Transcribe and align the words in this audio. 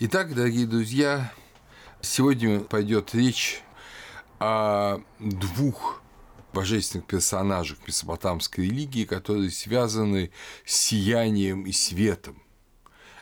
Итак, 0.00 0.34
дорогие 0.34 0.66
друзья, 0.66 1.32
сегодня 2.00 2.58
пойдет 2.58 3.14
речь 3.14 3.62
о 4.40 4.98
двух 5.20 6.02
божественных 6.52 7.06
персонажах 7.06 7.78
месопотамской 7.86 8.64
религии, 8.64 9.04
которые 9.04 9.50
связаны 9.50 10.32
с 10.64 10.74
сиянием 10.74 11.64
и 11.64 11.70
светом. 11.70 12.42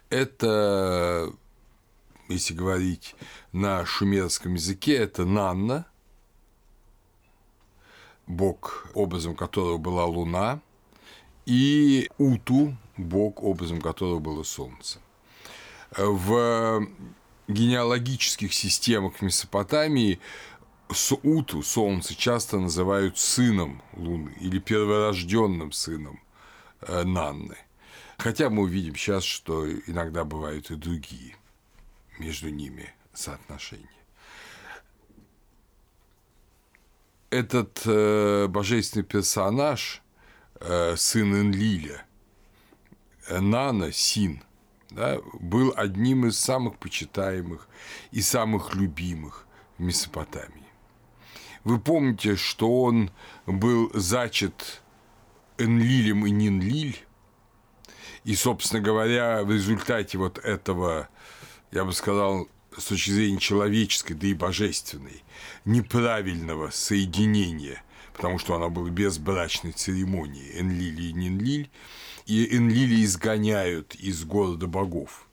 Это, 0.08 1.30
если 2.28 2.54
говорить 2.54 3.16
на 3.52 3.84
шумерском 3.84 4.54
языке, 4.54 4.96
это 4.96 5.26
Нанна, 5.26 5.86
бог, 8.26 8.86
образом 8.94 9.36
которого 9.36 9.76
была 9.76 10.06
луна, 10.06 10.62
и 11.44 12.08
Уту, 12.16 12.74
бог, 12.96 13.42
образом 13.42 13.82
которого 13.82 14.20
было 14.20 14.42
солнце– 14.42 15.00
в 15.96 16.86
генеалогических 17.48 18.52
системах 18.52 19.20
Месопотамии 19.20 20.20
Уту, 21.22 21.62
Солнце, 21.62 22.14
часто 22.14 22.58
называют 22.58 23.16
сыном 23.16 23.82
Луны 23.94 24.36
или 24.40 24.58
перворожденным 24.58 25.72
сыном 25.72 26.20
э, 26.82 27.02
Нанны. 27.04 27.56
Хотя 28.18 28.50
мы 28.50 28.64
увидим 28.64 28.94
сейчас, 28.94 29.24
что 29.24 29.66
иногда 29.86 30.24
бывают 30.24 30.70
и 30.70 30.76
другие 30.76 31.36
между 32.18 32.50
ними 32.50 32.92
соотношения. 33.14 33.88
Этот 37.30 37.80
э, 37.86 38.46
божественный 38.48 39.04
персонаж, 39.04 40.02
э, 40.60 40.94
сын 40.96 41.34
Энлиля, 41.34 42.04
Нана, 43.30 43.92
Син– 43.92 44.42
да, 44.94 45.18
был 45.40 45.72
одним 45.76 46.26
из 46.26 46.38
самых 46.38 46.78
почитаемых 46.78 47.68
и 48.10 48.20
самых 48.20 48.74
любимых 48.74 49.46
в 49.78 49.82
Месопотамии. 49.82 50.62
Вы 51.64 51.78
помните, 51.78 52.36
что 52.36 52.82
он 52.82 53.10
был 53.46 53.90
зачат 53.94 54.82
Энлилем 55.58 56.26
и 56.26 56.30
Нинлиль, 56.30 56.98
и, 58.24 58.34
собственно 58.34 58.80
говоря, 58.80 59.42
в 59.42 59.50
результате 59.50 60.18
вот 60.18 60.38
этого, 60.38 61.08
я 61.70 61.84
бы 61.84 61.92
сказал, 61.92 62.48
с 62.76 62.84
точки 62.86 63.10
зрения 63.10 63.38
человеческой, 63.38 64.14
да 64.14 64.26
и 64.26 64.34
божественной, 64.34 65.22
неправильного 65.64 66.70
соединения, 66.70 67.82
потому 68.12 68.38
что 68.38 68.54
она 68.54 68.68
была 68.68 68.90
без 68.90 69.18
брачной 69.18 69.72
церемонии 69.72 70.58
Энлили 70.58 71.08
и 71.08 71.12
Нинлиль, 71.12 71.70
и 72.26 72.56
Энлили 72.56 73.04
изгоняют 73.04 73.94
из 73.94 74.24
города 74.24 74.66
богов. 74.66 75.26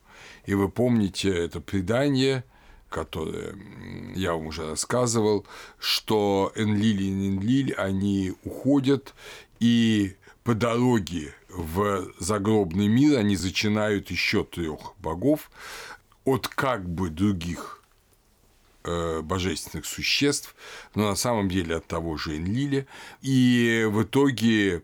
И 0.46 0.54
вы 0.54 0.68
помните 0.68 1.30
это 1.30 1.60
предание, 1.60 2.44
которое 2.88 3.54
я 4.16 4.32
вам 4.32 4.46
уже 4.46 4.68
рассказывал, 4.68 5.46
что 5.78 6.52
Энлили 6.56 7.04
и 7.04 7.10
Нинлиль, 7.10 7.72
они 7.74 8.34
уходят, 8.44 9.14
и 9.60 10.16
по 10.42 10.54
дороге 10.54 11.34
в 11.48 12.12
загробный 12.18 12.88
мир 12.88 13.18
они 13.18 13.36
зачинают 13.36 14.10
еще 14.10 14.44
трех 14.44 14.94
богов 14.98 15.50
от 16.24 16.48
как 16.48 16.88
бы 16.88 17.10
других 17.10 17.82
э, 18.84 19.20
божественных 19.20 19.86
существ, 19.86 20.54
но 20.94 21.08
на 21.08 21.16
самом 21.16 21.48
деле 21.48 21.76
от 21.76 21.86
того 21.86 22.16
же 22.16 22.36
Энлиля. 22.36 22.86
И 23.22 23.86
в 23.90 24.02
итоге 24.02 24.82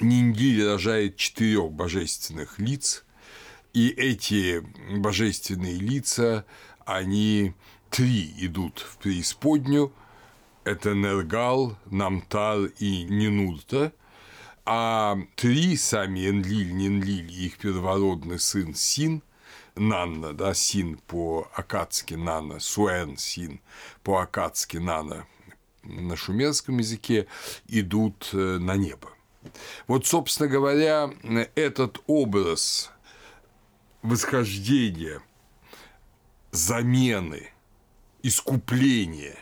Ниндиль 0.00 0.66
рожает 0.66 1.16
четырех 1.16 1.70
божественных 1.72 2.58
лиц, 2.58 3.04
и 3.72 3.88
эти 3.88 4.64
божественные 4.96 5.76
лица, 5.76 6.44
они 6.84 7.54
три 7.90 8.32
идут 8.38 8.80
в 8.80 8.98
преисподнюю, 8.98 9.92
это 10.64 10.94
Нергал, 10.94 11.76
Намтар 11.86 12.66
и 12.78 13.04
Нинурта, 13.04 13.92
а 14.64 15.18
три 15.36 15.76
сами 15.76 16.28
Энлиль, 16.28 16.72
Нинлиль 16.74 17.30
и 17.30 17.46
их 17.46 17.58
первородный 17.58 18.38
сын 18.38 18.74
Син, 18.74 19.22
Нанна, 19.76 20.32
да, 20.32 20.54
Син 20.54 20.98
по-акадски 21.06 22.14
Нанна, 22.14 22.60
Суэн 22.60 23.16
Син 23.16 23.60
по-акадски 24.02 24.78
Нанна 24.78 25.26
на 25.82 26.16
шумерском 26.16 26.78
языке 26.78 27.26
идут 27.68 28.30
э, 28.32 28.58
на 28.58 28.76
небо. 28.76 29.10
Вот, 29.86 30.06
собственно 30.06 30.48
говоря, 30.48 31.10
этот 31.54 32.00
образ 32.06 32.90
восхождения, 34.02 35.22
замены, 36.50 37.50
искупления, 38.22 39.38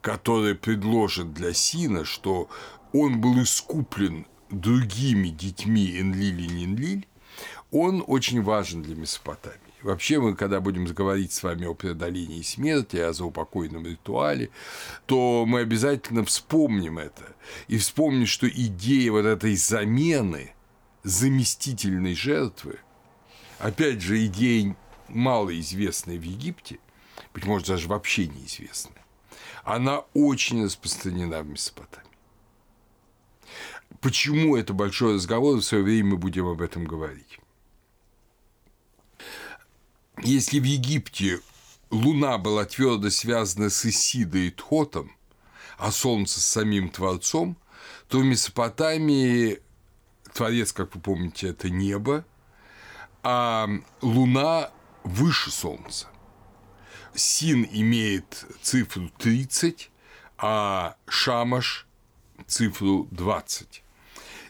который 0.00 0.54
предложен 0.54 1.32
для 1.32 1.52
Сина, 1.52 2.04
что 2.04 2.48
он 2.92 3.20
был 3.20 3.42
искуплен 3.42 4.26
другими 4.48 5.28
детьми 5.28 5.98
Энлиль 6.00 6.40
и 6.42 6.48
Нинлиль, 6.48 7.06
он 7.70 8.02
очень 8.06 8.42
важен 8.42 8.82
для 8.82 8.96
Месопотамии. 8.96 9.69
Вообще 9.82 10.20
мы, 10.20 10.34
когда 10.34 10.60
будем 10.60 10.84
говорить 10.84 11.32
с 11.32 11.42
вами 11.42 11.66
о 11.66 11.74
преодолении 11.74 12.42
смерти, 12.42 12.96
о 12.96 13.12
заупокойном 13.12 13.86
ритуале, 13.86 14.50
то 15.06 15.44
мы 15.46 15.60
обязательно 15.60 16.24
вспомним 16.24 16.98
это. 16.98 17.34
И 17.68 17.78
вспомним, 17.78 18.26
что 18.26 18.48
идея 18.48 19.12
вот 19.12 19.24
этой 19.24 19.56
замены, 19.56 20.52
заместительной 21.02 22.14
жертвы, 22.14 22.78
опять 23.58 24.02
же, 24.02 24.24
идея 24.26 24.76
малоизвестная 25.08 26.18
в 26.18 26.22
Египте, 26.22 26.78
быть 27.32 27.46
может, 27.46 27.68
даже 27.68 27.88
вообще 27.88 28.26
неизвестная, 28.26 29.04
она 29.64 30.00
очень 30.12 30.64
распространена 30.64 31.42
в 31.42 31.48
Месопотамии. 31.48 32.10
Почему 34.00 34.56
это 34.56 34.72
большой 34.72 35.14
разговор, 35.14 35.56
в 35.56 35.62
свое 35.62 35.82
время 35.84 36.10
мы 36.10 36.16
будем 36.16 36.46
об 36.46 36.60
этом 36.60 36.84
говорить. 36.84 37.29
Если 40.22 40.60
в 40.60 40.64
Египте 40.64 41.40
Луна 41.90 42.38
была 42.38 42.64
твердо 42.64 43.10
связана 43.10 43.70
с 43.70 43.84
Исидой 43.86 44.48
и 44.48 44.50
Тхотом, 44.50 45.12
а 45.78 45.90
Солнце 45.90 46.40
с 46.40 46.46
самим 46.46 46.90
Творцом, 46.90 47.56
то 48.08 48.18
в 48.18 48.24
Месопотамии 48.24 49.60
Творец, 50.32 50.72
как 50.72 50.94
вы 50.94 51.00
помните, 51.00 51.48
это 51.48 51.70
небо, 51.70 52.24
а 53.22 53.68
Луна 54.02 54.70
выше 55.04 55.50
Солнца. 55.50 56.06
Син 57.14 57.66
имеет 57.70 58.46
цифру 58.62 59.10
30, 59.18 59.90
а 60.38 60.96
Шамаш– 61.08 61.86
цифру 62.46 63.08
20. 63.10 63.82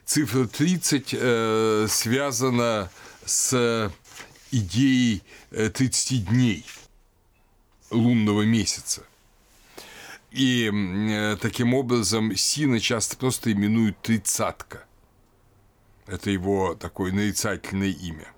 Цифра 0.04 0.46
30 0.46 1.14
э, 1.14 1.86
связана 1.88 2.90
с 3.24 3.92
идеей 4.50 5.22
30 5.50 6.12
э, 6.12 6.16
дней 6.16 6.66
лунного 7.90 8.42
месяца. 8.42 9.04
И 10.30 10.70
э, 10.70 11.36
таким 11.40 11.74
образом 11.74 12.34
Сина 12.36 12.78
часто 12.78 13.16
просто 13.16 13.52
именуют 13.52 14.00
тридцатка. 14.00 14.84
Это 16.06 16.30
его 16.30 16.74
такое 16.74 17.12
нарицательное 17.12 17.88
имя. 17.90 18.28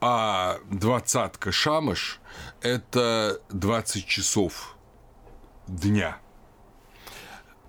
А 0.00 0.58
двадцатка 0.70 1.50
Шамыш– 1.52 2.20
это 2.60 3.40
20 3.48 4.06
часов 4.06 4.76
дня. 5.66 6.18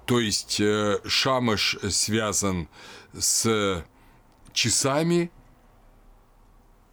То 0.06 0.20
есть 0.20 0.60
э, 0.60 1.00
Шамыш 1.06 1.78
связан 1.90 2.68
с 3.18 3.84
часами 4.58 5.32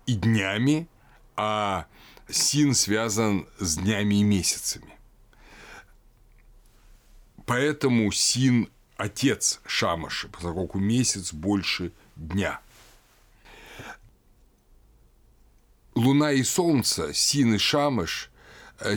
и 0.05 0.15
днями, 0.15 0.87
а 1.35 1.87
син 2.29 2.75
связан 2.75 3.49
с 3.59 3.77
днями 3.79 4.17
и 4.17 4.23
месяцами. 4.23 4.93
Поэтому 7.47 8.13
син– 8.13 8.69
отец 8.99 9.61
Шамаша, 9.67 10.29
поскольку 10.29 10.79
месяц 10.79 11.33
больше 11.33 11.93
дня. 12.17 12.61
Луна 15.95 16.33
и 16.33 16.43
Солнце, 16.43 17.15
Син 17.15 17.55
и 17.55 17.59
Шамаш 17.59 18.31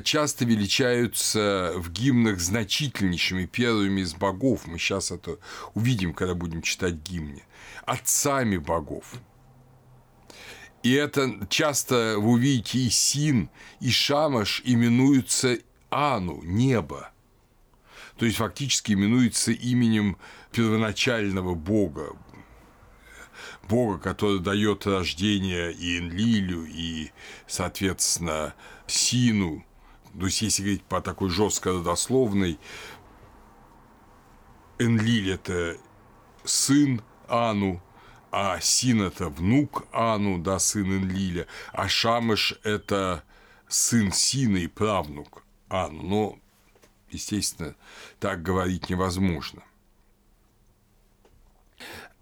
часто 0.03 0.45
величаются 0.45 1.73
в 1.75 1.91
гимнах 1.91 2.39
значительнейшими 2.39 3.45
первыми 3.45 4.01
из 4.01 4.13
богов. 4.13 4.67
Мы 4.67 4.77
сейчас 4.77 5.11
это 5.11 5.37
увидим, 5.73 6.13
когда 6.13 6.33
будем 6.33 6.61
читать 6.61 6.95
гимны 6.95 7.43
отцами 7.87 8.57
богов. 8.57 9.13
И 10.83 10.91
это 10.91 11.47
часто 11.49 12.15
вы 12.17 12.33
увидите 12.33 12.79
и 12.79 12.89
Син, 12.89 13.49
и 13.79 13.89
Шамаш 13.89 14.61
именуются 14.63 15.57
Ану, 15.89 16.41
небо. 16.43 17.11
То 18.17 18.25
есть 18.25 18.37
фактически 18.37 18.93
именуется 18.93 19.51
именем 19.51 20.17
первоначального 20.51 21.55
бога, 21.55 22.15
Бога, 23.67 23.99
который 23.99 24.39
дает 24.39 24.87
рождение 24.87 25.71
и 25.73 25.99
Энлилю, 25.99 26.65
и, 26.65 27.11
соответственно, 27.47 28.53
Сину. 28.87 29.65
То 30.19 30.25
есть, 30.25 30.41
если 30.41 30.63
говорить 30.63 30.83
по 30.83 31.01
такой 31.01 31.29
жестко 31.29 31.73
родословной, 31.73 32.59
Энлиль– 34.79 35.31
это 35.33 35.77
сын 36.43 37.01
Ану, 37.27 37.81
а 38.31 38.59
Син– 38.59 39.01
это 39.03 39.29
внук 39.29 39.85
Ану, 39.91 40.39
да, 40.39 40.59
сын 40.59 40.85
Энлиля, 40.85 41.47
а 41.71 41.87
Шамыш– 41.87 42.59
это 42.63 43.23
сын 43.67 44.11
Сина 44.11 44.57
и 44.57 44.67
правнук 44.67 45.43
Ану. 45.69 46.03
Но, 46.03 46.39
естественно, 47.09 47.75
так 48.19 48.41
говорить 48.41 48.89
невозможно 48.89 49.63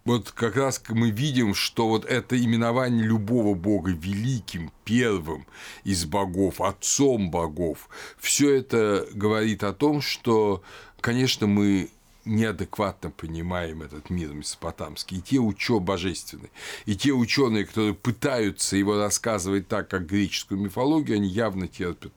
вот 0.05 0.31
как 0.31 0.55
раз 0.55 0.81
мы 0.89 1.09
видим, 1.09 1.55
что 1.55 1.87
вот 1.87 2.05
это 2.05 2.41
именование 2.41 3.03
любого 3.03 3.55
бога 3.55 3.91
великим, 3.91 4.71
первым 4.83 5.47
из 5.83 6.05
богов, 6.05 6.61
отцом 6.61 7.31
богов, 7.31 7.89
все 8.19 8.53
это 8.53 9.07
говорит 9.13 9.63
о 9.63 9.73
том, 9.73 10.01
что, 10.01 10.61
конечно, 11.01 11.47
мы 11.47 11.89
неадекватно 12.23 13.09
понимаем 13.09 13.81
этот 13.81 14.11
мир 14.11 14.31
месопотамский. 14.33 15.17
И 15.17 15.21
те 15.21 15.39
ученые 15.39 15.81
божественные, 15.81 16.51
и 16.85 16.95
те 16.95 17.11
ученые, 17.11 17.65
которые 17.65 17.95
пытаются 17.95 18.77
его 18.77 18.97
рассказывать 18.97 19.67
так, 19.67 19.89
как 19.89 20.05
греческую 20.05 20.61
мифологию, 20.61 21.17
они 21.17 21.27
явно 21.27 21.67
терпят 21.67 22.13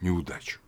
неудачу. 0.00 0.60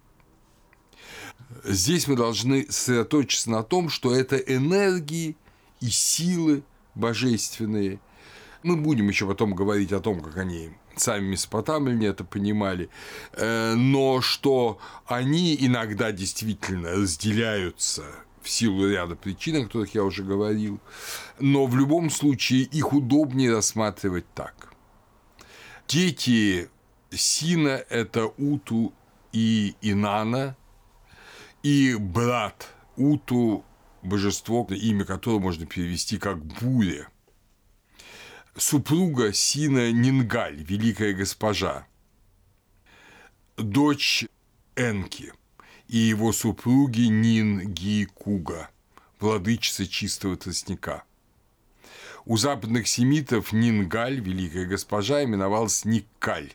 Здесь 1.65 2.07
мы 2.09 2.17
должны 2.17 2.71
сосредоточиться 2.71 3.51
на 3.51 3.63
том, 3.63 3.89
что 3.89 4.15
это 4.15 4.37
энергии– 4.37 5.35
и 5.81 5.89
силы 5.89 6.63
божественные. 6.95 8.01
Мы 8.63 8.77
будем 8.77 9.09
еще 9.09 9.27
потом 9.27 9.55
говорить 9.55 9.93
о 9.93 10.01
том, 10.01 10.21
как 10.21 10.37
они 10.37 10.71
сами 10.97 11.29
месопотамляне 11.29 12.09
это 12.09 12.25
понимали, 12.25 12.91
э, 13.33 13.75
но 13.75 14.21
что 14.21 14.79
они 15.07 15.57
иногда 15.59 16.13
действительно 16.13 16.91
разделяются 16.93 18.05
в 18.43 18.49
силу 18.49 18.89
ряда 18.89 19.15
причин, 19.15 19.57
о 19.57 19.65
которых 19.65 19.95
я 19.95 20.05
уже 20.05 20.25
говорил, 20.25 20.81
но 21.39 21.67
в 21.67 21.77
любом 21.77 22.11
случае 22.11 22.63
их 22.63 22.93
удобнее 22.93 23.53
рассматривать 23.53 24.27
так. 24.35 24.73
Дети 25.87 26.69
Сина– 27.11 27.83
это 27.89 28.27
Уту 28.37 28.93
и 29.33 29.75
Инана, 29.81 30.57
и 31.63 31.97
брат 31.99 32.69
Уту 32.97 33.65
божество, 34.03 34.67
имя 34.71 35.05
которого 35.05 35.41
можно 35.41 35.67
перевести 35.67 36.19
как 36.19 36.45
буря. 36.45 37.09
Супруга 38.57 39.33
Сина 39.33 39.93
Нингаль, 39.93 40.63
великая 40.63 41.13
госпожа, 41.13 41.87
дочь 43.57 44.27
Энки 44.77 45.33
и 45.87 45.97
его 45.97 46.33
супруги 46.33 47.03
Нин 47.03 47.73
Ги 47.73 48.07
Куга, 48.07 48.69
владычица 49.21 49.87
чистого 49.87 50.37
тростника. 50.37 51.05
У 52.25 52.37
западных 52.37 52.89
семитов 52.89 53.53
Нингаль, 53.53 54.21
великая 54.21 54.67
госпожа, 54.67 55.25
именовалась 55.25 55.85
Никкаль. 55.85 56.53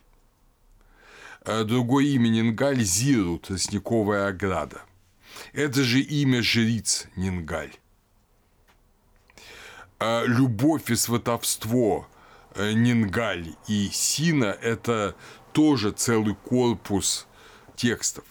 Другое 1.46 2.06
имя 2.06 2.30
Нингаль– 2.30 2.82
Зиру, 2.84 3.40
тростниковая 3.40 4.28
ограда– 4.28 4.84
это 5.52 5.84
же 5.84 6.00
имя 6.00 6.42
жриц 6.42 7.08
Нингаль. 7.16 7.74
А 10.00 10.24
любовь 10.26 10.90
и 10.90 10.96
сватовство 10.96 12.08
э, 12.56 12.74
Нингаль 12.74 13.56
и 13.68 13.90
Сина– 13.92 14.58
это 14.62 15.16
тоже 15.54 15.92
целый 15.92 16.36
корпус 16.36 17.28
текстов. 17.76 18.26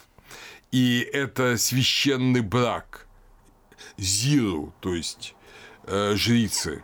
И 0.70 1.00
это 1.12 1.56
священный 1.56 2.40
брак 2.40 3.06
Зиру, 3.98 4.74
то 4.80 4.94
есть 4.94 5.34
э, 5.84 6.14
жрицы 6.16 6.82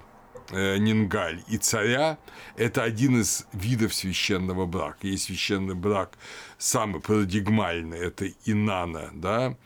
э, 0.50 0.76
Нингаль 0.78 1.42
и 1.48 1.58
царя– 1.58 2.19
это 2.56 2.82
один 2.82 3.20
из 3.20 3.46
видов 3.52 3.94
священного 3.94 4.66
брака. 4.66 5.06
Есть 5.06 5.25
священный 5.25 5.75
брак 5.75 6.19
самый 6.58 7.00
парадигмальный– 7.00 7.98
это 8.00 8.28
Инана, 8.44 9.10
да, 9.14 9.56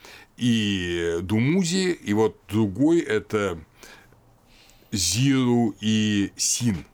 и 0.43 1.21
Думузи, 1.23 1.93
и 1.93 2.13
вот 2.15 2.37
другой– 2.49 2.99
это 3.01 3.61
Зиру 4.91 5.73
и 5.81 6.33
Син. 6.37 6.85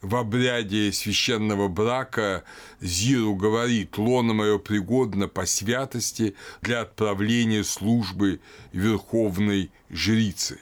В 0.00 0.16
обряде 0.16 0.90
священного 0.92 1.68
брака 1.68 2.44
Зиру 2.80 3.34
говорит, 3.34 3.98
лоно 3.98 4.32
мое 4.32 4.56
пригодно 4.56 5.28
по 5.28 5.44
святости 5.44 6.34
для 6.62 6.80
отправления 6.80 7.62
службы 7.62 8.40
верховной 8.72 9.70
жрицы. 9.90 10.60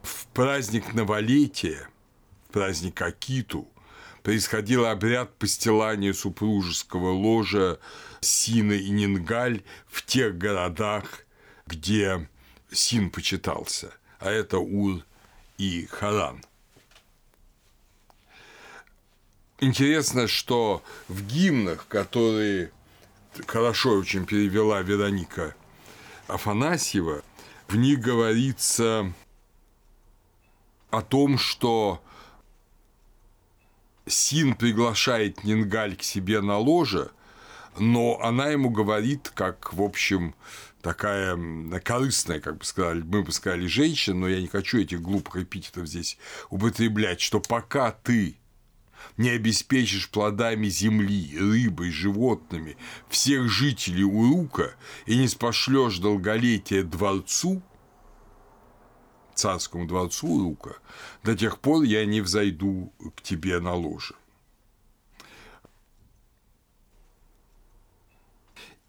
В 0.00 0.26
праздник 0.28 0.94
новолетия, 0.94 1.86
в 2.48 2.52
праздник 2.52 3.02
Акиту, 3.02 3.68
происходил 4.22 4.86
обряд 4.86 5.34
постилания 5.36 6.14
супружеского 6.14 7.10
ложа 7.10 7.78
Сина 8.20 8.72
и 8.72 8.90
Нингаль 8.90 9.62
в 9.86 10.04
тех 10.04 10.36
городах, 10.36 11.24
где 11.66 12.28
Син 12.70 13.10
почитался, 13.10 13.92
а 14.18 14.30
это 14.30 14.58
Ур 14.58 15.04
и 15.58 15.86
Харан. 15.86 16.42
Интересно, 19.60 20.26
что 20.26 20.82
в 21.08 21.22
гимнах, 21.26 21.86
которые 21.86 22.72
хорошо 23.46 23.90
очень 23.90 24.24
перевела 24.24 24.80
Вероника 24.80 25.54
Афанасьева, 26.28 27.22
в 27.68 27.76
них 27.76 28.00
говорится 28.00 29.12
о 30.90 31.02
том, 31.02 31.38
что 31.38 32.02
Син 34.06 34.54
приглашает 34.54 35.44
Нингаль 35.44 35.96
к 35.96 36.02
себе 36.02 36.40
на 36.40 36.58
ложе, 36.58 37.10
но 37.78 38.20
она 38.22 38.48
ему 38.48 38.70
говорит, 38.70 39.30
как, 39.34 39.72
в 39.72 39.82
общем, 39.82 40.34
такая 40.82 41.38
корыстная, 41.80 42.40
как 42.40 42.58
бы 42.58 42.64
сказали, 42.64 43.02
мы 43.02 43.22
бы 43.22 43.32
сказали, 43.32 43.66
женщина, 43.66 44.20
но 44.20 44.28
я 44.28 44.40
не 44.40 44.48
хочу 44.48 44.78
этих 44.78 45.00
глупых 45.00 45.36
эпитетов 45.36 45.86
здесь 45.86 46.18
употреблять, 46.50 47.20
что 47.20 47.40
пока 47.40 47.92
ты 47.92 48.36
не 49.16 49.30
обеспечишь 49.30 50.10
плодами 50.10 50.68
земли, 50.68 51.36
рыбой, 51.38 51.90
животными 51.90 52.76
всех 53.08 53.48
жителей 53.48 54.04
Урука 54.04 54.74
и 55.06 55.16
не 55.16 55.28
спошлешь 55.28 55.98
долголетие 55.98 56.82
дворцу, 56.82 57.62
царскому 59.34 59.86
дворцу 59.86 60.28
Урука, 60.28 60.76
до 61.22 61.36
тех 61.36 61.58
пор 61.58 61.82
я 61.82 62.04
не 62.04 62.20
взойду 62.20 62.92
к 63.16 63.22
тебе 63.22 63.58
на 63.60 63.74
ложе. 63.74 64.14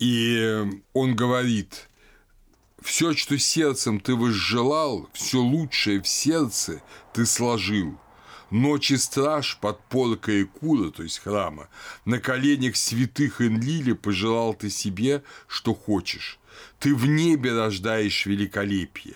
И 0.02 0.68
он 0.94 1.16
говорит, 1.16 1.88
все, 2.82 3.14
что 3.14 3.38
сердцем 3.38 4.00
ты 4.00 4.16
возжелал, 4.16 5.08
все 5.14 5.38
лучшее 5.38 6.02
в 6.02 6.08
сердце 6.08 6.82
ты 7.14 7.28
сложил. 7.28 7.96
Ночи 8.50 8.96
страж 8.96 9.60
под 9.62 9.80
полкой 9.90 10.46
Кура, 10.46 10.90
то 10.90 11.04
есть 11.04 11.20
храма, 11.20 11.70
на 12.04 12.18
коленях 12.18 12.78
святых 12.78 13.42
Энлили 13.42 13.94
пожелал 13.94 14.56
ты 14.56 14.72
себе, 14.72 15.22
что 15.48 15.76
хочешь. 15.76 16.40
Ты 16.80 16.96
в 16.96 17.06
небе 17.06 17.54
рождаешь 17.54 18.26
великолепие. 18.26 19.14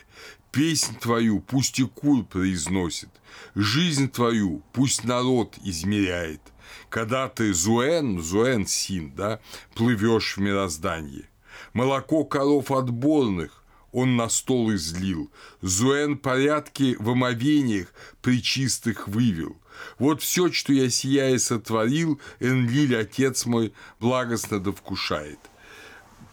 Песнь 0.52 1.00
твою 1.00 1.40
пусть 1.40 1.80
и 1.80 1.84
кур 1.84 2.24
произносит, 2.24 3.10
жизнь 3.56 4.08
твою 4.08 4.62
пусть 4.72 5.04
народ 5.04 5.56
измеряет– 5.64 6.42
когда 6.90 7.28
ты 7.28 7.54
зуэн, 7.54 8.22
зуэн 8.22 8.66
син, 8.66 9.14
да, 9.16 9.40
плывешь 9.74 10.38
в 10.38 10.42
мироздании. 10.42 11.30
Молоко 11.74 12.24
коров 12.24 12.72
отборных 12.72 13.64
он 13.92 14.18
на 14.18 14.28
стол 14.28 14.74
излил, 14.74 15.32
зуэн 15.62 16.18
порядки 16.18 16.98
в 17.00 17.12
омовениях 17.12 17.94
причистых 18.22 19.08
вывел. 19.08 19.56
Вот 20.00 20.22
все, 20.22 20.52
что 20.52 20.74
я 20.74 20.90
сияя 20.90 21.38
сотворил, 21.38 22.20
Энлиль, 22.42 22.98
отец 22.98 23.46
мой, 23.46 23.74
благостно 24.02 24.60
довкушает. 24.60 25.40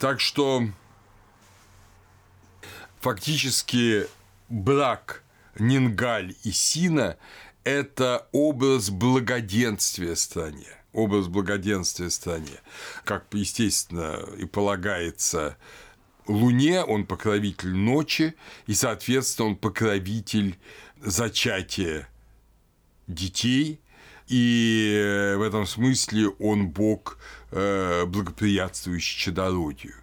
Так 0.01 0.19
что 0.19 0.65
фактически 3.01 4.07
брак 4.49 5.23
Нингаль 5.59 6.35
и 6.43 6.51
Сина 6.51 7.17
это 7.65 8.29
образ 8.33 8.91
благоденствия 8.91 10.15
стране. 10.17 10.69
Образ 10.93 11.29
благоденствия 11.29 12.11
стране. 12.11 12.61
Как, 13.05 13.27
естественно, 13.33 14.21
и 14.37 14.45
полагается 14.45 15.57
Луне, 16.27 16.83
он 16.83 17.07
покровитель 17.07 17.75
ночи, 17.75 18.35
и, 18.67 18.75
соответственно, 18.75 19.49
он 19.49 19.57
покровитель 19.57 20.59
зачатия 21.01 22.09
детей, 23.07 23.81
и 24.29 25.35
в 25.37 25.43
этом 25.43 25.67
смысле 25.67 26.29
он 26.39 26.69
бог, 26.69 27.19
э, 27.51 28.05
благоприятствующий 28.07 29.19
чадородию. 29.19 29.95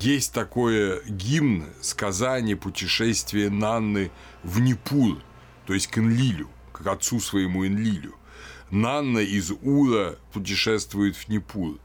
Есть 0.00 0.32
такое 0.32 1.02
гимн, 1.04 1.66
сказание, 1.80 2.56
путешествие 2.56 3.50
Нанны 3.50 4.10
в 4.42 4.60
Непур, 4.60 5.22
то 5.66 5.74
есть 5.74 5.88
к 5.88 5.98
Энлилю, 5.98 6.48
к 6.72 6.86
отцу 6.86 7.20
своему 7.20 7.66
Энлилю. 7.66 8.14
Нанна 8.70 9.18
из 9.18 9.52
Ура 9.62 10.16
путешествует 10.32 11.16
в 11.16 11.28
Непур. 11.28 11.78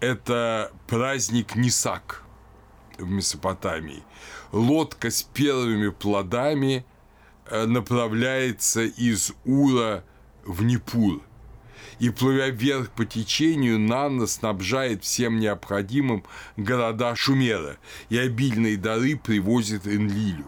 Это 0.00 0.72
праздник 0.86 1.56
Нисак 1.56 2.22
в 2.98 3.08
Месопотамии. 3.10 4.02
Лодка 4.52 5.10
с 5.10 5.22
первыми 5.22 5.90
плодами 5.90 6.86
э, 7.46 7.66
направляется 7.66 8.82
из 8.82 9.32
Ура 9.44 10.04
в 10.44 10.62
Непур. 10.62 11.22
И, 11.98 12.10
плывя 12.10 12.48
вверх 12.48 12.90
по 12.90 13.04
течению, 13.04 13.78
Нанна 13.78 14.26
снабжает 14.26 15.02
всем 15.02 15.40
необходимым 15.40 16.24
города 16.56 17.14
Шумера 17.16 17.76
и 18.08 18.16
обильные 18.16 18.76
дары 18.76 19.16
привозит 19.16 19.86
Энлилю. 19.86 20.46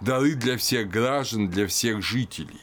Дары 0.00 0.34
для 0.34 0.56
всех 0.56 0.88
граждан, 0.88 1.48
для 1.48 1.66
всех 1.66 2.02
жителей. 2.02 2.60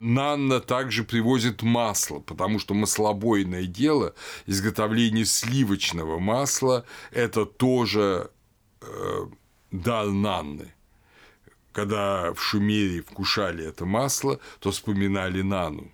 Нанна 0.00 0.60
также 0.60 1.04
привозит 1.04 1.62
масло, 1.62 2.20
потому 2.20 2.58
что 2.58 2.72
маслобойное 2.72 3.66
дело, 3.66 4.14
изготовление 4.46 5.24
сливочного 5.24 6.18
масла– 6.18 6.86
это 7.10 7.44
тоже 7.44 8.30
э, 8.80 9.26
дар 9.72 10.06
Нанны. 10.06 10.72
Когда 11.72 12.32
в 12.32 12.40
Шумере 12.40 13.02
вкушали 13.02 13.66
это 13.66 13.84
масло, 13.84 14.40
то 14.60 14.70
вспоминали 14.70 15.42
Нану. 15.42 15.92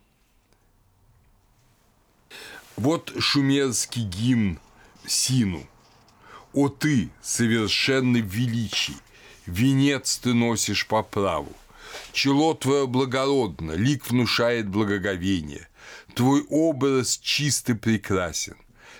Вот 2.77 3.13
шумерский 3.19 4.03
гимн 4.03 4.59
Сину. 5.07 5.67
«О 6.53 6.69
ты, 6.69 7.11
совершенный 7.21 8.21
величий, 8.21 8.97
венец 9.47 10.19
ты 10.19 10.35
носишь 10.35 10.87
по 10.87 11.03
праву, 11.03 11.53
Чело 12.13 12.55
твое 12.55 12.87
благородно, 12.87 13.73
лик 13.73 14.09
внушает 14.09 14.69
благоговение. 14.69 15.69
Твой 16.15 16.45
образ 16.49 17.19
чист 17.19 17.71
и 17.71 17.75
прекрасен. 17.75 18.57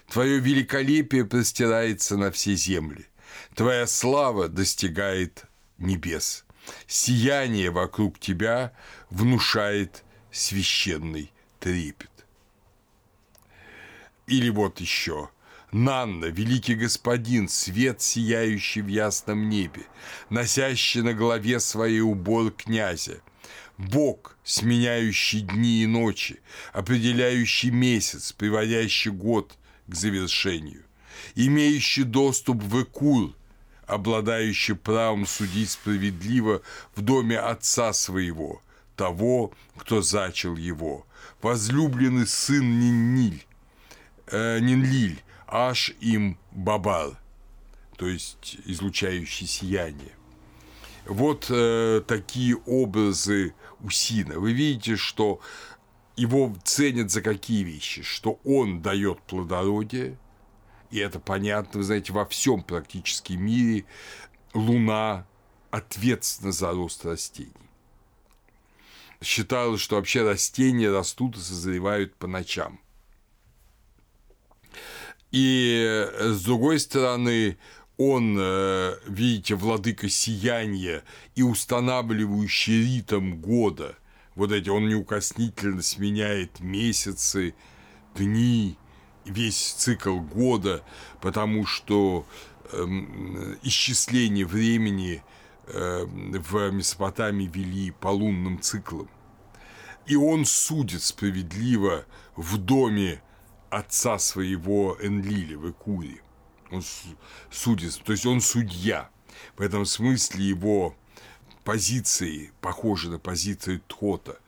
Твое 0.09 0.39
великолепие 0.39 1.25
простирается 1.25 2.17
на 2.17 2.31
все 2.31 2.55
земли. 2.55 3.07
Твоя 3.55 3.87
слава 3.87 4.49
достигает 4.49 5.45
небес. 5.79 6.45
Сияние 6.87 7.71
вокруг 7.71 8.19
тебя 8.19 8.73
внушает 9.11 10.03
священный 10.33 11.31
трепет. 11.61 12.11
Или 14.27 14.51
вот 14.51 14.81
еще. 14.81 15.31
Нанна, 15.75 16.27
великий 16.27 16.77
господин, 16.77 17.49
свет, 17.49 18.01
сияющий 18.01 18.81
в 18.81 18.87
ясном 18.87 19.49
небе, 19.49 19.83
носящий 20.31 21.03
на 21.03 21.15
голове 21.15 21.59
своей 21.59 22.01
убор 22.01 22.53
князя, 22.53 23.21
Бог, 23.77 24.37
сменяющий 24.45 25.41
дни 25.41 25.83
и 25.83 25.87
ночи, 25.87 26.41
определяющий 26.73 27.73
месяц, 27.73 28.31
приводящий 28.31 29.11
год 29.11 29.59
к 29.89 29.97
завершению, 29.97 30.85
имеющий 31.35 32.05
доступ 32.05 32.63
в 32.63 32.85
Экур, 32.85 33.35
обладающий 33.89 34.77
правом 34.77 35.27
судить 35.27 35.71
справедливо 35.71 36.63
в 36.95 37.01
доме 37.01 37.37
отца 37.37 37.93
своего, 37.93 38.63
того, 38.95 39.53
кто 39.77 40.03
зачал 40.03 40.55
его, 40.55 41.05
возлюбленный 41.43 42.29
сын 42.29 42.79
Ниниль, 42.79 43.45
э, 44.29 44.61
Нинлиль, 44.61 45.24
аж 45.55 45.95
им 46.01 46.37
бабал, 46.51 47.15
то 47.97 48.09
есть 48.09 48.57
излучающий 48.65 49.47
сияние. 49.47 50.11
Вот 51.07 51.47
э, 51.49 52.03
такие 52.09 52.57
образы 52.67 53.55
у 53.81 53.89
Сина. 53.89 54.41
Вы 54.41 54.53
видите, 54.53 54.97
что 54.97 55.41
его 56.17 56.53
ценят 56.65 57.13
за 57.13 57.23
какие 57.23 57.63
вещи? 57.63 58.03
Что 58.03 58.41
он 58.43 58.83
дает 58.83 59.23
плодородие, 59.23 60.19
и 60.91 60.99
это 60.99 61.21
понятно, 61.21 61.79
вы 61.79 61.85
знаете, 61.85 62.13
во 62.13 62.27
всем 62.27 62.65
практически 62.65 63.35
мире 63.35 63.85
Луна 64.55 65.25
ответственна 65.71 66.51
за 66.51 66.73
рост 66.73 67.05
растений. 67.05 67.53
Считалось, 69.23 69.81
что 69.81 69.97
вообще 69.97 70.23
растения 70.23 70.91
растут 70.91 71.37
и 71.37 71.41
созревают 71.41 72.17
по 72.17 72.27
ночам. 72.27 72.81
И 75.35 75.85
э, 75.85 76.29
с 76.33 76.45
другой 76.45 76.79
стороны, 76.79 77.59
он, 77.97 78.37
э, 78.39 78.95
видите, 79.09 79.57
владыка 79.57 80.09
сияния 80.09 81.03
и 81.35 81.43
устанавливающий 81.43 82.85
ритм 82.85 83.33
года. 83.41 83.97
Вот 84.37 84.53
эти, 84.53 84.69
он 84.69 84.89
неукоснительно 84.89 85.83
сменяет 85.83 86.61
месяцы, 86.61 87.57
дни, 88.15 88.79
весь 89.25 89.73
цикл 89.73 90.21
года, 90.21 90.85
потому 91.21 91.67
что 91.67 92.25
э, 92.71 92.85
исчисление 93.65 94.47
времени 94.47 95.21
э, 95.67 96.05
в 96.07 96.71
Месопотамии 96.71 97.51
вели 97.53 97.91
по 97.91 98.07
лунным 98.07 98.61
циклам. 98.61 99.11
И 100.07 100.15
он 100.15 100.45
судит 100.45 101.03
справедливо 101.03 102.05
в 102.37 102.57
доме 102.57 103.21
отца 103.77 104.19
своего 104.19 104.97
Энлиля 105.01 105.59
в 105.59 105.71
Экуре. 105.71 106.21
Он 106.71 106.83
судит, 107.51 108.01
то 108.05 108.13
есть 108.13 108.27
он 108.27 108.41
судья. 108.41 109.11
В 109.57 109.63
этом 109.63 109.85
смысле 109.85 110.45
его 110.45 110.97
позиции 111.65 112.53
похожи 112.61 113.11
на 113.11 113.19
позиции 113.19 113.83
Тхота, 113.89 114.39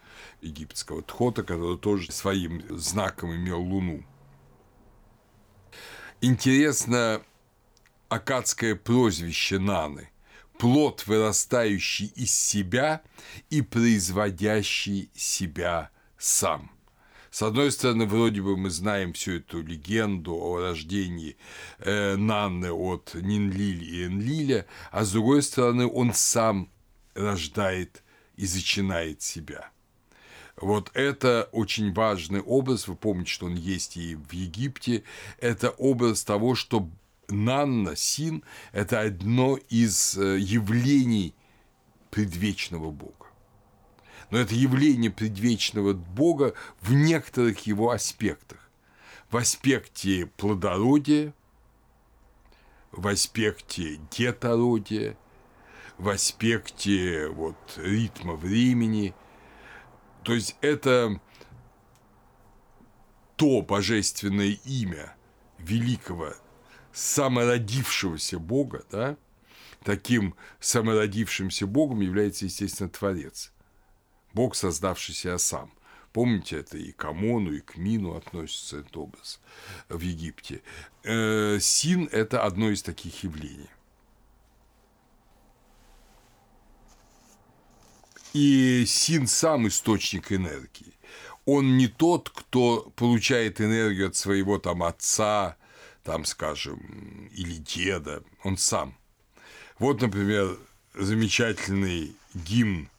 египетского 0.40 1.02
Тхота, 1.02 1.42
который 1.42 1.78
тоже 1.78 2.12
своим 2.12 2.62
знаком 2.78 3.34
имел 3.34 3.60
Луну. 3.60 4.04
Интересно 6.20 7.22
акадское 8.08 8.74
прозвище 8.74 9.58
Наны– 9.58 10.10
плод, 10.58 11.06
вырастающий 11.06 12.06
из 12.14 12.32
себя 12.32 13.02
и 13.50 13.60
производящий 13.60 15.10
себя 15.14 15.90
сам– 16.16 16.70
с 17.36 17.42
одной 17.42 17.70
стороны, 17.70 18.06
вроде 18.06 18.40
бы 18.40 18.56
мы 18.56 18.70
знаем 18.70 19.12
всю 19.12 19.32
эту 19.32 19.60
легенду 19.62 20.34
о 20.36 20.58
рождении 20.58 21.36
э, 21.80 22.16
Нанны 22.16 22.72
от 22.72 23.14
Нинлиль 23.14 23.84
и 23.84 24.06
Энлиля, 24.06 24.64
а 24.90 25.04
с 25.04 25.12
другой 25.12 25.42
стороны, 25.42 25.86
он 25.86 26.14
сам 26.14 26.70
рождает 27.14 28.02
и 28.36 28.46
зачинает 28.46 29.20
себя. 29.20 29.68
Вот 30.56 30.90
это 30.94 31.50
очень 31.52 31.92
важный 31.92 32.40
образ, 32.40 32.88
вы 32.88 32.96
помните, 32.96 33.30
что 33.30 33.44
он 33.44 33.54
есть 33.54 33.98
и 33.98 34.14
в 34.14 34.32
Египте, 34.32 35.02
это 35.38 35.68
образ 35.68 36.24
того, 36.24 36.54
что 36.54 36.88
Нанна, 37.28 37.96
Син– 37.96 38.44
это 38.72 39.02
одно 39.02 39.58
из 39.68 40.16
э, 40.16 40.38
явлений 40.38 41.34
предвечного 42.10 42.90
Бога 42.90 43.25
но 44.30 44.38
это 44.38 44.54
явление 44.54 45.10
предвечного 45.10 45.92
Бога 45.92 46.54
в 46.80 46.92
некоторых 46.92 47.66
его 47.66 47.90
аспектах. 47.90 48.58
В 49.30 49.36
аспекте 49.36 50.26
плодородия, 50.36 51.34
в 52.92 53.06
аспекте 53.08 53.98
детородия, 54.10 55.16
в 55.98 56.08
аспекте 56.08 57.28
вот, 57.28 57.56
ритма 57.76 58.34
времени. 58.34 59.14
То 60.22 60.34
есть 60.34 60.56
это 60.60 61.20
то 63.36 63.62
божественное 63.62 64.58
имя 64.64 65.14
великого 65.58 66.34
самородившегося 66.92 68.38
Бога, 68.38 68.84
да, 68.90 69.16
таким 69.84 70.34
самородившимся 70.60 71.66
Богом 71.66 72.00
является, 72.00 72.46
естественно, 72.46 72.88
Творец. 72.88 73.52
Бог, 74.36 74.54
создавший 74.54 75.14
себя 75.14 75.38
сам. 75.38 75.72
Помните, 76.12 76.58
это 76.58 76.76
и 76.76 76.92
к 76.92 77.02
Амону, 77.06 77.52
и 77.52 77.60
к 77.60 77.78
Мину 77.78 78.16
относится 78.16 78.80
этот 78.80 78.94
образ 78.98 79.40
в 79.88 79.98
Египте. 80.00 80.60
Э, 81.04 81.58
Син– 81.58 82.06
это 82.12 82.44
одно 82.44 82.68
из 82.68 82.82
таких 82.82 83.24
явлений. 83.24 83.70
И 88.34 88.84
Син 88.86 89.26
сам 89.26 89.68
источник 89.68 90.30
энергии. 90.30 90.92
Он 91.46 91.78
не 91.78 91.88
тот, 91.88 92.28
кто 92.28 92.92
получает 92.94 93.62
энергию 93.62 94.08
от 94.08 94.16
своего 94.16 94.58
там 94.58 94.82
отца, 94.82 95.56
там, 96.02 96.26
скажем, 96.26 97.30
или 97.32 97.56
деда. 97.56 98.22
Он 98.44 98.58
сам. 98.58 98.98
Вот, 99.78 100.02
например, 100.02 100.58
замечательный 100.92 102.14
гимн 102.34 102.90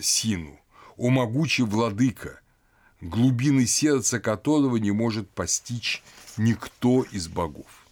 Сину. 0.00 0.58
«О 0.96 1.10
могучий 1.10 1.62
владыка, 1.62 2.40
глубины 3.00 3.66
сердца 3.66 4.18
которого 4.18 4.76
не 4.76 4.90
может 4.90 5.30
постичь 5.30 6.02
никто 6.36 7.02
из 7.02 7.28
богов». 7.28 7.86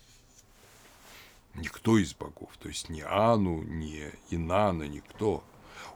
Никто 1.54 1.96
из 1.98 2.14
богов, 2.14 2.50
то 2.58 2.68
есть 2.68 2.90
ни 2.90 3.00
Ану, 3.00 3.62
ни 3.62 4.12
Инана, 4.30 4.84
никто. 4.84 5.44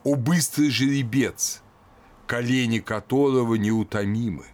«О 0.04 0.14
быстрый 0.14 0.70
жеребец, 0.70 1.62
колени 2.26 2.78
которого 2.78 3.56
неутомимы, 3.56 4.46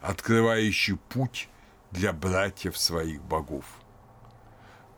открывающий 0.00 0.96
путь 0.96 1.48
для 1.90 2.12
братьев 2.12 2.78
своих 2.78 3.22
богов». 3.22 3.64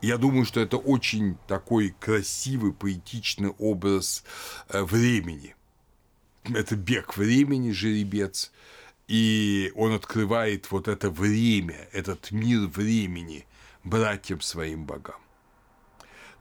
Я 0.02 0.18
думаю, 0.18 0.44
что 0.44 0.60
это 0.60 0.76
очень 0.76 1.36
такой 1.48 1.94
красивый, 1.98 2.72
поэтичный 2.72 3.50
образ 3.58 4.24
э, 4.68 4.82
времени. 4.82 5.54
Это 6.44 6.76
бег 6.76 7.16
времени, 7.16 7.72
жеребец, 7.72 8.52
и 9.08 9.72
он 9.74 9.92
открывает 9.94 10.70
вот 10.70 10.86
это 10.86 11.10
время, 11.10 11.88
этот 11.92 12.30
мир 12.30 12.68
времени 12.68 13.46
братьям 13.84 14.40
своим 14.40 14.84
богам. 14.84 15.20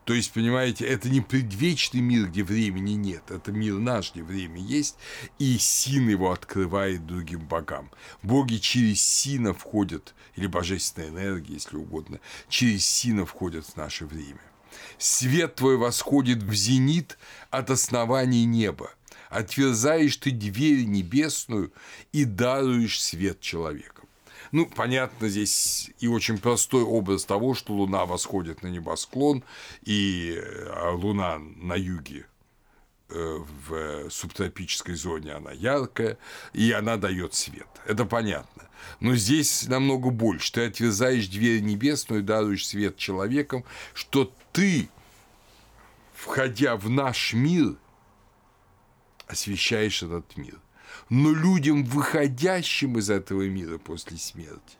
То 0.06 0.14
есть, 0.14 0.32
понимаете, 0.32 0.86
это 0.86 1.08
не 1.08 1.20
предвечный 1.20 2.00
мир, 2.00 2.28
где 2.28 2.44
времени 2.44 2.92
нет, 2.92 3.24
это 3.28 3.50
мир 3.50 3.74
наш, 3.74 4.12
где 4.12 4.22
время 4.22 4.60
есть, 4.60 4.96
и 5.40 5.58
Син 5.58 6.08
его 6.08 6.30
открывает 6.30 7.04
другим 7.06 7.40
богам. 7.40 7.90
Боги 8.22 8.58
через 8.58 9.02
Сина 9.02 9.52
входят, 9.52 10.14
или 10.36 10.46
божественная 10.46 11.08
энергия, 11.08 11.54
если 11.54 11.76
угодно, 11.76 12.20
через 12.48 12.86
Сина 12.86 13.26
входят 13.26 13.66
в 13.66 13.76
наше 13.76 14.06
время. 14.06 14.40
Свет 14.96 15.56
твой 15.56 15.76
восходит 15.76 16.40
в 16.40 16.54
зенит 16.54 17.18
от 17.50 17.70
оснований 17.70 18.44
неба. 18.44 18.92
Отверзаешь 19.28 20.18
ты 20.18 20.30
дверь 20.30 20.84
небесную 20.84 21.72
и 22.12 22.24
даруешь 22.24 23.02
свет 23.02 23.40
человека. 23.40 24.05
Ну, 24.52 24.66
понятно, 24.66 25.28
здесь 25.28 25.90
и 25.98 26.08
очень 26.08 26.38
простой 26.38 26.82
образ 26.82 27.24
того, 27.24 27.54
что 27.54 27.72
Луна 27.74 28.06
восходит 28.06 28.62
на 28.62 28.68
небосклон, 28.68 29.42
и 29.82 30.40
а 30.70 30.92
Луна 30.92 31.38
на 31.38 31.74
юге 31.74 32.26
э, 33.08 33.38
в 33.68 34.10
субтропической 34.10 34.94
зоне 34.94 35.32
она 35.32 35.52
яркая, 35.52 36.18
и 36.52 36.72
она 36.72 36.96
дает 36.96 37.34
свет. 37.34 37.68
Это 37.86 38.04
понятно. 38.04 38.68
Но 39.00 39.14
здесь 39.16 39.66
намного 39.68 40.10
больше. 40.10 40.52
Ты 40.52 40.66
отвязаешь 40.66 41.28
дверь 41.28 41.60
небесную 41.60 42.22
и 42.22 42.24
даруешь 42.24 42.66
свет 42.66 42.96
человекам, 42.96 43.64
что 43.94 44.32
ты, 44.52 44.88
входя 46.14 46.76
в 46.76 46.88
наш 46.88 47.32
мир, 47.32 47.76
освещаешь 49.26 50.02
этот 50.02 50.36
мир 50.36 50.60
но 51.08 51.30
людям, 51.30 51.84
выходящим 51.84 52.98
из 52.98 53.10
этого 53.10 53.42
мира 53.48 53.78
после 53.78 54.16
смерти, 54.18 54.76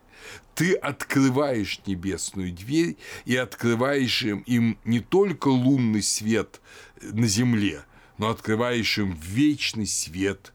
ты 0.55 0.75
открываешь 0.75 1.81
небесную 1.87 2.53
дверь 2.53 2.97
и 3.27 3.37
открываешь 3.37 4.23
им, 4.23 4.41
им 4.41 4.79
не 4.85 5.01
только 5.01 5.49
лунный 5.49 6.03
свет 6.03 6.61
на 7.01 7.27
земле, 7.27 7.85
но 8.19 8.31
открываешь 8.31 8.99
им 8.99 9.13
вечный 9.13 9.87
свет 9.87 10.53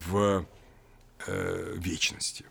в 0.00 0.46
э, 1.26 1.74
вечности. 1.76 2.44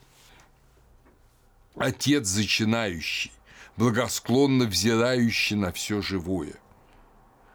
Отец 1.76 2.28
зачинающий, 2.28 3.32
благосклонно 3.78 4.66
взирающий 4.66 5.56
на 5.56 5.72
все 5.72 6.02
живое. 6.02 6.54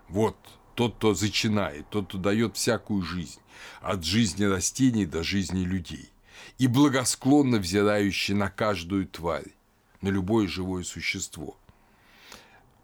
Вот 0.09 0.37
тот, 0.75 0.97
кто 0.97 1.15
зачинает, 1.15 1.89
тот, 1.91 2.09
кто 2.09 2.19
дает 2.19 2.57
всякую 2.57 3.03
жизнь 3.03 3.41
от 3.81 4.05
жизни 4.05 4.45
растений 4.45 5.07
до 5.07 5.23
жизни 5.23 5.65
людей, 5.65 6.11
и 6.59 6.67
благосклонно 6.67 7.59
взирающий 7.59 8.35
на 8.35 8.51
каждую 8.51 9.07
тварь, 9.07 9.55
на 10.01 10.09
любое 10.09 10.47
живое 10.47 10.85
существо. 10.85 11.57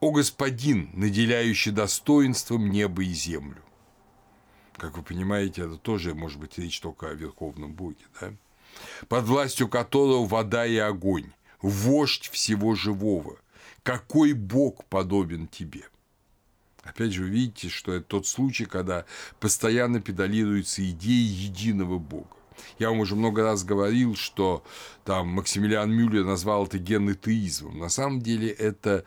О 0.01 0.11
Господин, 0.11 0.91
наделяющий 0.93 1.73
достоинством 1.73 2.71
небо 2.71 3.03
и 3.03 3.13
землю. 3.13 3.63
Как 4.77 4.97
вы 4.97 5.03
понимаете, 5.03 5.63
это 5.63 5.77
тоже 5.77 6.15
может 6.15 6.39
быть 6.39 6.59
речь 6.59 6.81
только 6.81 7.09
о 7.09 7.15
Верховном 7.15 7.73
Боге, 7.73 8.05
да? 8.21 8.35
под 9.09 9.25
властью 9.25 9.69
которого 9.69 10.27
вода 10.27 10.67
и 10.67 10.77
огонь, 10.77 11.33
вождь 11.63 12.29
всего 12.29 12.75
живого. 12.75 13.39
Какой 13.83 14.33
Бог 14.33 14.85
подобен 14.87 15.47
тебе? 15.47 15.89
Опять 16.85 17.13
же, 17.13 17.23
вы 17.23 17.31
видите, 17.31 17.69
что 17.69 17.93
это 17.93 18.05
тот 18.05 18.27
случай, 18.27 18.67
когда 18.67 19.07
постоянно 19.41 20.01
педалируется 20.01 20.89
идея 20.91 21.29
единого 21.29 21.99
Бога. 21.99 22.37
Я 22.79 22.91
вам 22.91 23.01
уже 23.01 23.17
много 23.17 23.43
раз 23.43 23.65
говорил, 23.65 24.15
что 24.15 24.63
там 25.05 25.29
Максимилиан 25.29 25.91
Мюллер 25.91 26.25
назвал 26.25 26.67
это 26.67 26.79
генетеизмом. 26.79 27.79
На 27.79 27.89
самом 27.89 28.21
деле 28.21 28.49
это 28.51 29.05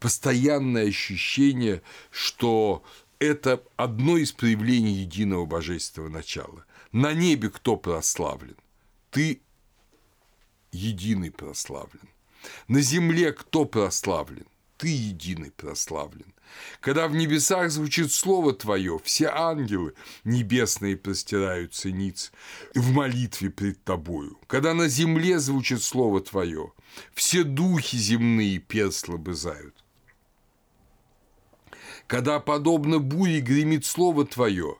постоянное 0.00 0.88
ощущение, 0.88 1.82
что 2.10 2.82
это 3.18 3.62
одно 3.76 4.16
из 4.16 4.32
проявлений 4.32 4.92
единого 4.92 5.46
божественного 5.46 6.10
начала. 6.10 6.64
На 6.92 7.12
небе 7.12 7.50
кто 7.50 7.76
прославлен? 7.76 8.56
Ты 9.10 9.40
единый 10.72 11.30
прославлен. 11.30 12.08
На 12.68 12.80
земле 12.80 13.32
кто 13.32 13.64
прославлен? 13.64 14.46
Ты 14.78 14.88
единый 14.88 15.50
прославлен. 15.50 16.32
Когда 16.80 17.08
в 17.08 17.14
небесах 17.14 17.70
звучит 17.70 18.10
Слово 18.10 18.54
Твое, 18.54 18.98
все 19.04 19.28
ангелы 19.28 19.94
небесные 20.24 20.96
простираются 20.96 21.90
ниц 21.90 22.32
в 22.74 22.92
молитве 22.92 23.50
пред 23.50 23.84
Тобою. 23.84 24.38
Когда 24.46 24.72
на 24.72 24.88
земле 24.88 25.38
звучит 25.38 25.82
Слово 25.82 26.20
Твое, 26.22 26.72
все 27.12 27.44
духи 27.44 27.96
земные 27.96 28.58
перст 28.58 29.08
лобызают. 29.08 29.74
Когда, 32.06 32.40
подобно 32.40 32.98
буре, 32.98 33.40
гремит 33.40 33.84
Слово 33.84 34.26
Твое, 34.26 34.76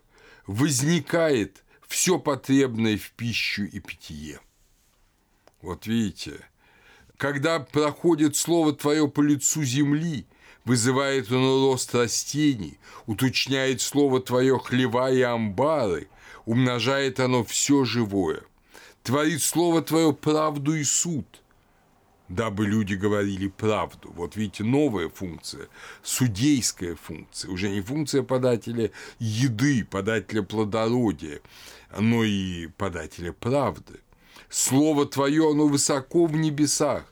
возникает 0.47 1.63
все 1.87 2.19
потребное 2.19 2.97
в 2.97 3.13
пищу 3.13 3.65
и 3.65 3.79
питье. 3.79 4.41
Вот 5.61 5.87
видите, 5.87 6.41
когда 7.19 7.61
проходит 7.61 8.37
Слово 8.37 8.73
Твое 8.73 9.07
по 9.07 9.21
лицу 9.21 9.63
земли– 9.65 10.27
вызывает 10.65 11.31
он 11.31 11.43
рост 11.43 11.95
растений, 11.95 12.79
уточняет 13.07 13.81
слово 13.81 14.21
Твое 14.21 14.59
хлева 14.59 15.11
и 15.11 15.23
амбары, 15.23 16.09
умножает 16.45 17.21
оно 17.21 17.45
все 17.45 17.85
живое, 17.85 18.43
творит 19.03 19.43
слово 19.43 19.83
Твое 19.83 20.13
правду 20.13 20.75
и 20.75 20.85
суд, 20.85 21.27
дабы 22.29 22.67
люди 22.67 22.95
говорили 22.95 23.49
правду. 23.49 24.13
Вот 24.15 24.37
видите, 24.37 24.65
новая 24.65 25.09
функция, 25.09 25.69
судейская 26.03 26.95
функция, 26.95 27.51
уже 27.51 27.69
не 27.69 27.81
функция 27.81 28.23
подателя 28.23 28.91
еды, 29.19 29.85
подателя 29.85 30.43
плодородия, 30.43 31.41
но 31.99 32.25
и 32.25 32.69
подателя 32.69 33.33
правды. 33.33 34.01
Слово 34.49 35.07
Твое, 35.07 35.51
оно 35.51 35.67
высоко 35.67 36.27
в 36.27 36.35
небесах, 36.35 37.05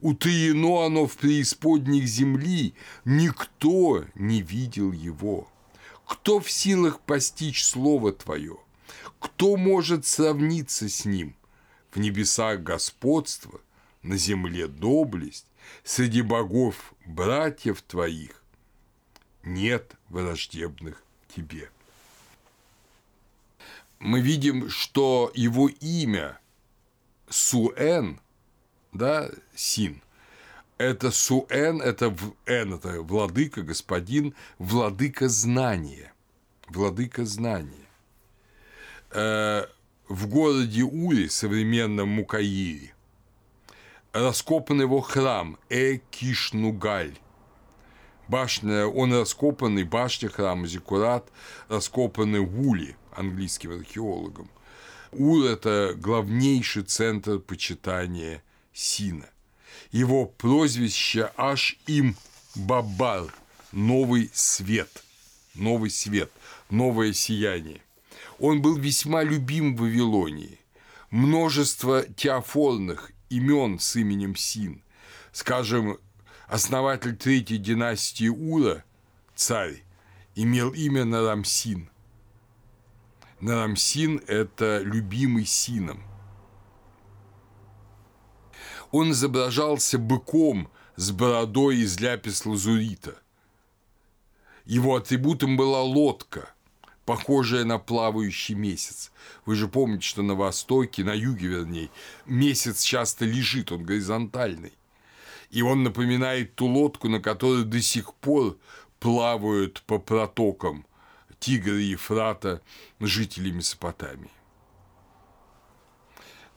утаено 0.00 0.82
оно 0.82 1.06
в 1.06 1.16
преисподних 1.16 2.06
земли, 2.06 2.74
никто 3.04 4.04
не 4.14 4.42
видел 4.42 4.92
его. 4.92 5.48
Кто 6.06 6.40
в 6.40 6.50
силах 6.50 7.00
постичь 7.00 7.64
Слово 7.64 8.12
Твое? 8.12 8.58
Кто 9.18 9.56
может 9.56 10.06
сравниться 10.06 10.88
с 10.88 11.04
ним? 11.04 11.34
В 11.90 11.98
небесах 11.98 12.60
господство, 12.60 13.60
на 14.02 14.16
земле 14.16 14.66
доблесть, 14.66 15.46
среди 15.82 16.22
богов 16.22 16.94
братьев 17.06 17.80
Твоих 17.82 18.42
нет 19.42 19.94
враждебных 20.08 21.02
Тебе. 21.34 21.70
Мы 23.98 24.20
видим, 24.20 24.68
что 24.68 25.32
его 25.34 25.68
имя 25.68 26.38
Суэн– 27.28 28.20
да, 28.94 29.28
син. 29.54 30.00
Это 30.78 31.10
суэн, 31.10 31.80
это 31.82 32.10
в, 32.10 32.34
эн, 32.46 32.74
это 32.74 33.00
владыка, 33.00 33.62
господин, 33.62 34.34
владыка 34.58 35.28
знания. 35.28 36.12
Владыка 36.68 37.24
знания. 37.24 37.88
Э, 39.10 39.66
в 40.08 40.26
городе 40.28 40.82
Ури, 40.82 41.28
современном 41.28 42.08
Мукаире, 42.08 42.94
раскопан 44.12 44.80
его 44.80 45.00
храм 45.00 45.58
Экишнугаль. 45.68 47.18
Башня, 48.26 48.86
он 48.86 49.12
раскопанный, 49.12 49.84
башня 49.84 50.30
храма 50.30 50.66
Зикурат, 50.66 51.30
раскопанный 51.68 52.40
в 52.40 52.68
Ули, 52.68 52.96
английским 53.14 53.72
археологом. 53.72 54.50
Ур– 55.12 55.44
это 55.46 55.94
главнейший 55.96 56.82
центр 56.82 57.38
почитания– 57.38 58.42
Сина. 58.74 59.30
Его 59.92 60.26
прозвище 60.26 61.32
аж 61.36 61.78
им 61.86 62.16
Бабар– 62.54 63.32
новый 63.72 64.30
свет. 64.34 65.04
новый 65.54 65.90
свет, 65.90 66.32
новое 66.70 67.12
сияние. 67.12 67.80
Он 68.38 68.60
был 68.60 68.76
весьма 68.76 69.22
любим 69.22 69.76
в 69.76 69.80
Вавилонии. 69.80 70.58
Множество 71.10 72.02
теофорных 72.02 73.12
имен 73.28 73.78
с 73.78 73.94
именем 73.96 74.34
Син. 74.34 74.82
Скажем, 75.32 75.98
основатель 76.48 77.16
третьей 77.16 77.58
династии 77.58 78.28
Ура, 78.28 78.84
царь, 79.36 79.82
имел 80.34 80.72
имя 80.72 81.04
Нарамсин. 81.04 81.88
Нарамсин– 83.40 84.20
это 84.26 84.80
любимый 84.80 85.46
Сином. 85.46 86.02
Он 88.96 89.10
изображался 89.10 89.98
быком 89.98 90.70
с 90.94 91.10
бородой 91.10 91.78
из 91.78 91.98
ляпис-лазурита. 91.98 93.16
Его 94.66 94.94
атрибутом 94.94 95.56
была 95.56 95.82
лодка, 95.82 96.54
похожая 97.04 97.64
на 97.64 97.80
плавающий 97.80 98.54
месяц. 98.54 99.10
Вы 99.46 99.56
же 99.56 99.66
помните, 99.66 100.06
что 100.06 100.22
на 100.22 100.36
востоке, 100.36 101.02
на 101.02 101.12
юге 101.12 101.48
вернее, 101.48 101.90
месяц 102.24 102.84
часто 102.84 103.24
лежит, 103.24 103.72
он 103.72 103.82
горизонтальный. 103.82 104.74
И 105.50 105.60
он 105.60 105.82
напоминает 105.82 106.54
ту 106.54 106.66
лодку, 106.66 107.08
на 107.08 107.18
которой 107.18 107.64
до 107.64 107.82
сих 107.82 108.14
пор 108.14 108.56
плавают 109.00 109.82
по 109.88 109.98
протокам 109.98 110.86
Тигра 111.40 111.80
и 111.80 111.86
Ефрата 111.86 112.62
жители 113.00 113.50
Месопотамии. 113.50 114.30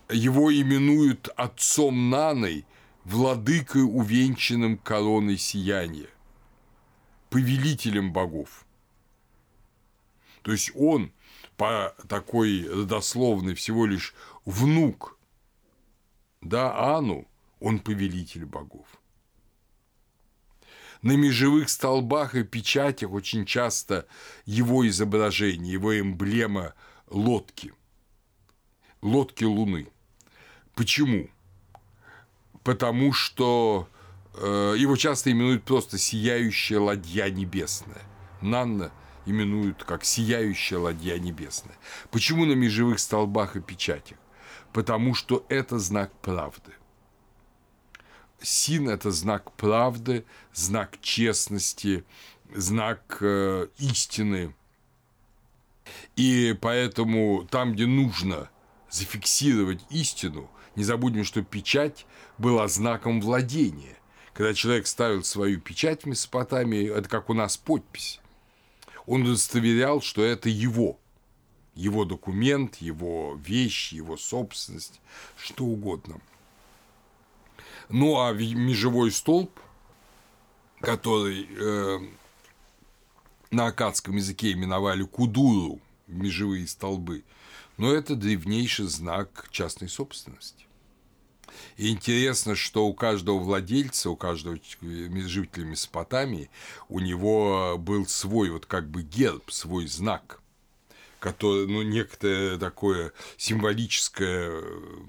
Его 0.09 0.53
именуют 0.53 1.29
отцом 1.35 2.09
Наной, 2.09 2.65
владыкой, 3.03 3.83
увенчанным 3.83 4.77
короной 4.77 5.37
сияния, 5.37 6.09
повелителем 7.29 8.13
богов. 8.13 8.65
То 10.43 10.51
есть 10.53 10.71
он 10.75 11.11
по 11.57 11.93
такой 12.07 12.67
родословной 12.67 13.53
всего 13.53 13.85
лишь 13.85 14.13
внук, 14.45 15.17
да, 16.41 16.95
Ану, 16.95 17.27
он 17.59 17.79
повелитель 17.79 18.45
богов. 18.45 18.87
На 21.01 21.13
межевых 21.13 21.69
столбах 21.69 22.35
и 22.35 22.43
печатях 22.43 23.11
очень 23.11 23.45
часто 23.45 24.07
его 24.45 24.87
изображение, 24.87 25.73
его 25.73 25.99
эмблема 25.99 26.73
лодки, 27.07 27.73
лодки 29.01 29.43
Луны. 29.43 29.87
Почему? 30.77 31.29
Потому 32.63 33.11
что 33.11 33.89
э, 34.35 34.75
его 34.77 34.95
часто 34.95 35.31
именуют 35.31 35.65
просто 35.65 35.97
«сияющая 35.97 36.79
ладья 36.79 37.29
небесная». 37.29 38.03
Нанна 38.41 38.91
именуют 39.25 39.83
как 39.83 40.05
«сияющая 40.05 40.79
ладья 40.79 41.17
небесная». 41.17 41.75
Почему 42.11 42.45
на 42.45 42.53
межевых 42.53 42.99
столбах 42.99 43.57
и 43.57 43.59
печатях? 43.59 44.17
Потому 44.71 45.13
что 45.15 45.45
это 45.49 45.79
знак 45.79 46.13
правды– 46.21 46.71
Син– 48.41 48.89
это 48.89 49.11
знак 49.11 49.51
правды, 49.53 50.25
знак 50.53 50.99
честности, 51.01 52.03
знак 52.53 53.17
э, 53.21 53.67
истины. 53.79 54.53
И 56.15 56.55
поэтому 56.61 57.47
там, 57.49 57.73
где 57.73 57.87
нужно 57.87 58.49
зафиксировать 58.89 59.83
истину, 59.89 60.49
не 60.77 60.85
забудем, 60.85 61.25
что 61.25 61.43
печать 61.43 62.05
была 62.37 62.69
знаком 62.69 63.19
владения. 63.19 63.97
Когда 64.33 64.53
человек 64.53 64.87
ставил 64.87 65.25
свою 65.25 65.59
печать 65.59 66.03
в 66.03 66.05
Месопотамии, 66.05 66.89
это 66.89 67.09
как 67.09 67.29
у 67.29 67.33
нас 67.33 67.57
подпись. 67.57 68.21
Он 69.05 69.23
удостоверял, 69.23 69.99
что 69.99 70.23
это 70.23 70.47
его, 70.47 70.97
его 71.75 72.05
документ, 72.05 72.77
его 72.77 73.37
вещь, 73.43 73.91
его 73.91 74.15
собственность, 74.15 75.01
что 75.35 75.65
угодно– 75.65 76.21
ну 77.89 78.19
а 78.19 78.33
межевой 78.33 79.11
столб, 79.11 79.51
который 80.81 81.47
э, 81.49 81.99
на 83.51 83.67
акадском 83.67 84.15
языке 84.15 84.51
именовали 84.51 85.03
кудуру, 85.03 85.79
межевые 86.07 86.67
столбы, 86.67 87.23
но 87.77 87.93
это 87.93 88.15
древнейший 88.15 88.87
знак 88.87 89.47
частной 89.51 89.87
собственности. 89.87 90.66
И 91.77 91.89
интересно, 91.89 92.55
что 92.55 92.87
у 92.87 92.93
каждого 92.93 93.39
владельца, 93.39 94.09
у 94.09 94.15
каждого 94.15 94.57
жителя 94.81 95.65
Месопотамии, 95.65 96.49
у 96.89 96.99
него 96.99 97.75
был 97.77 98.05
свой 98.05 98.49
вот 98.49 98.65
как 98.65 98.89
бы 98.89 99.03
герб, 99.03 99.51
свой 99.51 99.87
знак, 99.87 100.41
который, 101.19 101.67
ну, 101.67 101.81
некое 101.81 102.57
такое 102.57 103.13
символическое 103.37 104.63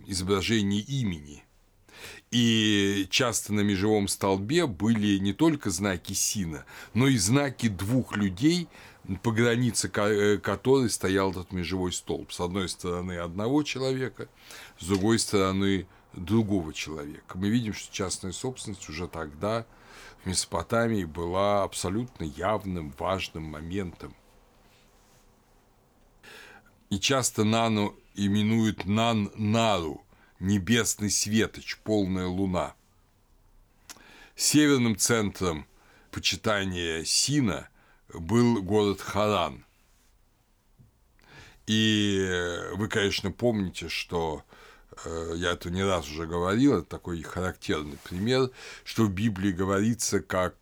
изображение 0.06 0.80
имени– 0.80 1.44
и 2.30 3.06
часто 3.10 3.54
на 3.54 3.60
межевом 3.60 4.06
столбе 4.06 4.66
были 4.66 5.18
не 5.18 5.32
только 5.32 5.70
знаки 5.70 6.12
Сина, 6.12 6.64
но 6.92 7.08
и 7.08 7.16
знаки 7.16 7.68
двух 7.68 8.16
людей, 8.16 8.68
по 9.22 9.32
границе 9.32 9.90
э, 9.94 10.36
которой 10.36 10.90
стоял 10.90 11.30
этот 11.30 11.52
межевой 11.52 11.92
столб. 11.92 12.30
С 12.30 12.40
одной 12.40 12.68
стороны 12.68 13.16
одного 13.16 13.62
человека, 13.62 14.28
с 14.78 14.86
другой 14.86 15.18
стороны 15.18 15.86
другого 16.12 16.72
человека. 16.72 17.36
Мы 17.36 17.48
видим, 17.48 17.74
что 17.74 17.92
частная 17.92 18.32
собственность 18.32 18.88
уже 18.88 19.08
тогда 19.08 19.66
в 20.22 20.26
Месопотамии 20.26 21.04
была 21.04 21.62
абсолютно 21.62 22.24
явным, 22.24 22.94
важным 22.98 23.44
моментом. 23.44 24.14
И 26.90 26.98
часто 26.98 27.44
Нану 27.44 27.94
именуют 28.14 28.86
Нан-Нару– 28.86 30.04
небесный 30.40 31.10
светоч, 31.10 31.78
полная 31.78 32.26
луна. 32.26 32.74
Северным 34.36 34.96
центром 34.96 35.66
почитания 36.10 37.04
Сина 37.04 37.68
был 38.12 38.62
город 38.62 39.00
Харан. 39.00 39.64
И 41.66 42.26
вы, 42.74 42.88
конечно, 42.88 43.30
помните, 43.30 43.88
что 43.88 44.44
я 45.04 45.52
это 45.52 45.70
не 45.70 45.82
раз 45.82 46.08
уже 46.08 46.26
говорил, 46.26 46.78
это 46.78 46.84
такой 46.88 47.22
характерный 47.22 47.98
пример, 48.04 48.50
что 48.84 49.04
в 49.04 49.10
Библии 49.10 49.52
говорится, 49.52 50.20
как 50.20 50.56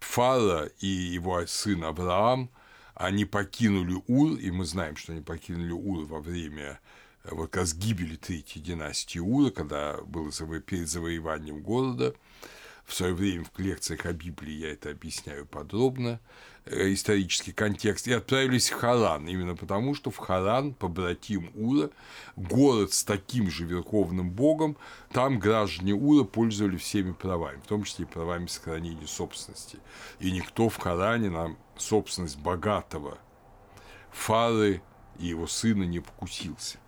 Фара 0.00 0.70
и 0.80 0.86
его 0.86 1.46
сын 1.46 1.84
Авраам, 1.84 2.50
они 2.94 3.24
покинули 3.24 4.02
Ур, 4.06 4.38
и 4.38 4.50
мы 4.50 4.64
знаем, 4.64 4.96
что 4.96 5.12
они 5.12 5.20
покинули 5.20 5.72
Ур 5.72 6.06
во 6.06 6.20
время 6.20 6.80
вот 7.24 7.50
как 7.50 7.62
раз 7.62 7.74
гибели 7.74 8.16
третьей 8.16 8.62
династии 8.62 9.18
Ура, 9.18 9.50
когда 9.50 9.98
было 10.02 10.30
перед 10.60 10.88
завоеванием 10.88 11.60
города, 11.60 12.14
в 12.84 12.94
свое 12.94 13.14
время 13.14 13.44
в 13.44 13.58
лекциях 13.58 14.06
о 14.06 14.12
Библии 14.12 14.52
я 14.52 14.72
это 14.72 14.90
объясняю 14.90 15.44
подробно, 15.44 16.20
э, 16.20 16.55
исторический 16.66 17.52
контекст, 17.52 18.08
и 18.08 18.12
отправились 18.12 18.70
в 18.70 18.74
Харан, 18.74 19.28
именно 19.28 19.54
потому, 19.54 19.94
что 19.94 20.10
в 20.10 20.16
Харан, 20.16 20.74
побратим 20.74 21.50
Ура, 21.54 21.90
город 22.34 22.92
с 22.92 23.04
таким 23.04 23.50
же 23.50 23.64
верховным 23.64 24.30
богом, 24.30 24.76
там 25.12 25.38
граждане 25.38 25.94
Ура 25.94 26.24
пользовались 26.24 26.82
всеми 26.82 27.12
правами, 27.12 27.60
в 27.60 27.68
том 27.68 27.84
числе 27.84 28.04
и 28.04 28.08
правами 28.08 28.46
сохранения 28.46 29.06
собственности. 29.06 29.78
И 30.18 30.32
никто 30.32 30.68
в 30.68 30.76
Харане 30.76 31.30
на 31.30 31.56
собственность 31.76 32.38
богатого 32.38 33.18
Фары 34.10 34.82
и 35.18 35.26
его 35.26 35.46
сына 35.46 35.84
не 35.84 36.00
покусился. 36.00 36.78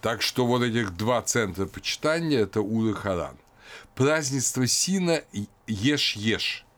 Так 0.00 0.22
что 0.22 0.46
вот 0.46 0.62
этих 0.62 0.96
два 0.96 1.22
центра 1.22 1.66
почитания– 1.66 2.40
это 2.40 2.60
Ур 2.60 2.90
и 2.90 2.92
Харан. 2.94 3.36
Празднество 3.94 4.66
Сина 4.66 5.22
Еш-Еш– 5.66 6.64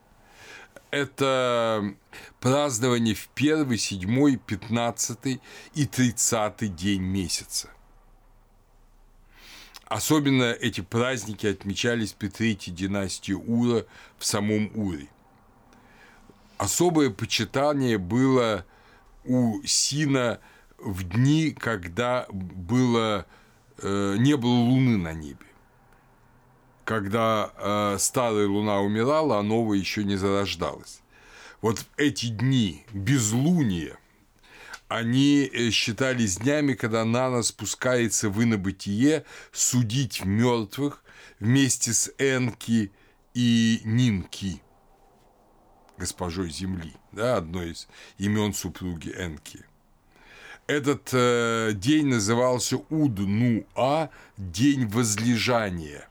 это 0.94 1.94
празднование 2.40 3.14
в 3.14 3.28
первый, 3.28 3.78
седьмой, 3.78 4.36
пятнадцатый 4.36 5.40
и 5.74 5.86
тридцатый 5.86 6.68
день 6.68 7.02
месяца. 7.02 7.70
Особенно 9.84 10.52
эти 10.52 10.80
праздники 10.80 11.46
отмечались 11.46 12.12
при 12.12 12.28
третьей 12.28 12.72
династии 12.72 13.32
Ура 13.32 13.84
в 14.18 14.24
самом 14.24 14.70
Уре. 14.74 15.08
Особое 16.56 17.10
почитание 17.10 17.98
было 17.98 18.64
у 19.24 19.62
Сина– 19.64 20.40
в 20.84 21.02
дни, 21.02 21.50
когда 21.50 22.26
было, 22.30 23.26
э, 23.78 24.16
не 24.18 24.36
было 24.36 24.52
луны 24.52 24.98
на 24.98 25.12
небе. 25.12 25.46
Когда 26.84 27.52
э, 27.56 27.96
старая 27.98 28.46
луна 28.46 28.80
умирала, 28.80 29.38
а 29.38 29.42
новая 29.42 29.78
еще 29.78 30.04
не 30.04 30.16
зарождалась. 30.16 31.00
Вот 31.62 31.84
эти 31.96 32.26
дни 32.26 32.84
безлуния, 32.92 33.96
они 34.88 35.50
э, 35.50 35.70
считались 35.70 36.36
днями, 36.36 36.74
когда 36.74 37.04
Нана 37.06 37.42
спускается 37.42 38.28
в 38.28 38.42
инобытие 38.42 39.24
судить 39.50 40.24
мертвых 40.24 41.02
вместе 41.40 41.94
с 41.94 42.12
Энки 42.18 42.92
и 43.32 43.80
Нинки. 43.84 44.60
госпожой 45.96 46.50
Земли, 46.50 46.92
да, 47.12 47.36
одно 47.36 47.62
из 47.62 47.88
имен 48.18 48.52
супруги 48.52 49.08
Энки. 49.08 49.64
Этот 50.66 51.10
э, 51.12 51.72
день 51.74 52.06
назывался 52.08 52.76
Уд-Ну-А, 52.88 54.10
день 54.36 54.86
возлежания. 54.86 56.08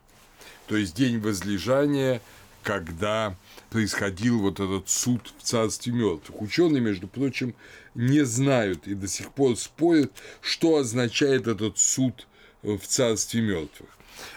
То 0.66 0.76
есть 0.76 0.94
день 0.94 1.18
возлежания, 1.20 2.20
когда 2.62 3.36
происходил 3.70 4.40
вот 4.40 4.60
этот 4.60 4.88
суд 4.88 5.32
в 5.38 5.42
царстве 5.42 5.92
мертвых. 5.92 6.40
Ученые, 6.40 6.80
между 6.80 7.06
прочим, 7.06 7.54
не 7.94 8.24
знают 8.24 8.86
и 8.86 8.94
до 8.94 9.08
сих 9.08 9.32
пор 9.32 9.56
спорят, 9.56 10.12
что 10.40 10.76
означает 10.76 11.46
этот 11.46 11.78
суд 11.78 12.26
в 12.62 12.80
царстве 12.80 13.42
мертвых. 13.42 13.90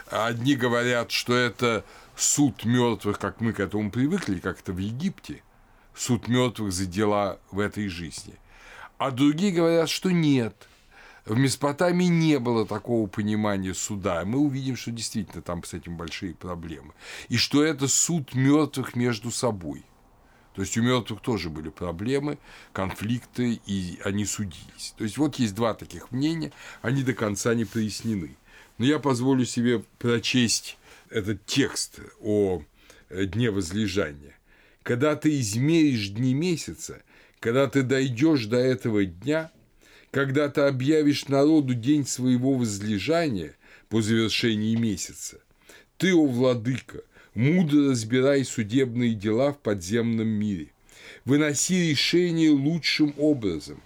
Одни 0.08 0.56
говорят, 0.56 1.12
что 1.12 1.36
это 1.36 1.86
суд 2.16 2.66
мертвых, 2.66 3.20
как 3.20 3.42
мы 3.42 3.54
к 3.54 3.60
этому 3.60 3.92
привыкли, 3.92 4.40
как 4.40 4.60
это 4.60 4.74
в 4.74 4.80
Египте, 4.80 5.42
суд 5.96 6.28
мертвых 6.28 6.74
за 6.74 6.86
дела 6.86 7.40
в 7.52 7.60
этой 7.60 7.88
жизни. 7.88 8.36
А 8.98 9.12
другие 9.12 9.52
говорят, 9.52 9.90
что 9.90 10.10
нет. 10.12 10.68
В 11.28 11.38
Месопотамии 11.38 12.06
не 12.06 12.40
было 12.40 12.66
такого 12.66 13.06
понимания 13.08 13.74
суда. 13.74 14.24
Мы 14.24 14.40
увидим, 14.40 14.78
что 14.78 14.92
действительно 14.92 15.42
там 15.42 15.62
с 15.66 15.74
этим 15.74 15.98
большие 15.98 16.34
проблемы. 16.34 16.94
И 17.28 17.36
что 17.36 17.66
это 17.66 17.90
суд 17.90 18.34
мертвых 18.34 18.96
между 18.96 19.30
собой. 19.30 19.84
То 20.56 20.62
есть 20.62 20.78
у 20.78 20.82
мертвых 20.82 21.20
тоже 21.20 21.50
были 21.50 21.68
проблемы, 21.68 22.38
конфликты, 22.72 23.60
и 23.66 24.00
они 24.06 24.26
судились. 24.26 24.94
То 24.98 25.04
есть 25.04 25.18
вот 25.18 25.36
есть 25.36 25.54
два 25.54 25.74
таких 25.74 26.12
мнения, 26.12 26.54
они 26.82 27.04
до 27.04 27.14
конца 27.14 27.54
не 27.54 27.66
прояснены. 27.66 28.38
Но 28.78 28.86
я 28.86 28.98
позволю 28.98 29.44
себе 29.44 29.84
прочесть 30.00 30.78
этот 31.10 31.46
текст 31.46 32.00
о 32.22 32.64
э, 33.10 33.26
дне 33.26 33.52
возлежания. 33.52 34.38
Когда 34.82 35.18
ты 35.18 35.38
измеришь 35.42 36.08
дни 36.08 36.34
месяца, 36.34 37.04
когда 37.42 37.68
ты 37.68 37.84
дойдешь 37.84 38.46
до 38.46 38.58
этого 38.58 39.04
дня, 39.04 39.52
когда 40.18 40.50
ты 40.50 40.62
объявишь 40.62 41.28
народу 41.28 41.76
день 41.76 42.04
своего 42.04 42.56
возлежания 42.56 43.56
по 43.88 44.02
завершении 44.02 44.76
месяца, 44.76 45.40
ты, 46.00 46.12
о 46.16 46.26
владыка, 46.26 47.04
мудро 47.36 47.92
разбирай 47.92 48.44
судебные 48.44 49.14
дела 49.14 49.54
в 49.54 49.60
подземном 49.60 50.28
мире, 50.28 50.72
выноси 51.24 51.92
решение 51.92 52.50
лучшим 52.50 53.14
образом, 53.20 53.80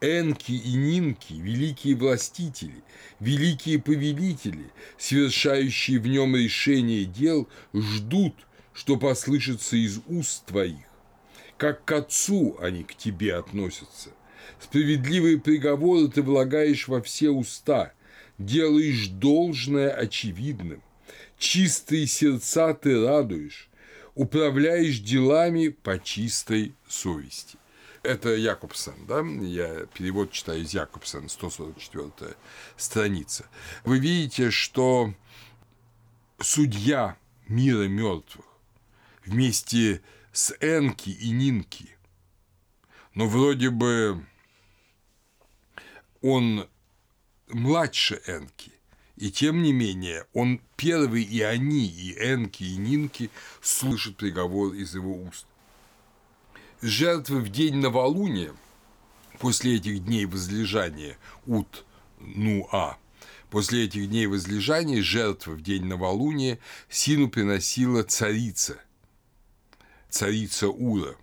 Энки 0.00 0.52
и 0.52 0.72
Нинки, 0.72 1.34
великие 1.34 1.94
властители, 1.94 2.82
великие 3.20 3.78
повелители, 3.78 4.72
совершающие 4.96 6.00
в 6.00 6.06
нем 6.06 6.34
решение 6.34 7.04
дел, 7.04 7.46
ждут, 7.74 8.34
что 8.72 8.96
послышится 8.96 9.76
из 9.76 10.00
уст 10.06 10.46
твоих. 10.46 10.86
Как 11.58 11.84
к 11.84 11.92
отцу 11.92 12.56
они 12.58 12.84
к 12.84 12.94
тебе 12.94 13.34
относятся. 13.34 14.12
Справедливые 14.60 15.38
приговоры 15.38 16.08
ты 16.08 16.22
влагаешь 16.22 16.88
во 16.88 17.02
все 17.02 17.30
уста, 17.30 17.92
делаешь 18.38 19.08
должное 19.08 19.90
очевидным. 19.90 20.82
Чистые 21.38 22.06
сердца 22.06 22.74
ты 22.74 23.04
радуешь, 23.04 23.68
управляешь 24.14 24.98
делами 25.00 25.68
по 25.68 25.98
чистой 25.98 26.74
совести 26.88 27.58
это 28.06 28.34
Якобсон, 28.34 28.94
да, 29.06 29.20
я 29.42 29.86
перевод 29.86 30.30
читаю 30.30 30.62
из 30.62 30.72
Якобсона, 30.72 31.28
144 31.28 32.34
страница. 32.76 33.46
Вы 33.84 33.98
видите, 33.98 34.50
что 34.50 35.12
судья 36.38 37.16
мира 37.48 37.88
мертвых 37.88 38.46
вместе 39.24 40.02
с 40.32 40.54
Энки 40.60 41.10
и 41.10 41.30
Нинки, 41.30 41.96
но 43.14 43.26
вроде 43.26 43.70
бы 43.70 44.24
он 46.34 46.68
младше 47.48 48.20
Энки, 48.26 48.72
и 49.16 49.30
тем 49.30 49.62
не 49.62 49.72
менее, 49.72 50.26
он 50.32 50.60
первый, 50.76 51.22
и 51.22 51.40
они, 51.42 51.86
и 51.86 52.12
Энки, 52.12 52.64
и 52.64 52.76
Нинки 52.76 53.30
слышат 53.60 54.16
приговор 54.16 54.74
из 54.74 54.94
его 54.94 55.16
уст 55.22 55.46
жертвы 56.82 57.40
в 57.40 57.48
день 57.48 57.76
новолуния, 57.76 58.54
после 59.38 59.76
этих 59.76 60.04
дней 60.04 60.26
возлежания, 60.26 61.18
ут, 61.46 61.84
ну, 62.18 62.68
а, 62.72 62.96
после 63.50 63.84
этих 63.84 64.08
дней 64.08 64.26
возлежания 64.26 65.02
жертвы 65.02 65.54
в 65.54 65.62
день 65.62 65.84
новолуния 65.84 66.58
Сину 66.88 67.28
приносила 67.28 68.02
царица, 68.02 68.78
царица 70.08 70.68
Ура. 70.68 71.16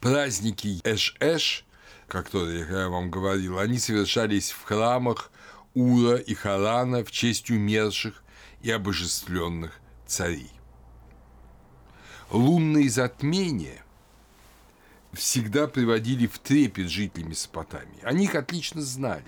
Праздники 0.00 0.80
Эш-Эш, 0.84 1.64
как 2.08 2.28
то 2.28 2.48
я 2.50 2.88
вам 2.88 3.10
говорил, 3.10 3.58
они 3.58 3.78
совершались 3.78 4.50
в 4.50 4.62
храмах 4.64 5.30
Ура 5.74 6.16
и 6.16 6.34
Харана 6.34 7.04
в 7.04 7.10
честь 7.10 7.50
умерших 7.50 8.22
и 8.62 8.70
обожествленных 8.70 9.80
царей 10.06 10.56
лунные 12.30 12.88
затмения 12.88 13.84
всегда 15.12 15.66
приводили 15.66 16.26
в 16.26 16.38
трепет 16.38 16.90
жителей 16.90 17.24
Месопотамии. 17.24 18.00
Они 18.02 18.24
их 18.24 18.34
отлично 18.34 18.82
знали. 18.82 19.24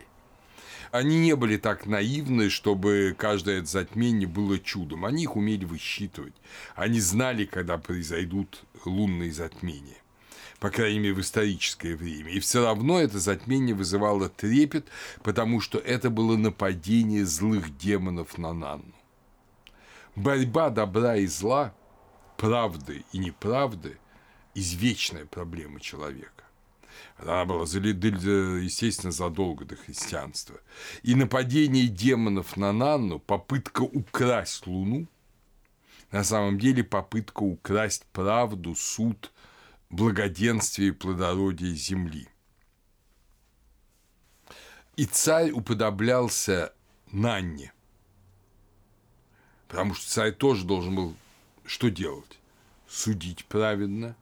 Они 0.90 1.18
не 1.18 1.36
были 1.36 1.58
так 1.58 1.86
наивны, 1.86 2.48
чтобы 2.48 3.14
каждое 3.16 3.62
затмение 3.64 4.26
было 4.26 4.58
чудом. 4.58 5.04
Они 5.04 5.24
их 5.24 5.36
умели 5.36 5.64
высчитывать. 5.64 6.34
Они 6.74 6.98
знали, 7.00 7.44
когда 7.44 7.78
произойдут 7.78 8.64
лунные 8.84 9.32
затмения 9.32 9.98
по 10.60 10.70
крайней 10.70 10.98
мере, 10.98 11.14
в 11.14 11.20
историческое 11.20 11.94
время. 11.94 12.32
И 12.32 12.40
все 12.40 12.64
равно 12.64 13.00
это 13.00 13.18
затмение 13.18 13.74
вызывало 13.74 14.28
трепет, 14.28 14.86
потому 15.22 15.60
что 15.60 15.78
это 15.78 16.10
было 16.10 16.36
нападение 16.36 17.24
злых 17.24 17.76
демонов 17.76 18.38
на 18.38 18.52
Нанну. 18.52 18.94
Борьба 20.16 20.70
добра 20.70 21.16
и 21.16 21.26
зла 21.26 21.74
правды 22.36 23.04
и 23.12 23.18
неправды 23.18 23.98
извечная 24.54 25.26
проблема 25.26 25.78
человека. 25.80 26.44
Она 27.16 27.44
была, 27.44 27.62
естественно, 27.62 29.12
задолго 29.12 29.64
до 29.64 29.76
христианства. 29.76 30.60
И 31.02 31.14
нападение 31.14 31.86
демонов 31.86 32.56
на 32.56 32.72
Нанну, 32.72 33.20
попытка 33.20 33.82
украсть 33.82 34.66
Луну, 34.66 35.06
на 36.10 36.24
самом 36.24 36.58
деле 36.58 36.82
попытка 36.82 37.42
украсть 37.42 38.04
правду, 38.12 38.74
суд, 38.74 39.32
благоденствие 39.90 40.88
и 40.88 40.92
плодородие 40.92 41.74
земли. 41.74 42.28
И 44.96 45.06
царь 45.06 45.50
уподоблялся 45.52 46.74
Нанне, 47.12 47.72
потому 49.68 49.94
что 49.94 50.10
царь 50.10 50.32
тоже 50.32 50.64
должен 50.64 50.94
был 50.94 51.14
что 51.64 51.90
делать? 51.90 52.38
Судить 52.88 53.44
праведно, 53.44 54.16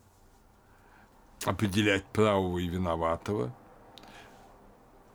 определять 1.45 2.05
правого 2.07 2.59
и 2.59 2.67
виноватого. 2.67 3.55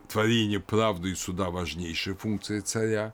Творение 0.08 0.60
правды 0.60 1.12
и 1.12 1.16
суда– 1.16 1.50
важнейшая 1.52 2.16
функция 2.16 2.62
царя. 2.62 3.14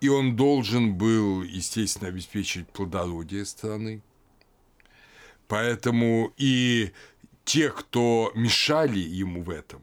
И 0.00 0.08
он 0.08 0.36
должен 0.36 0.94
был, 0.96 1.42
естественно, 1.42 2.08
обеспечивать 2.08 2.68
плодородие 2.68 3.44
страны. 3.46 4.02
Поэтому 5.48 6.32
и 6.36 6.92
те, 7.44 7.70
кто 7.70 8.32
мешали 8.34 8.98
ему 8.98 9.42
в 9.42 9.50
этом, 9.50 9.82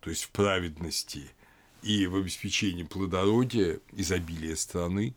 то 0.00 0.10
есть 0.10 0.24
в 0.24 0.30
праведности 0.30 1.30
и 1.82 2.06
в 2.06 2.16
обеспечении 2.16 2.82
плодородия, 2.82 3.80
изобилия 3.92 4.56
страны, 4.56 5.14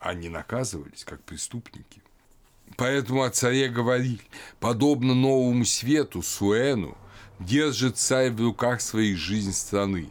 они 0.00 0.28
наказывались 0.28 1.04
как 1.04 1.22
преступники. 1.22 2.02
Поэтому 2.76 3.22
о 3.22 3.30
царе 3.30 3.68
говорили, 3.68 4.20
подобно 4.60 5.14
новому 5.14 5.64
свету, 5.64 6.22
Суэну, 6.22 6.96
держит 7.38 7.96
царь 7.96 8.30
в 8.30 8.40
руках 8.40 8.80
своей 8.80 9.14
жизнь 9.14 9.52
страны. 9.52 10.10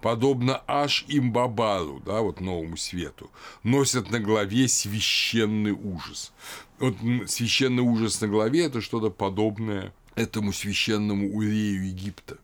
Подобно 0.00 0.62
Аш 0.68 1.04
Имбабару, 1.08 2.00
да, 2.06 2.20
вот 2.20 2.40
новому 2.40 2.76
свету, 2.76 3.30
носят 3.64 4.10
на 4.10 4.20
голове 4.20 4.68
священный 4.68 5.72
ужас. 5.72 6.32
Вот 6.78 6.94
священный 7.26 7.82
ужас 7.82 8.20
на 8.20 8.28
голове– 8.28 8.64
это 8.66 8.80
что-то 8.80 9.10
подобное 9.10 9.92
этому 10.14 10.52
священному 10.52 11.34
Урею 11.34 11.88
Египта. 11.88 12.38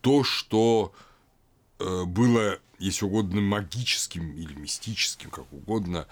То, 0.00 0.24
что 0.24 0.92
э, 1.78 2.04
было, 2.04 2.58
если 2.78 3.04
угодно, 3.04 3.40
магическим 3.40 4.32
или 4.32 4.54
мистическим, 4.54 5.30
как 5.30 5.52
угодно, 5.52 6.06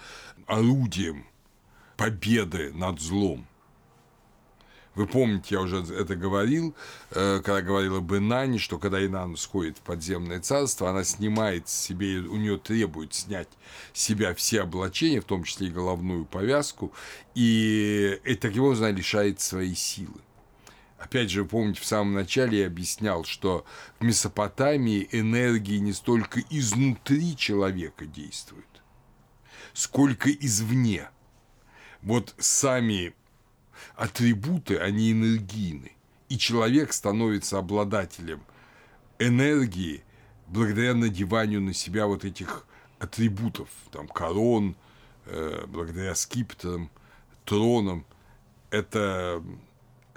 орудием 0.47 1.27
победы 1.97 2.73
над 2.73 3.01
злом. 3.01 3.47
Вы 4.97 5.07
помните, 5.07 5.57
я 5.57 5.61
уже 5.61 5.83
это 5.83 6.17
говорил, 6.17 6.75
э, 7.11 7.43
когда 7.45 7.61
говорил 7.61 7.97
об 7.97 8.15
Инане, 8.15 8.59
что 8.59 8.79
когда 8.79 9.05
Инан 9.05 9.37
сходит 9.37 9.77
в 9.77 9.83
подземное 9.83 10.41
царство, 10.41 10.89
она 10.89 11.05
снимает 11.05 11.69
себе, 11.69 12.21
у 12.21 12.37
нее 12.37 12.57
требует 12.57 13.13
снять 13.13 13.49
себя 13.93 14.35
все 14.35 14.63
облачения, 14.63 15.21
в 15.21 15.27
том 15.27 15.45
числе 15.45 15.67
и 15.67 15.71
головную 15.71 16.25
повязку, 16.25 16.95
и, 17.35 18.19
и 18.25 18.35
таким 18.37 18.65
образом 18.65 18.87
она 18.87 18.97
лишает 18.97 19.39
своей 19.39 19.75
силы. 19.75 20.19
Опять 20.99 21.31
же, 21.31 21.45
помните, 21.45 21.83
в 21.83 21.85
самом 21.85 22.15
начале 22.15 22.61
я 22.61 22.67
объяснял, 22.67 23.25
что 23.25 23.67
в 24.01 24.05
Месопотамии 24.05 25.11
энергии 25.13 25.77
не 25.77 25.93
столько 25.93 26.41
изнутри 26.49 27.37
человека 27.37 28.07
действуют, 28.07 28.83
сколько 29.75 30.31
извне. 30.33 31.11
Вот 32.01 32.35
сами 32.39 33.15
атрибуты, 33.97 34.77
они 34.77 35.13
энергийны. 35.13 35.93
И 36.29 36.39
человек 36.39 36.93
становится 36.93 37.59
обладателем 37.59 38.43
энергии 39.19 40.03
благодаря 40.49 40.95
надеванию 40.95 41.61
на 41.61 41.73
себя 41.73 42.07
вот 42.07 42.25
этих 42.25 42.67
атрибутов, 42.99 43.69
там, 43.91 44.07
корон, 44.09 44.77
э, 45.27 45.65
благодаря 45.67 46.15
скипетрам, 46.15 46.91
тронам. 47.45 48.05
Это 48.71 49.43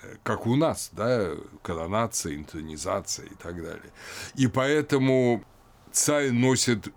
э, 0.01 0.15
как 0.23 0.45
у 0.45 0.55
нас, 0.55 0.89
да, 0.91 1.31
коронация, 1.61 2.35
интронизация 2.35 3.27
и 3.27 3.35
так 3.35 3.55
далее. 3.55 3.91
И 4.35 4.47
поэтому 4.47 5.43
царь 5.91 6.31
носит 6.31 6.89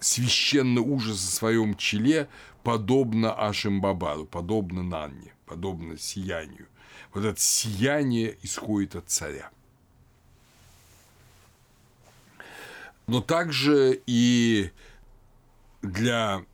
священный 0.00 0.82
ужас 0.82 1.16
в 1.16 1.32
своем 1.32 1.76
челе, 1.76 2.28
подобно 2.62 3.32
Ашимбабару, 3.32 4.26
подобно 4.26 4.82
Нанне 4.82 5.35
подобно 5.46 5.96
сиянию. 5.96 6.66
Вот 7.14 7.24
это 7.24 7.40
сияние 7.40 8.36
исходит 8.42 8.96
от 8.96 9.08
царя. 9.08 9.50
Но 13.06 13.20
также 13.20 14.00
и 14.06 14.70
для 15.82 16.44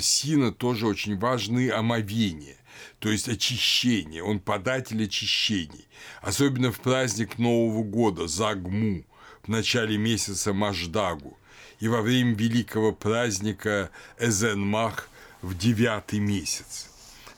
Сина 0.00 0.52
тоже 0.52 0.86
очень 0.86 1.18
важны 1.18 1.70
омовения, 1.70 2.56
то 2.98 3.08
есть 3.10 3.28
очищение, 3.28 4.22
он 4.22 4.38
податель 4.38 5.02
очищений. 5.04 5.88
Особенно 6.20 6.70
в 6.70 6.80
праздник 6.80 7.38
Нового 7.38 7.82
года, 7.82 8.28
Загму, 8.28 9.04
в 9.42 9.48
начале 9.48 9.96
месяца 9.96 10.52
Маждагу 10.52 11.36
и 11.80 11.88
во 11.88 12.00
время 12.00 12.34
великого 12.34 12.92
праздника 12.92 13.90
Эзенмах 14.18 15.08
в 15.40 15.56
девятый 15.56 16.20
месяц. 16.20 16.91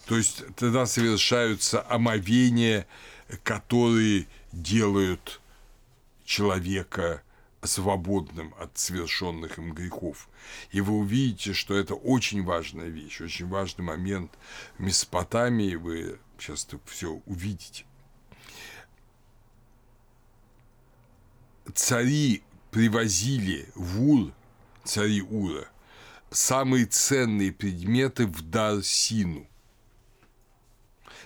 То 0.06 0.16
есть 0.16 0.42
тогда 0.56 0.86
совершаются 0.86 1.82
омовения, 1.88 2.86
которые 3.42 4.26
делают 4.52 5.40
человека 6.24 7.22
свободным 7.62 8.54
от 8.58 8.76
совершенных 8.76 9.58
им 9.58 9.72
грехов. 9.72 10.28
И 10.70 10.82
вы 10.82 10.94
увидите, 10.94 11.54
что 11.54 11.74
это 11.74 11.94
очень 11.94 12.44
важная 12.44 12.88
вещь, 12.88 13.22
очень 13.22 13.48
важный 13.48 13.84
момент 13.84 14.30
в 14.76 14.82
Месопотамии, 14.82 15.74
вы 15.74 16.18
сейчас 16.38 16.66
все 16.84 17.22
увидите. 17.24 17.86
Цари 21.74 22.42
привозили 22.70 23.70
в 23.74 24.02
Ур, 24.02 24.32
цари 24.84 25.22
Ура, 25.22 25.64
самые 26.30 26.84
ценные 26.84 27.52
предметы 27.52 28.26
в 28.26 28.42
дар 28.42 28.82
Сину– 28.82 29.48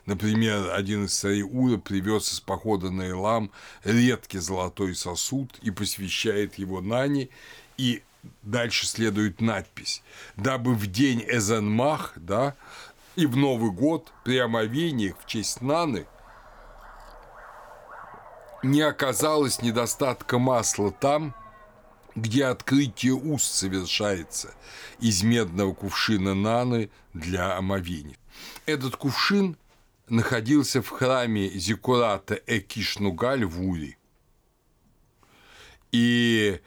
Например, 0.09 0.73
один 0.73 1.05
из 1.05 1.14
царей 1.14 1.42
Ура 1.42 1.77
привез 1.77 2.33
из 2.33 2.40
похода 2.40 2.90
на 2.90 3.07
Илам 3.07 3.51
редкий 3.85 4.38
золотой 4.38 4.94
сосуд 4.94 5.59
и 5.61 5.71
посвящает 5.71 6.55
его 6.55 6.81
Нани, 6.81 7.29
и 7.77 8.03
дальше 8.42 8.87
следует 8.87 9.42
надпись, 9.42 10.03
дабы 10.35 10.75
в 10.75 10.87
день 10.87 11.23
Эзенмах, 11.29 12.14
да, 12.16 12.55
и 13.16 13.27
в 13.27 13.37
Новый 13.37 13.71
год 13.71 14.11
при 14.25 14.38
омовениях 14.38 15.14
в 15.23 15.27
честь 15.27 15.61
Наны 15.61 16.07
не 18.62 18.81
оказалось 18.81 19.61
недостатка 19.61 20.38
масла 20.38 20.90
там, 20.90 21.35
где 22.16 22.47
открытие 22.47 23.12
уст 23.12 23.53
совершается 23.53 24.55
из 25.01 25.23
медного 25.23 25.75
кувшина 25.75 26.35
Наны 26.35 26.88
для 27.12 27.59
омовения. 27.59 28.16
Этот 28.64 28.97
кувшин– 28.97 29.59
находился 30.11 30.83
в 30.83 30.88
храме 30.88 31.49
Зикурата 31.51 32.40
Экишнугаль 32.47 33.44
в 33.44 33.62
Ури. 33.62 33.97
И 35.92 36.61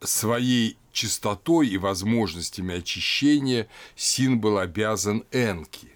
своей 0.00 0.76
чистотой 0.92 1.68
и 1.68 1.78
возможностями 1.78 2.76
очищения 2.76 3.68
Син 3.96 4.40
был 4.40 4.58
обязан 4.58 5.24
Энки. 5.32 5.88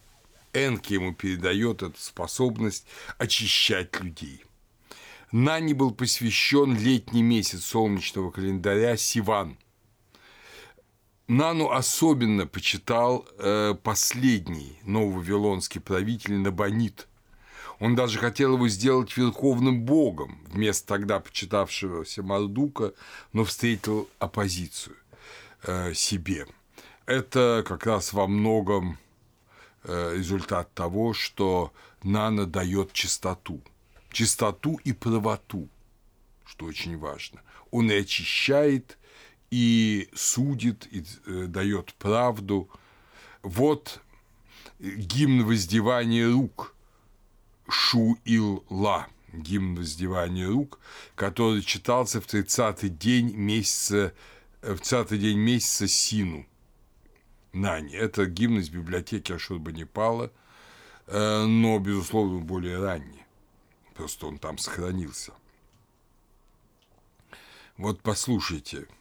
Энки 0.53 0.95
ему 0.95 1.15
передает 1.15 1.83
эту 1.83 1.99
способность 1.99 2.87
очищать 3.19 4.01
людей. 4.01 4.45
Нани 5.31 5.75
был 5.75 5.91
посвящен 5.91 6.77
летний 6.77 7.23
месяц 7.23 7.65
солнечного 7.65 8.31
календаря 8.31 8.97
Сиван– 8.97 9.59
Нану 11.29 11.71
особенно 11.71 12.47
почитал 12.47 13.29
э, 13.39 13.75
последний 13.83 14.79
нововавилонский 14.85 15.79
правитель 15.79 16.39
Набонид. 16.39 17.07
Он 17.81 17.95
даже 17.95 18.19
хотел 18.19 18.55
его 18.55 18.67
сделать 18.69 19.15
верховным 19.15 19.83
богом 19.83 20.41
вместо 20.47 20.87
тогда 20.87 21.21
почитавшегося 21.21 22.23
Мардука, 22.23 22.95
но 23.35 23.45
встретил 23.45 24.09
оппозицию 24.19 24.97
э, 25.65 25.93
себе. 25.93 26.47
Это 27.05 27.63
как 27.67 27.85
раз 27.85 28.15
во 28.15 28.27
многом 28.27 28.97
э, 29.85 30.15
результат 30.17 30.73
того, 30.73 31.13
что 31.13 31.75
Нана 32.03 32.47
дает 32.47 32.95
чистоту. 32.95 33.61
Чистоту 34.11 34.81
и 34.83 34.95
правоту, 34.95 35.69
что 36.47 36.65
очень 36.65 36.97
важно. 36.97 37.43
Он 37.71 37.91
и 37.91 37.97
очищает, 37.97 38.97
и 39.51 40.09
судит, 40.15 40.87
и 40.91 41.05
э, 41.27 41.47
дает 41.47 41.95
правду. 41.95 42.69
Вот 43.43 44.01
гимн 44.79 45.45
воздевания 45.45 46.31
рук 46.31 46.75
Шу-ил-ла, 47.69 49.09
гимн 49.33 49.77
воздевания 49.77 50.49
рук, 50.49 50.79
который 51.15 51.63
читался 51.63 52.21
в 52.21 52.27
30-й 52.27 52.89
день 52.89 53.35
месяца, 53.35 54.15
э, 54.63 54.75
в 54.75 54.81
30 54.81 55.19
день 55.19 55.39
месяца 55.39 55.89
Сину. 55.89 56.47
Нани. 57.53 57.95
Это 57.95 58.27
гимн 58.27 58.59
из 58.59 58.69
библиотеки 58.69 59.33
Ашурбанипала, 59.33 60.31
э, 61.07 61.45
но, 61.45 61.79
безусловно, 61.79 62.41
более 62.41 62.79
ранний. 62.79 63.25
Просто 63.95 64.27
он 64.27 64.39
там 64.39 64.59
сохранился. 64.59 65.33
Вот 67.79 68.03
послушайте– 68.03 68.87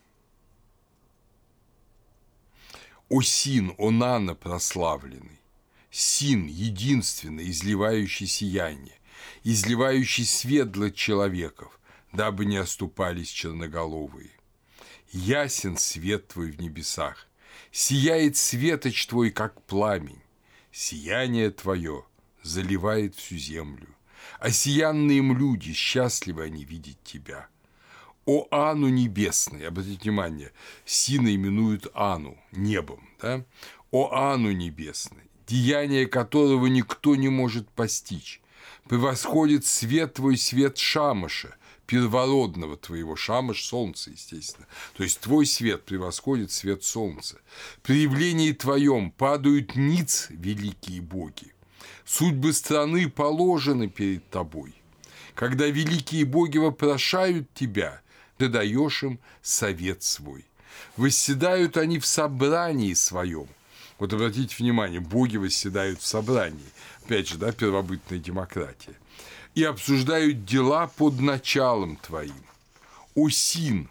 О 3.09 3.21
син, 3.21 3.73
о 3.77 3.89
нано 3.89 4.35
прославленный, 4.35 5.39
син, 5.89 6.45
единственный, 6.47 7.49
изливающий 7.49 8.27
сияние, 8.27 8.99
изливающий 9.45 10.25
свет 10.25 10.71
для 10.71 10.91
человеков, 10.91 11.79
дабы 12.11 12.43
не 12.43 12.57
оступались 12.57 13.29
черноголовые. 13.29 14.31
Ясен 15.13 15.77
свет 15.77 16.27
твой 16.27 16.51
в 16.51 16.59
небесах, 16.59 17.29
сияет 17.71 18.35
светоч 18.35 19.07
твой, 19.07 19.31
как 19.31 19.61
пламень, 19.61 20.21
сияние 20.73 21.51
твое 21.51 22.03
заливает 22.43 23.15
всю 23.15 23.37
землю, 23.37 23.87
а 24.37 24.51
сиянные 24.51 25.19
им 25.19 25.37
люди, 25.37 25.71
счастливы 25.71 26.43
они 26.43 26.65
видеть 26.65 27.01
тебя– 27.03 27.47
о 28.27 28.45
Ану 28.51 28.89
небесный, 28.89 29.65
обратите 29.65 30.03
внимание, 30.03 30.51
Сина 30.85 31.33
именуют 31.33 31.87
Ану, 31.93 32.37
небом, 32.51 33.07
да? 33.21 33.45
О 33.89 34.11
Ану 34.11 34.51
небесный, 34.51 35.31
деяние 35.47 36.07
которого 36.07 36.67
никто 36.67 37.15
не 37.15 37.29
может 37.29 37.69
постичь, 37.69 38.41
превосходит 38.89 39.65
свет 39.65 40.15
твой 40.15 40.35
свет 40.35 40.77
Шамаша, 40.77 41.55
первородного 41.85 42.75
твоего, 42.75 43.15
Шамаш– 43.15 43.63
солнце, 43.65 44.11
естественно. 44.11 44.67
То 44.97 45.03
есть 45.03 45.21
твой 45.21 45.45
свет 45.45 45.85
превосходит 45.85 46.51
свет 46.51 46.83
солнца. 46.83 47.39
При 47.81 48.01
явлении 48.01 48.51
твоем 48.51 49.09
падают 49.09 49.77
ниц 49.77 50.27
великие 50.31 50.99
боги. 50.99 51.53
Судьбы 52.03 52.51
страны 52.51 53.09
положены 53.09 53.87
перед 53.87 54.29
тобой. 54.29 54.73
Когда 55.33 55.67
великие 55.67 56.25
боги 56.25 56.57
вопрошают 56.57 57.53
тебя– 57.53 58.01
ты 58.37 58.47
даешь 58.49 59.03
им 59.03 59.19
совет 59.41 60.03
свой. 60.03 60.45
Восседают 60.95 61.77
они 61.77 61.99
в 61.99 62.05
собрании 62.05 62.93
своем. 62.93 63.47
Вот 63.99 64.13
обратите 64.13 64.55
внимание, 64.59 64.99
боги 64.99 65.37
восседают 65.37 65.99
в 65.99 66.05
собрании. 66.05 66.65
Опять 67.03 67.27
же, 67.29 67.37
да, 67.37 67.51
первобытная 67.51 68.19
демократия. 68.19 68.95
и 69.57 69.63
обсуждают 69.63 70.45
дела 70.45 70.85
под 70.85 71.19
началом 71.19 71.95
твоим. 71.95 72.45
О 73.15 73.27
Син, 73.27 73.89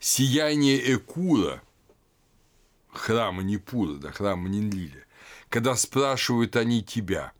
сияние 0.00 0.96
Экура, 0.96 1.62
храма 2.92 3.44
Непура, 3.44 3.94
да, 3.94 4.10
храма 4.10 4.48
Нинлиля, 4.48 5.04
когда 5.50 5.76
спрашивают 5.76 6.56
они 6.56 6.82
тебя. 6.82 7.32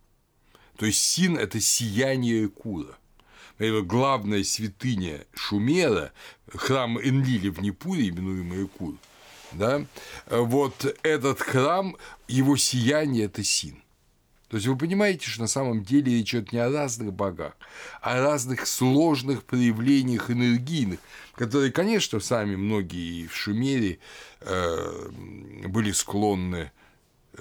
То 0.76 0.86
есть 0.86 1.00
Син– 1.00 1.36
это 1.38 1.58
сияние 1.58 2.46
Экура. 2.46 2.96
Главная 3.58 4.42
святыня 4.44 5.24
Шумера, 5.34 6.12
храм 6.52 6.98
Энлили 6.98 7.48
в 7.48 7.60
Непуре, 7.60 8.08
именуемый 8.08 8.64
Экур, 8.64 8.94
да, 9.52 9.86
вот 10.26 10.96
этот 11.02 11.40
храм, 11.40 11.96
его 12.26 12.56
сияние– 12.56 13.24
это 13.26 13.44
Син. 13.44 13.84
То 14.48 14.56
есть 14.56 14.68
вы 14.68 14.76
понимаете, 14.76 15.28
что 15.28 15.40
на 15.40 15.48
самом 15.48 15.82
деле 15.82 16.12
речь 16.12 16.32
идет 16.34 16.52
не 16.52 16.58
о 16.58 16.70
разных 16.70 17.12
богах, 17.12 17.56
а 18.00 18.18
о 18.18 18.22
разных 18.22 18.66
сложных 18.68 19.42
проявлениях 19.42 20.30
энергийных, 20.30 21.00
которые, 21.34 21.72
конечно, 21.72 22.20
сами 22.20 22.54
многие 22.54 23.26
в 23.26 23.34
Шумере 23.34 23.98
э, 24.42 25.08
были 25.66 25.90
склонны 25.90 26.56
э, 26.56 26.83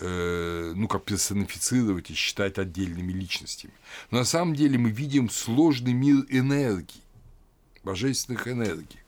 ну, 0.02 0.88
как 0.88 1.06
персонифицировать 1.06 2.10
и 2.10 2.14
считать 2.14 2.58
отдельными 2.58 3.12
личностями. 3.12 3.74
Но 4.12 4.20
на 4.20 4.26
самом 4.26 4.56
деле 4.56 4.78
мы 4.78 4.90
видим 4.90 5.30
сложный 5.30 5.94
мир 5.94 6.26
энергии, 6.30 7.02
божественных 7.84 8.48
энергий. 8.48 9.00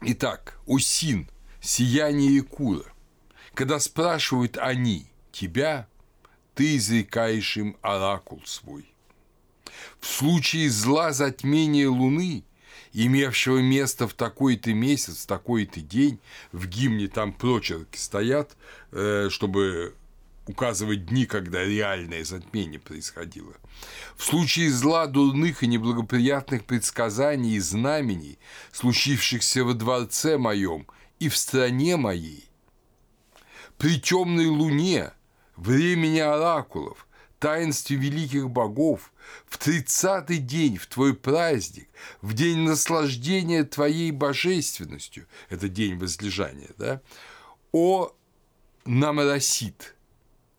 Итак, 0.00 0.58
Усин, 0.66 1.28
сияние 1.60 2.36
Якура. 2.36 2.92
Когда 3.54 3.78
спрашивают 3.78 4.58
они 4.58 5.06
тебя, 5.30 5.86
ты 6.54 6.76
изрекаешь 6.76 7.56
им 7.56 7.76
оракул 7.82 8.42
свой. 8.44 8.86
В 10.00 10.06
случае 10.06 10.70
зла 10.70 11.12
затмения 11.12 11.88
Луны, 11.88 12.44
имевшего 12.92 13.58
место 13.58 14.06
в 14.06 14.14
такой-то 14.14 14.72
месяц, 14.72 15.24
в 15.24 15.26
такой-то 15.26 15.80
день, 15.80 16.18
в 16.52 16.66
гимне 16.66 17.08
там 17.08 17.32
прочерки 17.32 17.96
стоят, 17.96 18.56
э, 18.92 19.28
чтобы 19.30 19.94
указывать 20.46 21.06
дни, 21.06 21.24
когда 21.26 21.64
реальное 21.64 22.24
затмение 22.24 22.80
происходило. 22.80 23.54
В 24.16 24.24
случае 24.24 24.70
зла, 24.70 25.06
дурных 25.06 25.62
и 25.62 25.66
неблагоприятных 25.66 26.64
предсказаний 26.64 27.54
и 27.54 27.60
знамений, 27.60 28.38
случившихся 28.72 29.64
во 29.64 29.74
дворце 29.74 30.38
моем 30.38 30.86
и 31.20 31.28
в 31.28 31.36
стране 31.36 31.96
моей, 31.96 32.44
при 33.78 34.00
темной 34.00 34.46
луне– 34.46 35.12
времени 35.56 36.18
оракулов, 36.18 37.06
таинстве 37.42 37.96
великих 37.96 38.48
богов, 38.48 39.12
в 39.46 39.58
тридцатый 39.58 40.38
день, 40.38 40.76
в 40.78 40.86
твой 40.86 41.12
праздник, 41.12 41.88
в 42.20 42.34
день 42.34 42.60
наслаждения 42.60 43.64
твоей 43.64 44.12
божественностью, 44.12 45.26
это 45.50 45.68
день 45.68 45.98
возлежания, 45.98 46.70
да, 46.78 47.02
о 47.72 48.12
Намарасит, 48.84 49.96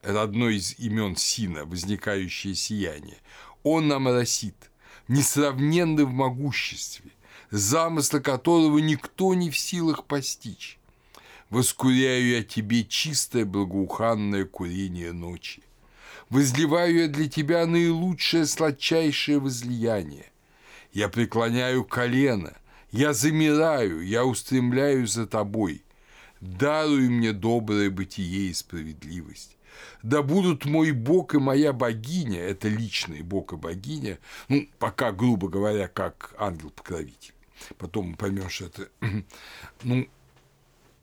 это 0.02 0.24
одно 0.24 0.50
из 0.50 0.78
имен 0.78 1.16
Сина, 1.16 1.64
возникающее 1.64 2.54
сияние, 2.54 3.20
о 3.64 3.80
Намарасит, 3.80 4.70
несравненный 5.08 6.04
в 6.04 6.12
могуществе, 6.12 7.12
замысла 7.50 8.20
которого 8.20 8.78
никто 8.80 9.34
не 9.34 9.50
в 9.50 9.58
силах 9.58 10.04
постичь 10.04 10.78
воскуряю 11.50 12.30
я 12.30 12.44
тебе 12.44 12.84
чистое 12.84 13.46
благоуханное 13.46 14.44
курение 14.44 15.14
ночи. 15.14 15.62
Возливаю 16.30 17.04
я 17.04 17.08
для 17.08 17.28
тебя 17.30 17.66
наилучшее 17.66 18.46
сладчайшее 18.46 19.40
возлияние. 19.40 20.32
Я 20.92 21.10
преклоняю 21.10 21.84
колено, 21.84 22.54
я 22.92 23.14
замираю, 23.14 24.06
я 24.06 24.26
устремляю 24.26 25.08
за 25.08 25.26
тобой. 25.26 25.84
Даруй 26.40 27.10
мне 27.10 27.32
доброе 27.32 27.90
бытие 27.90 28.50
и 28.50 28.54
справедливость. 28.54 29.58
Да 30.04 30.22
будут 30.22 30.66
мой 30.66 30.92
Бог 30.92 31.34
и 31.34 31.40
моя 31.40 31.74
богиня, 31.74 32.42
это 32.42 32.68
личный 32.68 33.22
Бог 33.22 33.54
и 33.54 33.56
богиня, 33.56 34.20
ну, 34.50 34.68
пока, 34.78 35.12
грубо 35.12 35.48
говоря, 35.48 35.88
как 35.88 36.36
ангел-покровитель. 36.38 37.34
Потом 37.78 38.10
мы 38.10 38.16
поймем, 38.16 38.50
что 38.50 38.66
это, 38.66 38.90
ну, 39.84 40.08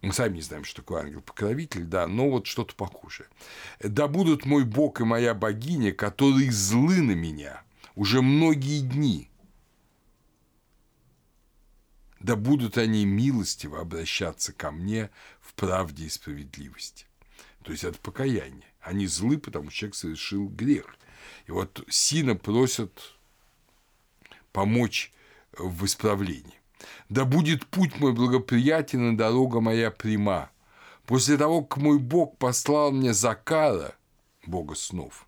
мы 0.03 0.13
сами 0.13 0.37
не 0.37 0.41
знаем, 0.41 0.65
что 0.65 0.83
такое 0.83 1.03
ангел-покровитель, 1.03 1.85
да, 1.85 2.07
но 2.07 2.31
вот 2.31 2.47
что-то 2.47 2.75
похожее. 2.75 3.29
«Да 3.81 4.09
будут 4.09 4.47
мой 4.47 4.65
Бог 4.65 5.01
и 5.01 5.05
моя 5.05 5.35
богиня, 5.35 5.93
которые 5.93 6.51
злы 6.51 7.01
на 7.01 7.13
меня 7.13 7.63
уже 7.95 8.23
многие 8.23 8.81
дни. 8.81 9.29
Да 12.19 12.37
будут 12.37 12.79
они 12.79 13.05
милостиво 13.05 13.81
обращаться 13.81 14.53
ко 14.53 14.71
мне 14.71 15.11
в 15.41 15.55
правде 15.55 16.07
и 16.07 16.09
справедливости». 16.09 17.07
То 17.63 17.73
есть 17.73 17.85
это 17.85 17.99
покаяние. 17.99 18.65
Они 18.81 19.07
злы, 19.07 19.39
потому 19.39 19.71
что 19.71 19.81
человек 19.81 19.95
совершил 19.97 20.49
грех. 20.49 20.97
И 21.47 21.51
вот 21.51 21.85
Сина 21.89 22.37
просят 22.37 23.17
помочь 24.53 25.13
в 25.53 25.85
исправлении. 25.85 26.60
Да 27.09 27.25
будет 27.25 27.67
путь 27.67 27.99
мой 27.99 28.13
благоприятен 28.13 29.15
и 29.15 29.17
дорога 29.17 29.61
моя 29.61 29.91
пряма. 29.91 30.51
После 31.07 31.37
того, 31.37 31.63
как 31.63 31.83
мой 31.83 31.99
Бог 31.99 32.39
послал 32.39 32.93
мне 32.93 33.13
Закара, 33.13 33.95
Бога 34.47 34.75
снов, 34.75 35.27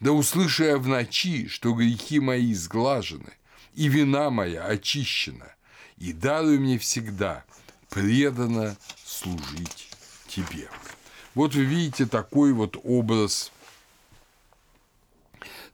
да 0.00 0.12
услышу 0.12 0.64
я 0.64 0.78
в 0.78 0.88
ночи, 0.88 1.48
что 1.48 1.74
грехи 1.74 2.18
мои 2.18 2.54
сглажены, 2.54 3.32
и 3.74 3.88
вина 3.88 4.30
моя 4.30 4.64
очищена, 4.64 5.54
и 5.98 6.12
даруй 6.12 6.58
мне 6.58 6.78
всегда 6.78 7.44
преданно 7.90 8.76
служить 9.04 9.90
тебе. 10.28 10.68
Вот 11.34 11.54
вы 11.54 11.64
видите 11.64 12.06
такой 12.06 12.52
вот 12.52 12.78
образ, 12.82 13.52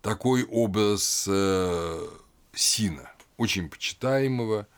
такой 0.03 0.45
образ 0.45 1.27
э, 1.31 2.09
Сина, 2.55 3.11
очень 3.37 3.69
почитаемого– 3.69 4.67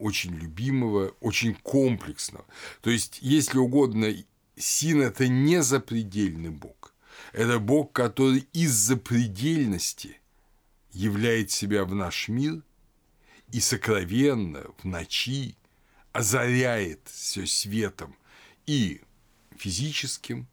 очень 0.00 0.34
любимого, 0.34 1.14
очень 1.20 1.54
комплексного. 1.54 2.44
То 2.80 2.90
есть, 2.90 3.18
если 3.20 3.58
угодно, 3.58 4.12
Син– 4.56 5.02
это 5.02 5.28
не 5.28 5.62
запредельный 5.62 6.50
Бог. 6.50 6.94
Это 7.32 7.58
Бог, 7.58 7.92
который 7.92 8.46
из-за 8.52 8.96
предельности 8.96 10.18
являет 10.92 11.50
себя 11.50 11.84
в 11.84 11.94
наш 11.94 12.28
мир 12.28 12.62
и 13.52 13.60
сокровенно 13.60 14.64
в 14.78 14.84
ночи 14.84 15.56
озаряет 16.12 17.00
все 17.04 17.46
светом 17.46 18.16
и 18.66 19.00
физическим, 19.56 20.48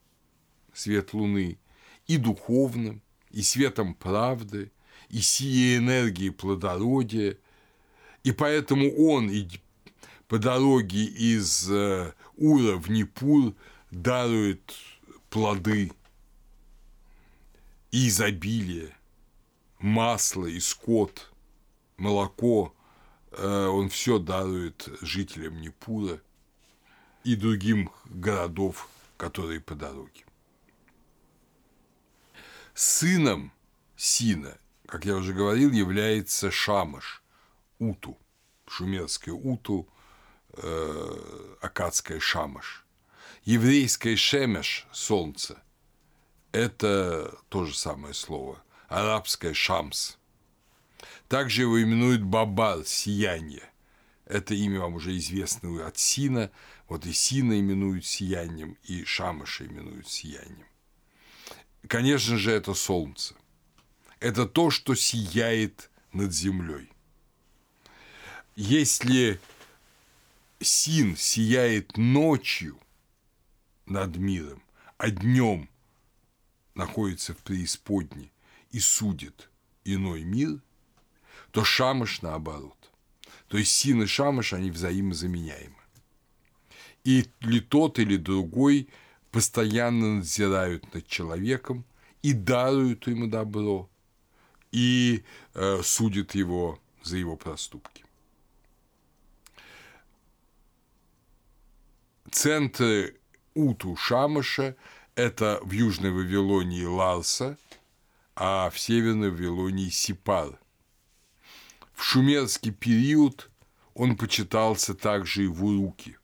свет 0.73 1.13
Луны, 1.13 1.57
и 2.05 2.17
духовным, 2.17 3.01
и 3.31 3.41
светом 3.41 3.95
правды, 3.95 4.71
и 5.09 5.21
сией 5.21 5.77
энергии 5.77 6.29
плодородия– 6.29 7.37
и 8.27 8.33
поэтому 8.33 8.93
он 8.93 9.29
и 9.29 9.47
по 10.27 10.37
дороге 10.37 11.05
из 11.05 11.71
э, 11.71 12.11
Ура 12.35 12.75
в 12.75 12.89
Непур 12.89 13.53
дарует 13.89 14.73
плоды 15.29 15.93
и 17.89 18.09
изобилие, 18.09 18.93
масло 19.79 20.45
и 20.45 20.59
скот, 20.59 21.31
молоко, 21.95 22.75
э, 23.31 23.67
он 23.67 23.87
все 23.87 24.19
дарует 24.19 24.89
жителям 24.99 25.61
Непура 25.61 26.19
и 27.23 27.37
другим 27.37 27.89
городов, 28.03 28.89
которые 29.15 29.61
по 29.61 29.73
дороге. 29.73 30.25
Сыном 32.73 33.53
Сина, 33.95 34.57
как 34.85 35.05
я 35.05 35.15
уже 35.15 35.33
говорил, 35.33 35.71
является 35.71 36.51
Шамаш– 36.51 37.23
Уту, 37.79 38.17
шумерское 38.67 39.33
Уту, 39.33 39.87
э, 40.53 41.55
акадское 41.61 42.19
Шамаш. 42.19 42.85
Еврейское 43.43 44.15
Шемеш– 44.15 44.87
солнце– 44.91 45.61
это 46.51 47.37
то 47.49 47.65
же 47.65 47.77
самое 47.77 48.13
слово. 48.13 48.61
Арабское 48.87 49.53
Шамс. 49.53 50.15
Также 51.27 51.61
его 51.61 51.81
именуют 51.81 52.23
Бабар– 52.23 52.83
сияние. 52.85 53.69
Это 54.25 54.53
имя 54.53 54.81
вам 54.81 54.95
уже 54.95 55.15
известно 55.17 55.85
от 55.85 55.97
Сина. 55.97 56.51
Вот 56.87 57.05
и 57.05 57.13
Сина 57.13 57.59
именуют 57.59 58.05
сиянием, 58.05 58.77
и 58.83 59.03
Шамаша 59.03 59.65
именуют 59.65 60.07
сиянием. 60.07 60.67
Конечно 61.87 62.37
же, 62.37 62.51
это 62.51 62.73
солнце. 62.73 63.35
Это 64.19 64.45
то, 64.45 64.71
что 64.71 64.95
сияет 64.95 65.91
над 66.11 66.33
землей. 66.33 66.91
Если 68.59 69.39
Син 70.59 71.15
сияет 71.15 71.95
ночью 71.95 72.79
над 73.85 74.17
миром, 74.17 74.63
а 74.97 75.11
днем 75.11 75.69
находится 76.73 77.35
в 77.35 77.37
преисподней, 77.37 78.31
и 78.71 78.79
судит 78.79 79.51
иной 79.85 80.23
мир, 80.23 80.59
то 81.51 81.63
шамаш 81.63 82.23
наоборот. 82.23 82.91
То 83.47 83.59
есть 83.59 83.73
син 83.73 84.01
и 84.01 84.07
шамаш, 84.07 84.53
они 84.53 84.71
взаимозаменяемы. 84.71 85.77
И 87.03 87.25
ли 87.41 87.59
тот, 87.59 87.99
или 87.99 88.17
другой 88.17 88.89
постоянно 89.29 90.15
надзирают 90.15 90.95
над 90.95 91.05
человеком 91.05 91.85
и 92.23 92.33
даруют 92.33 93.05
ему 93.05 93.27
добро, 93.27 93.87
и 94.71 95.23
э, 95.53 95.81
судят 95.83 96.33
его 96.33 96.79
за 97.03 97.17
его 97.17 97.35
проступки. 97.35 98.06
Центры 102.31 103.15
Уту 103.53 103.95
Шамаша– 103.95 104.75
это 105.15 105.59
в 105.63 105.71
Южной 105.71 106.11
Вавилонии 106.11 106.83
Ларса, 106.83 107.57
а 108.35 108.69
в 108.69 108.77
Северной 108.77 109.31
Вавилонии 109.31 109.89
Сипар. 109.89 110.59
В 111.93 112.03
шумерский 112.03 112.71
период 112.71 113.49
он 113.93 114.17
почитался 114.17 114.93
также 114.93 115.45
и 115.45 115.47
в 115.47 115.63
Уруке. 115.63 116.17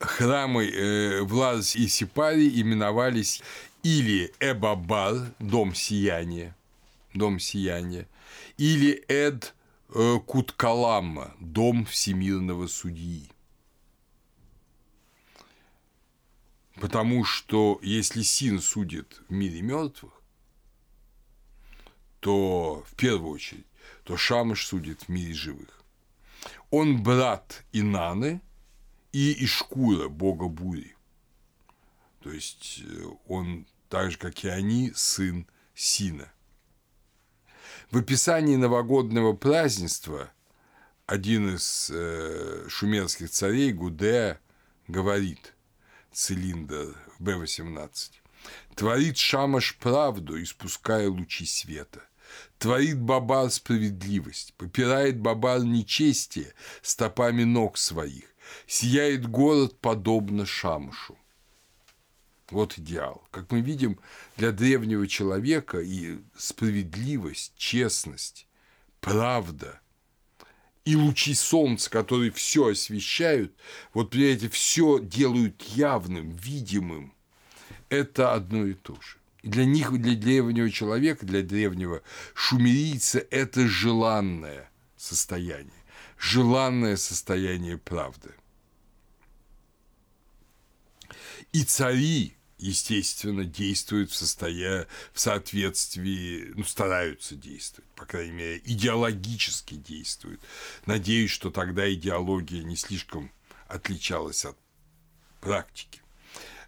Храмы 0.00 0.66
э, 0.66 1.22
в 1.22 1.32
Ларсе 1.34 1.78
и 1.78 1.88
Сипаре 1.88 2.48
именовались 2.48 3.42
или 3.82 4.32
Эбабар, 4.40 5.32
дом 5.38 5.74
сияния, 5.74 6.54
дом 7.14 7.38
сияния, 7.38 8.06
или 8.58 9.04
Эд 9.08 9.54
Куткаламма, 9.88 11.34
дом 11.40 11.86
всемирного 11.86 12.66
судьи. 12.66 13.28
Потому 16.74 17.24
что 17.24 17.80
если 17.82 18.22
Син 18.22 18.60
судит 18.60 19.22
в 19.28 19.32
мире 19.32 19.62
мертвых, 19.62 20.12
то 22.20 22.84
в 22.86 22.94
первую 22.96 23.32
очередь, 23.32 23.66
то 24.04 24.16
Шамыш 24.16 24.66
судит 24.66 25.04
в 25.04 25.08
мире 25.08 25.34
живых. 25.34 25.82
Он 26.70 27.02
брат 27.02 27.64
Инаны 27.72 28.40
и 29.12 29.44
Ишкура, 29.44 30.08
бога 30.08 30.48
бури. 30.48 30.94
То 32.20 32.30
есть 32.30 32.82
э, 32.84 33.04
он, 33.26 33.66
так 33.88 34.10
же, 34.10 34.18
как 34.18 34.44
и 34.44 34.48
они, 34.48 34.92
сын 34.94 35.46
Сина. 35.74 36.30
В 37.90 37.96
описании 37.96 38.56
новогоднего 38.56 39.32
празднества 39.32 40.30
один 41.06 41.54
из 41.54 41.90
э, 41.90 42.66
шумерских 42.68 43.30
царей, 43.30 43.72
Гудея, 43.72 44.40
говорит, 44.88 45.54
цилиндр 46.12 46.94
Б-18, 47.18 48.10
«Творит 48.74 49.16
Шамаш 49.16 49.78
правду, 49.78 50.40
испуская 50.42 51.08
лучи 51.08 51.46
света, 51.46 52.02
творит 52.58 53.00
Бабар 53.00 53.50
справедливость, 53.50 54.52
попирает 54.58 55.18
Бабар 55.18 55.60
нечестие 55.60 56.52
стопами 56.82 57.44
ног 57.44 57.78
своих, 57.78 58.24
сияет 58.66 59.26
город 59.26 59.80
подобно 59.80 60.44
Шамашу». 60.44 61.16
Вот 62.50 62.78
идеал. 62.78 63.26
Как 63.30 63.50
мы 63.52 63.60
видим, 63.60 63.98
для 64.36 64.52
древнего 64.52 65.06
человека 65.06 65.80
и 65.80 66.18
справедливость, 66.36 67.52
честность, 67.56 68.46
правда 69.00 69.80
и 70.88 70.96
лучи 70.96 71.34
солнца, 71.34 71.90
которые 71.90 72.30
все 72.30 72.68
освещают, 72.68 73.52
вот 73.92 74.14
эти 74.14 74.48
все 74.48 74.98
делают 74.98 75.60
явным, 75.62 76.30
видимым. 76.30 77.12
Это 77.90 78.32
одно 78.32 78.64
и 78.64 78.72
то 78.72 78.94
же. 78.94 79.18
И 79.42 79.48
для 79.50 79.66
них, 79.66 79.92
для 79.92 80.16
древнего 80.16 80.70
человека, 80.70 81.26
для 81.26 81.42
древнего 81.42 82.02
шумерийца 82.32 83.18
это 83.30 83.68
желанное 83.68 84.70
состояние, 84.96 85.84
желанное 86.16 86.96
состояние 86.96 87.76
правды. 87.76 88.30
И 91.52 91.64
цари, 91.64 92.37
естественно, 92.58 93.44
действуют 93.44 94.10
в, 94.10 94.14
состоя... 94.14 94.86
в 95.12 95.20
соответствии, 95.20 96.52
ну, 96.54 96.64
стараются 96.64 97.34
действовать, 97.34 97.90
по 97.94 98.04
крайней 98.04 98.32
мере, 98.32 98.62
идеологически 98.64 99.74
действуют. 99.74 100.40
Надеюсь, 100.86 101.30
что 101.30 101.50
тогда 101.50 101.92
идеология 101.92 102.62
не 102.62 102.76
слишком 102.76 103.30
отличалась 103.68 104.44
от 104.44 104.56
практики. 105.40 106.00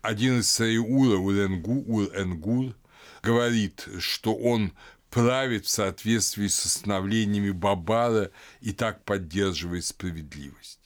Один 0.03 0.41
из 0.41 0.49
царей 0.49 0.78
Ура, 0.78 1.18
Уренгу, 1.18 1.84
Ур-Энгур, 1.86 2.74
говорит, 3.22 3.86
что 3.99 4.34
он 4.34 4.72
правит 5.11 5.66
в 5.66 5.68
соответствии 5.68 6.47
с 6.47 6.64
установлениями 6.64 7.51
Бабара 7.51 8.30
и 8.61 8.72
так 8.72 9.05
поддерживает 9.05 9.84
справедливость. 9.84 10.79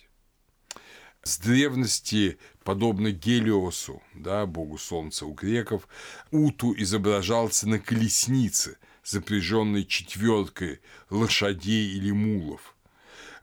С 1.25 1.39
древности 1.39 2.37
подобно 2.65 3.11
Гелиосу, 3.11 4.03
да, 4.15 4.45
богу 4.45 4.77
солнца 4.77 5.25
у 5.25 5.33
греков, 5.33 5.89
Уту 6.31 6.75
изображался 6.77 7.67
на 7.67 7.79
колеснице, 7.79 8.77
запряженной 9.03 9.87
четверкой 9.87 10.81
лошадей 11.09 11.97
или 11.97 12.11
мулов. 12.11 12.75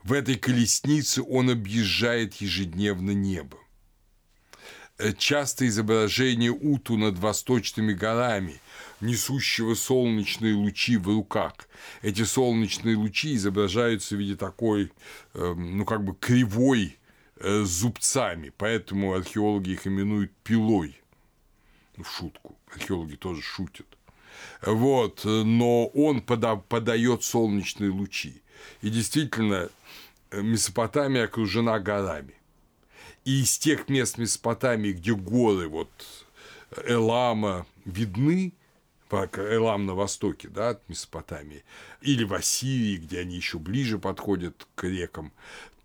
В 0.04 0.14
этой 0.14 0.36
колеснице 0.36 1.24
он 1.24 1.50
объезжает 1.50 2.36
ежедневно 2.36 3.12
небо. 3.12 3.58
Часто 5.18 5.68
изображение 5.68 6.52
Уту 6.52 6.98
над 6.98 7.18
восточными 7.18 7.94
горами, 7.94 8.62
несущего 9.00 9.74
солнечные 9.74 10.54
лучи 10.54 10.98
в 10.98 11.08
руках. 11.08 11.56
Эти 12.04 12.26
солнечные 12.26 12.96
лучи 12.96 13.34
изображаются 13.34 14.16
в 14.16 14.20
виде 14.20 14.36
такой, 14.36 14.92
эм, 15.34 15.78
ну, 15.78 15.86
как 15.86 16.04
бы 16.04 16.14
кривой 16.14 17.00
Э, 17.01 17.01
зубцами, 17.44 18.52
поэтому 18.58 19.14
археологи 19.14 19.72
их 19.72 19.88
именуют 19.88 20.32
пилой. 20.44 21.00
В 21.98 22.06
шутку. 22.06 22.58
Археологи 22.74 23.16
тоже 23.16 23.42
шутят. 23.42 23.88
Вот, 24.62 25.22
но 25.26 25.88
он 25.88 26.22
пода- 26.22 26.56
подает 26.56 27.24
солнечные 27.24 27.92
лучи. 27.92 28.42
И 28.82 28.90
действительно, 28.90 29.70
Месопотамия 30.32 31.26
окружена 31.26 31.80
горами. 31.80 32.36
И 33.26 33.42
из 33.42 33.58
тех 33.58 33.90
мест 33.90 34.18
Месопотамии, 34.18 34.94
где 34.94 35.14
горы 35.14 35.68
вот 35.68 35.90
Элама 36.86 37.66
видны, 37.86 38.54
Элам 39.12 39.86
на 39.86 39.94
востоке, 39.94 40.48
да, 40.48 40.70
от 40.70 40.88
Месопотамии, 40.88 41.64
или 42.02 42.24
в 42.24 42.34
Ассирии, 42.34 42.96
где 42.98 43.20
они 43.20 43.36
еще 43.36 43.60
ближе 43.60 44.00
подходят 44.00 44.68
к 44.76 44.86
рекам, 44.86 45.34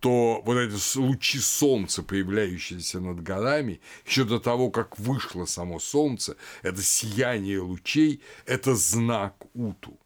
то 0.01 0.43
вот 0.45 0.57
эти 0.57 0.99
лучи 0.99 1.39
солнца, 1.39 2.03
появляющиеся 2.03 3.01
над 3.01 3.23
горами, 3.23 3.81
еще 4.05 4.25
до 4.25 4.39
того, 4.39 4.71
как 4.71 4.99
вышло 4.99 5.47
само 5.47 5.81
солнце, 5.81 6.37
это 6.63 6.83
сияние 6.83 7.61
лучей, 7.61 8.23
это 8.45 8.75
знак 8.75 9.35
Уту. 9.55 9.99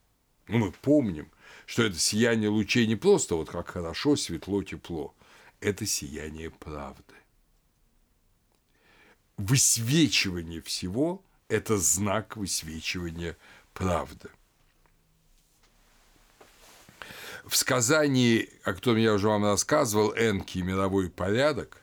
Ну, 0.49 0.59
мы 0.59 0.73
помним, 0.73 1.31
что 1.67 1.83
это 1.83 1.99
сияние 1.99 2.49
лучей 2.49 2.87
не 2.87 2.97
просто 2.97 3.35
вот 3.35 3.51
как 3.51 3.69
хорошо, 3.69 4.17
светло, 4.17 4.63
тепло. 4.63 5.15
Это 5.61 5.87
сияние 5.87 6.51
правды. 6.51 7.15
Высвечивание 9.37 10.61
всего– 10.63 11.25
это 11.49 11.79
знак 11.79 12.37
высвечивания 12.37 13.37
правды 13.73 14.31
в 17.51 17.57
сказании, 17.57 18.49
о 18.63 18.73
котором 18.73 18.99
я 18.99 19.13
уже 19.13 19.27
вам 19.27 19.45
рассказывал, 19.45 20.15
Энки 20.15 20.59
«Мировой 20.61 21.11
порядок», 21.11 21.83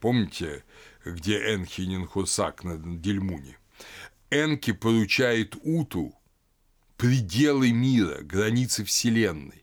помните, 0.00 0.64
где 1.04 1.54
Энхи 1.54 1.82
Нинхусак 1.82 2.64
на 2.64 2.78
Дельмуне, 2.78 3.58
Энки 4.30 4.72
поручает 4.72 5.56
Уту 5.62 6.14
пределы 6.96 7.70
мира, 7.70 8.22
границы 8.22 8.82
Вселенной. 8.84 9.62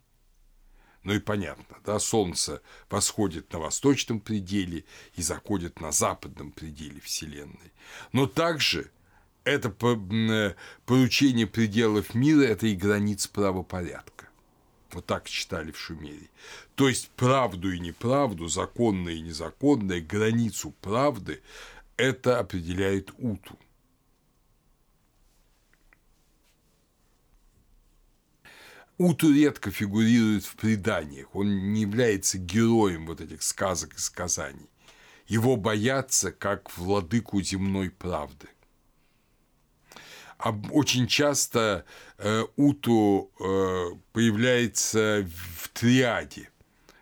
Ну 1.01 1.13
и 1.13 1.19
понятно, 1.19 1.77
да, 1.83 1.97
Солнце 1.97 2.61
восходит 2.87 3.51
на 3.51 3.59
восточном 3.59 4.19
пределе 4.19 4.85
и 5.15 5.23
заходит 5.23 5.81
на 5.81 5.91
западном 5.91 6.51
пределе 6.51 7.01
Вселенной. 7.01 7.73
Но 8.11 8.27
также 8.27 8.91
это 9.43 9.73
э, 9.81 10.53
поручение 10.85 11.47
пределов 11.47 12.13
мира– 12.13 12.41
это 12.43 12.67
и 12.67 12.75
границ 12.75 13.25
правопорядка. 13.25 14.18
Вот 14.91 15.05
так 15.05 15.29
читали 15.29 15.71
в 15.71 15.79
Шумере. 15.79 16.29
То 16.75 16.89
есть 16.89 17.09
правду 17.11 17.71
и 17.71 17.79
неправду, 17.79 18.47
законное 18.47 19.13
и 19.13 19.21
незаконное, 19.21 20.01
границу 20.01 20.71
правды– 20.81 21.41
это 21.97 22.39
определяет 22.39 23.11
Уту. 23.17 23.59
Уту 28.97 29.33
редко 29.33 29.71
фигурирует 29.71 30.43
в 30.43 30.55
преданиях, 30.55 31.33
он 31.33 31.71
не 31.73 31.81
является 31.81 32.37
героем 32.37 33.05
вот 33.05 33.21
этих 33.21 33.43
сказок 33.43 33.95
и 33.95 33.99
сказаний. 33.99 34.69
Его 35.27 35.55
боятся 35.55 36.31
как 36.31 36.75
владыку 36.77 37.41
земной 37.41 37.91
правды. 37.91 38.49
А 40.37 40.51
очень 40.71 41.07
часто 41.07 41.85
Уту 42.57 43.31
э, 43.39 43.91
появляется 44.11 45.25
в 45.57 45.69
триаде 45.69 46.49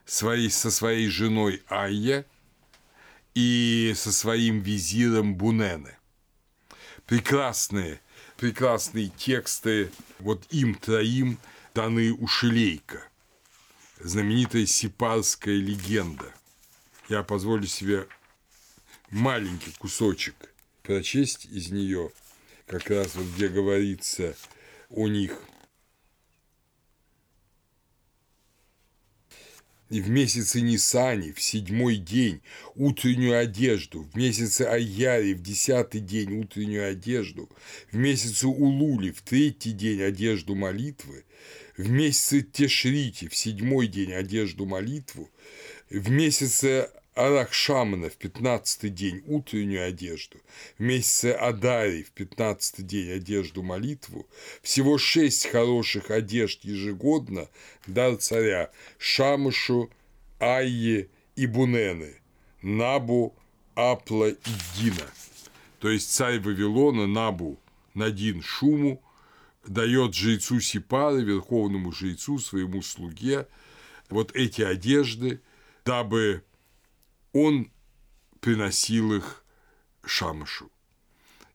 своей, 0.05 0.51
со 0.51 0.69
своей 0.69 1.07
женой 1.07 1.63
Айя 1.69 2.25
и 3.33 3.93
со 3.95 4.11
своим 4.11 4.59
визиром 4.59 5.35
Бунене. 5.35 5.97
Прекрасные, 7.07 7.99
прекрасные 8.37 9.09
тексты 9.09 9.91
вот 10.19 10.43
им 10.51 10.75
троим 10.75 11.39
даны 11.73 12.11
у 12.11 12.27
Шелейка. 12.27 13.03
Знаменитая 13.99 14.65
сипарская 14.65 15.55
легенда. 15.55 16.31
Я 17.09 17.23
позволю 17.23 17.65
себе 17.65 18.07
маленький 19.09 19.71
кусочек 19.79 20.35
прочесть 20.83 21.45
из 21.45 21.69
нее, 21.69 22.11
как 22.65 22.89
раз 22.89 23.15
вот 23.15 23.25
где 23.35 23.47
говорится 23.47 24.35
о 24.89 25.07
них. 25.07 25.41
И 29.89 30.01
в 30.01 30.09
месяце 30.09 30.59
Нисани, 30.59 31.31
в 31.31 31.41
седьмой 31.41 31.95
день, 31.95 32.41
утреннюю 32.75 33.39
одежду, 33.39 34.01
в 34.03 34.17
месяце 34.17 34.63
Аяри, 34.63 35.33
в 35.33 35.41
десятый 35.41 36.01
день, 36.01 36.41
утреннюю 36.41 36.89
одежду, 36.89 37.49
в 37.89 37.95
месяце 37.95 38.47
Улули, 38.47 39.11
в 39.11 39.21
третий 39.21 39.71
день, 39.71 40.01
одежду 40.01 40.55
молитвы, 40.55 41.23
в 41.77 41.89
месяце 41.89 42.41
Тешрити, 42.41 43.29
в 43.29 43.35
седьмой 43.35 43.87
день, 43.87 44.11
одежду 44.11 44.65
молитву, 44.65 45.29
в 45.89 46.09
месяце 46.09 46.89
Арахшамана 47.17 48.11
в 48.11 48.17
пятнадцатый 48.17 48.91
день 48.91 49.23
утреннюю 49.25 49.87
одежду, 49.87 50.37
в 50.77 50.83
месяце 50.83 51.31
Адари 51.31 52.03
в 52.03 52.11
пятнадцатый 52.11 52.85
день 52.85 53.09
одежду 53.09 53.63
молитву, 53.63 54.27
всего 54.61 54.99
шесть 54.99 55.47
хороших 55.47 56.11
одежд 56.11 56.63
ежегодно 56.63 57.49
дар 57.87 58.17
царя 58.17 58.69
Шамышу, 58.99 59.89
Айе 60.37 61.09
и 61.35 61.47
Бунены, 61.47 62.21
Набу, 62.61 63.35
Апла 63.73 64.29
и 64.29 64.51
Дина. 64.75 65.07
То 65.79 65.89
есть 65.89 66.13
царь 66.13 66.39
Вавилона 66.39 67.07
Набу 67.07 67.59
Надин 67.95 68.43
Шуму 68.43 69.01
дает 69.65 70.13
жрецу 70.13 70.59
Сипары, 70.59 71.23
верховному 71.23 71.91
жрецу, 71.91 72.37
своему 72.37 72.83
слуге, 72.83 73.47
вот 74.09 74.35
эти 74.35 74.61
одежды, 74.61 75.41
дабы 75.83 76.43
он 77.33 77.71
приносил 78.39 79.13
их 79.13 79.43
Шамашу. 80.05 80.71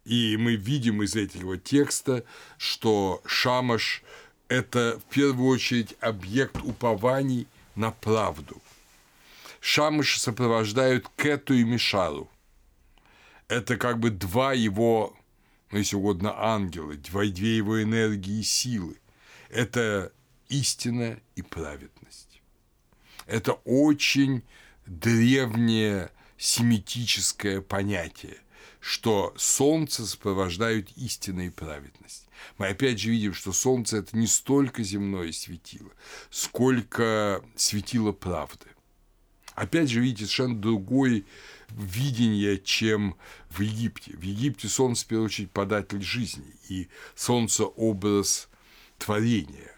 И 0.05 0.37
мы 0.37 0.57
видим 0.57 1.03
из 1.03 1.15
этого 1.15 1.57
текста, 1.59 2.25
что 2.59 3.23
Шамаш– 3.25 4.03
это 4.49 5.01
в 5.01 5.15
первую 5.15 5.49
очередь 5.49 5.95
объект 6.01 6.57
упований 6.63 7.47
на 7.75 7.93
правду. 7.93 8.61
Шамаш 9.61 10.19
сопровождают 10.19 11.09
Кету 11.17 11.55
и 11.55 11.63
Мишару. 11.63 12.29
Это 13.49 13.77
как 13.77 14.01
бы 14.01 14.11
два 14.11 14.55
его, 14.55 15.17
ну, 15.71 15.79
если 15.79 15.97
угодно, 15.97 16.35
ангела, 16.37 16.95
две 16.95 17.57
его 17.57 17.83
энергии 17.83 18.41
и 18.41 18.43
силы. 18.43 18.99
Это 19.51 20.13
истина 20.49 21.21
и 21.37 21.43
праведность. 21.43 22.41
Это 23.27 23.53
очень 23.65 24.43
древнее 24.87 26.11
семитическое 26.37 27.61
понятие, 27.61 28.39
что 28.81 29.33
солнце 29.37 30.07
сопровождают 30.07 30.91
истина 30.97 31.47
и 31.47 31.51
праведность. 31.51 32.27
Мы 32.59 32.69
опять 32.69 32.99
же 32.99 33.11
видим, 33.11 33.35
что 33.35 33.53
солнце– 33.53 33.97
это 33.99 34.17
не 34.17 34.27
столько 34.27 34.83
земное 34.83 35.31
светило, 35.33 35.91
сколько 36.31 37.45
светило 37.55 38.13
правды. 38.13 38.67
Опять 39.55 39.91
же, 39.91 40.01
видите, 40.01 40.25
совершенно 40.25 40.61
другое 40.61 41.25
видение, 41.69 42.59
чем 42.59 43.17
в 43.51 43.61
Египте. 43.61 44.17
В 44.17 44.23
Египте 44.23 44.69
солнце, 44.69 45.05
в 45.05 45.09
первую 45.09 45.27
очередь, 45.27 45.51
податель 45.51 46.03
жизни, 46.03 46.57
и 46.69 46.89
солнце– 47.15 47.65
образ 47.67 48.49
творения. 48.99 49.71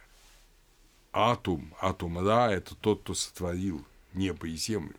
Атум, 1.13 1.75
атум 1.81 2.19
Ра– 2.19 2.51
это 2.53 2.75
тот, 2.75 3.03
кто 3.03 3.15
сотворил 3.15 3.85
небо 4.15 4.47
и 4.47 4.57
землю. 4.57 4.97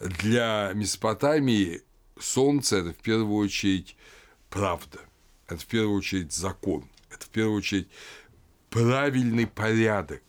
Для 0.00 0.72
Месопотамии 0.74 1.82
солнце– 2.18 2.76
это 2.78 2.92
в 2.92 3.02
первую 3.02 3.36
очередь 3.36 3.96
правда, 4.50 5.00
это 5.46 5.60
в 5.60 5.66
первую 5.66 5.98
очередь 5.98 6.32
закон, 6.32 6.88
это 7.10 7.24
в 7.24 7.30
первую 7.30 7.58
очередь 7.58 7.88
правильный 8.70 9.46
порядок. 9.46 10.22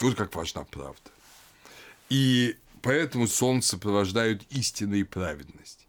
Вот 0.00 0.16
как 0.16 0.34
важна 0.34 0.64
правда. 0.64 1.10
И 2.08 2.56
поэтому 2.82 3.28
солнце 3.28 3.70
сопровождают 3.70 4.42
истина 4.50 4.94
и 4.94 5.04
праведность. 5.04 5.86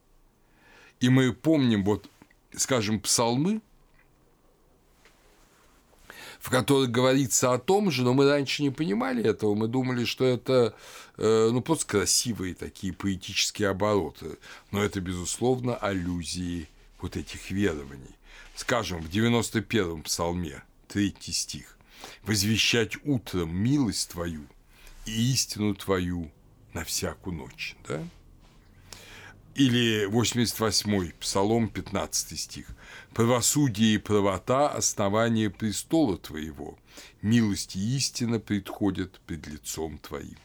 И 1.00 1.10
мы 1.10 1.34
помним, 1.34 1.84
вот, 1.84 2.10
скажем, 2.56 3.00
псалмы– 3.00 3.62
в 6.46 6.52
которых 6.52 6.92
говорится 6.92 7.54
о 7.54 7.58
том 7.58 7.90
же, 7.90 8.04
но 8.04 8.14
мы 8.14 8.30
раньше 8.30 8.62
не 8.62 8.70
понимали 8.70 9.24
этого, 9.24 9.56
мы 9.56 9.68
думали, 9.68 10.06
что 10.06 10.26
это 10.26 10.76
э, 11.18 11.50
ну, 11.52 11.60
просто 11.60 11.88
красивые 11.88 12.54
такие 12.54 12.94
поэтические 12.94 13.70
обороты, 13.70 14.38
но 14.70 14.84
это, 14.84 15.02
безусловно, 15.02 15.76
аллюзии 15.76 16.70
вот 17.02 17.18
этих 17.18 17.50
верований. 17.50 18.16
Скажем, 18.56 19.02
в 19.02 19.10
91-м 19.10 20.04
псалме, 20.04 20.62
третий 20.88 21.32
стих, 21.32 21.80
«Возвещать 22.22 23.04
утром 23.06 23.56
милость 23.56 24.12
Твою 24.12 24.46
и 25.08 25.34
истину 25.34 25.74
Твою 25.74 26.30
на 26.74 26.84
всякую 26.84 27.38
ночь». 27.38 27.76
Да? 27.88 28.04
Или 29.56 30.06
88-й 30.10 31.14
Псалом, 31.14 31.70
15 31.70 32.38
стих. 32.38 32.68
«Правосудие 33.14 33.96
и 33.96 33.98
правота– 33.98 34.68
основание 34.76 35.50
престола 35.50 36.18
Твоего, 36.18 36.78
милость 37.22 37.78
и 37.78 37.96
истина 37.96 38.42
предходят 38.42 39.22
пред 39.22 39.48
лицом 39.48 39.98
Твоим». 39.98 40.38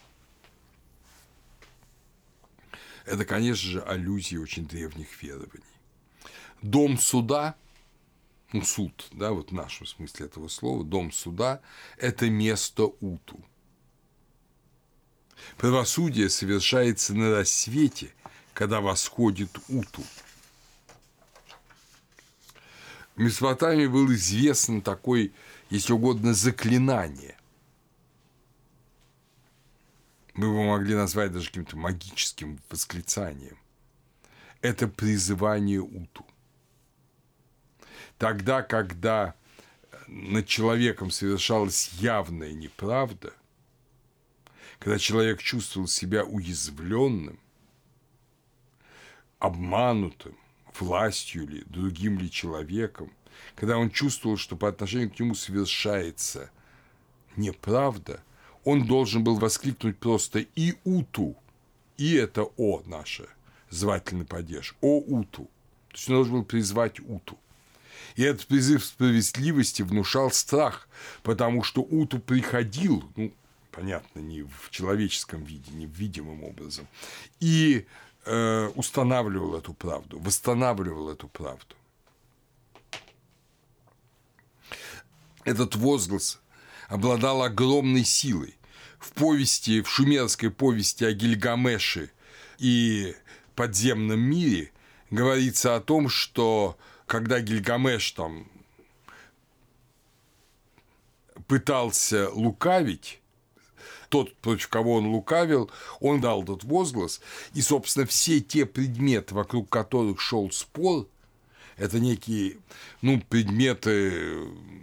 Это, 3.04 3.24
конечно 3.24 3.68
же, 3.68 3.82
аллюзии 3.82 4.36
очень 4.36 4.68
древних 4.68 5.20
верований. 5.20 5.64
Дом 6.62 6.96
суда, 6.96 7.56
ну, 8.52 8.62
суд, 8.62 9.08
да, 9.10 9.32
вот 9.32 9.50
в 9.50 9.54
нашем 9.54 9.86
смысле 9.86 10.26
этого 10.26 10.46
слова, 10.46 10.84
дом 10.84 11.10
суда– 11.10 11.60
это 11.96 12.30
место 12.30 12.84
Уту. 13.00 13.44
Правосудие 15.56 16.30
совершается 16.30 17.12
на 17.12 17.32
рассвете– 17.32 18.14
когда 18.60 18.82
восходит 18.82 19.58
Уту. 19.70 20.04
В 23.16 23.20
Месопотамии 23.20 23.86
был 23.86 24.12
известно 24.12 24.82
такое, 24.82 25.30
если 25.70 25.94
угодно, 25.94 26.34
заклинание. 26.34 27.38
Мы 30.34 30.48
его 30.48 30.62
могли 30.64 30.94
назвать 30.94 31.32
даже 31.32 31.46
каким-то 31.46 31.78
магическим 31.78 32.60
восклицанием. 32.68 33.56
Это 34.60 34.88
призывание 34.88 35.80
Уту. 35.80 36.26
Тогда, 38.18 38.60
когда 38.60 39.36
над 40.06 40.46
человеком 40.46 41.10
совершалась 41.10 41.92
явная 41.94 42.52
неправда, 42.52 43.32
когда 44.78 44.98
человек 44.98 45.40
чувствовал 45.40 45.88
себя 45.88 46.24
уязвленным– 46.24 47.38
обманутым 49.40 50.36
властью 50.78 51.48
ли, 51.48 51.64
другим 51.66 52.18
ли 52.18 52.30
человеком, 52.30 53.10
когда 53.56 53.76
он 53.78 53.90
чувствовал, 53.90 54.36
что 54.36 54.56
по 54.56 54.68
отношению 54.68 55.10
к 55.10 55.18
нему 55.18 55.34
совершается 55.34 56.50
неправда, 57.36 58.22
он 58.64 58.86
должен 58.86 59.24
был 59.24 59.36
воскликнуть 59.38 59.98
просто 59.98 60.40
«И 60.54 60.74
уту!» 60.84 61.36
И 61.96 62.14
это 62.14 62.44
«О» 62.56 62.82
наше, 62.86 63.28
звательный 63.70 64.26
падеж, 64.26 64.76
«О 64.80 64.98
уту!» 64.98 65.50
То 65.88 65.96
есть 65.96 66.08
он 66.08 66.14
должен 66.16 66.34
был 66.34 66.44
призвать 66.44 67.00
уту. 67.00 67.38
И 68.16 68.22
этот 68.22 68.46
призыв 68.46 68.84
справедливости 68.84 69.82
внушал 69.82 70.30
страх, 70.30 70.88
потому 71.22 71.62
что 71.62 71.80
уту 71.80 72.18
приходил, 72.18 73.04
ну, 73.16 73.32
понятно, 73.70 74.20
не 74.20 74.42
в 74.42 74.70
человеческом 74.70 75.44
виде, 75.44 75.72
не 75.72 75.86
в 75.86 75.90
видимым 75.90 76.44
образом, 76.44 76.86
и 77.40 77.86
Устанавливал 78.26 79.56
эту 79.56 79.72
правду, 79.72 80.18
восстанавливал 80.18 81.10
эту 81.10 81.26
правду. 81.28 81.74
Этот 85.44 85.74
возглас 85.74 86.40
обладал 86.88 87.42
огромной 87.42 88.04
силой. 88.04 88.56
в 89.00 89.12
повести, 89.12 89.80
в 89.80 89.88
шумерской 89.88 90.50
повести 90.50 91.04
о 91.04 91.12
Гильгамеше 91.12 92.10
и 92.58 93.16
подземном 93.56 94.20
мире 94.20 94.72
говорится 95.10 95.74
о 95.74 95.80
том, 95.80 96.08
что 96.08 96.78
когда 97.06 97.40
Гильгамеш 97.40 98.12
там 98.12 98.46
пытался 101.48 102.30
лукавить, 102.30 103.19
тот, 104.10 104.34
против 104.36 104.68
кого 104.68 104.96
он 104.96 105.06
лукавил, 105.06 105.70
он 106.00 106.20
дал 106.20 106.42
этот 106.42 106.64
возглас, 106.64 107.22
и, 107.54 107.62
собственно, 107.62 108.04
все 108.04 108.40
те 108.40 108.66
предметы, 108.66 109.34
вокруг 109.34 109.70
которых 109.70 110.20
шел 110.20 110.50
спор, 110.50 111.06
это 111.76 111.98
некие 111.98 112.58
ну, 113.00 113.22
предметы 113.30 114.36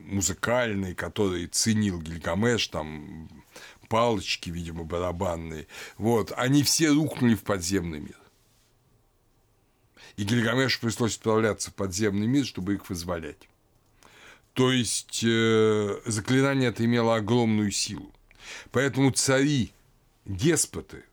музыкальные, 0.07 0.95
которые 0.95 1.47
ценил 1.47 2.01
Гильгамеш, 2.01 2.69
там 2.69 3.29
палочки, 3.89 4.49
видимо, 4.49 4.83
барабанные, 4.83 5.67
вот, 5.97 6.33
они 6.35 6.63
все 6.63 6.89
рухнули 6.89 7.35
в 7.35 7.43
подземный 7.43 7.99
мир. 7.99 8.17
И 10.15 10.23
Гильгамешу 10.23 10.79
пришлось 10.81 11.17
отправляться 11.17 11.69
в 11.69 11.75
подземный 11.75 12.27
мир, 12.27 12.45
чтобы 12.45 12.73
их 12.73 12.89
вызволять. 12.89 13.47
То 14.53 14.71
есть 14.71 15.21
э, 15.23 15.99
заклинание 16.05 16.69
это 16.69 16.83
имело 16.83 17.15
огромную 17.15 17.69
силу. 17.69 18.11
Поэтому 18.71 19.11
цари, 19.11 19.73
деспоты 20.25 21.03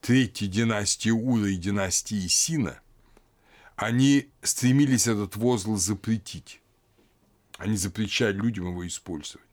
третьей 0.00 0.48
династии 0.48 1.10
Ура 1.10 1.48
и 1.48 1.56
династии 1.56 2.26
Сина, 2.26 2.80
они 3.76 4.28
стремились 4.42 5.06
этот 5.06 5.36
возглас 5.36 5.82
запретить. 5.82 6.60
Они 7.58 7.76
запрещали 7.76 8.36
людям 8.36 8.68
его 8.68 8.86
использовать, 8.86 9.46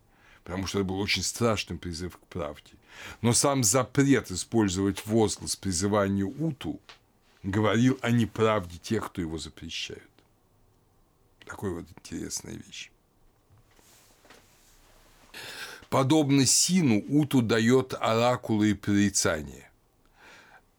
потому 0.44 0.68
что 0.68 0.80
это 0.80 0.88
был 0.88 1.00
очень 1.00 1.24
страшный 1.24 1.78
призыв 1.78 2.18
к 2.18 2.26
правде. 2.28 2.72
Но 3.22 3.34
сам 3.34 3.64
запрет 3.64 4.32
использовать 4.32 5.06
возглас 5.06 5.56
призывания 5.56 6.26
Уту 6.26 6.80
говорил 7.44 7.98
о 8.02 8.12
неправде 8.12 8.78
тех, 8.78 9.08
кто 9.08 9.22
его 9.22 9.38
запрещают. 9.38 10.04
Такой 11.46 11.74
вот 11.74 11.86
интересная 11.98 12.56
вещь. 12.56 12.92
Подобно 15.90 16.46
Сину, 16.46 17.02
Уту 17.08 17.42
дает 17.42 17.94
оракулы 17.94 18.72
и 18.72 18.74
прорицания. 18.74 19.72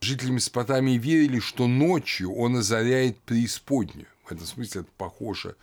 Жители 0.01 0.31
Месопотамии 0.31 0.99
верили, 0.99 1.41
что 1.41 1.67
ночью 1.67 2.35
он 2.35 2.57
озаряет 2.57 3.19
преисподнюю. 3.21 4.07
В 4.25 4.33
этом 4.33 4.47
смысле 4.47 4.83
это 4.83 4.91
похоже 4.97 5.57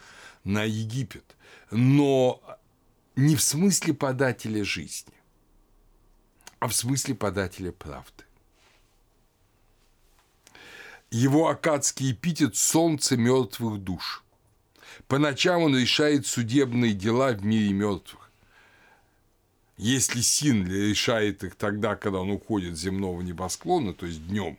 на 0.44 0.64
Египет. 0.64 1.36
Но 1.72 2.42
не 3.16 3.36
в 3.36 3.42
смысле 3.42 3.94
подателя 3.94 4.66
жизни, 4.66 5.14
а 6.60 6.68
в 6.68 6.76
смысле 6.76 7.16
подателя 7.16 7.72
правды. 7.72 8.24
Его 11.12 11.48
акадский 11.48 12.12
эпитет 12.12 12.56
«Солнце 12.58 13.16
мертвых 13.16 13.80
душ». 13.80 14.24
По 15.08 15.18
ночам 15.18 15.62
он 15.62 15.78
решает 15.78 16.26
судебные 16.26 16.94
дела 16.94 17.32
в 17.32 17.46
мире 17.46 17.72
мертвых. 17.72 18.25
Если 19.78 20.22
Син 20.22 20.66
решает 20.66 21.44
их 21.44 21.56
тогда, 21.56 21.96
когда 21.96 22.20
он 22.20 22.32
уходит 22.32 22.78
с 22.78 22.82
земного 22.82 23.22
небосклона, 23.22 23.94
то 23.94 24.06
есть 24.06 24.26
днем, 24.28 24.58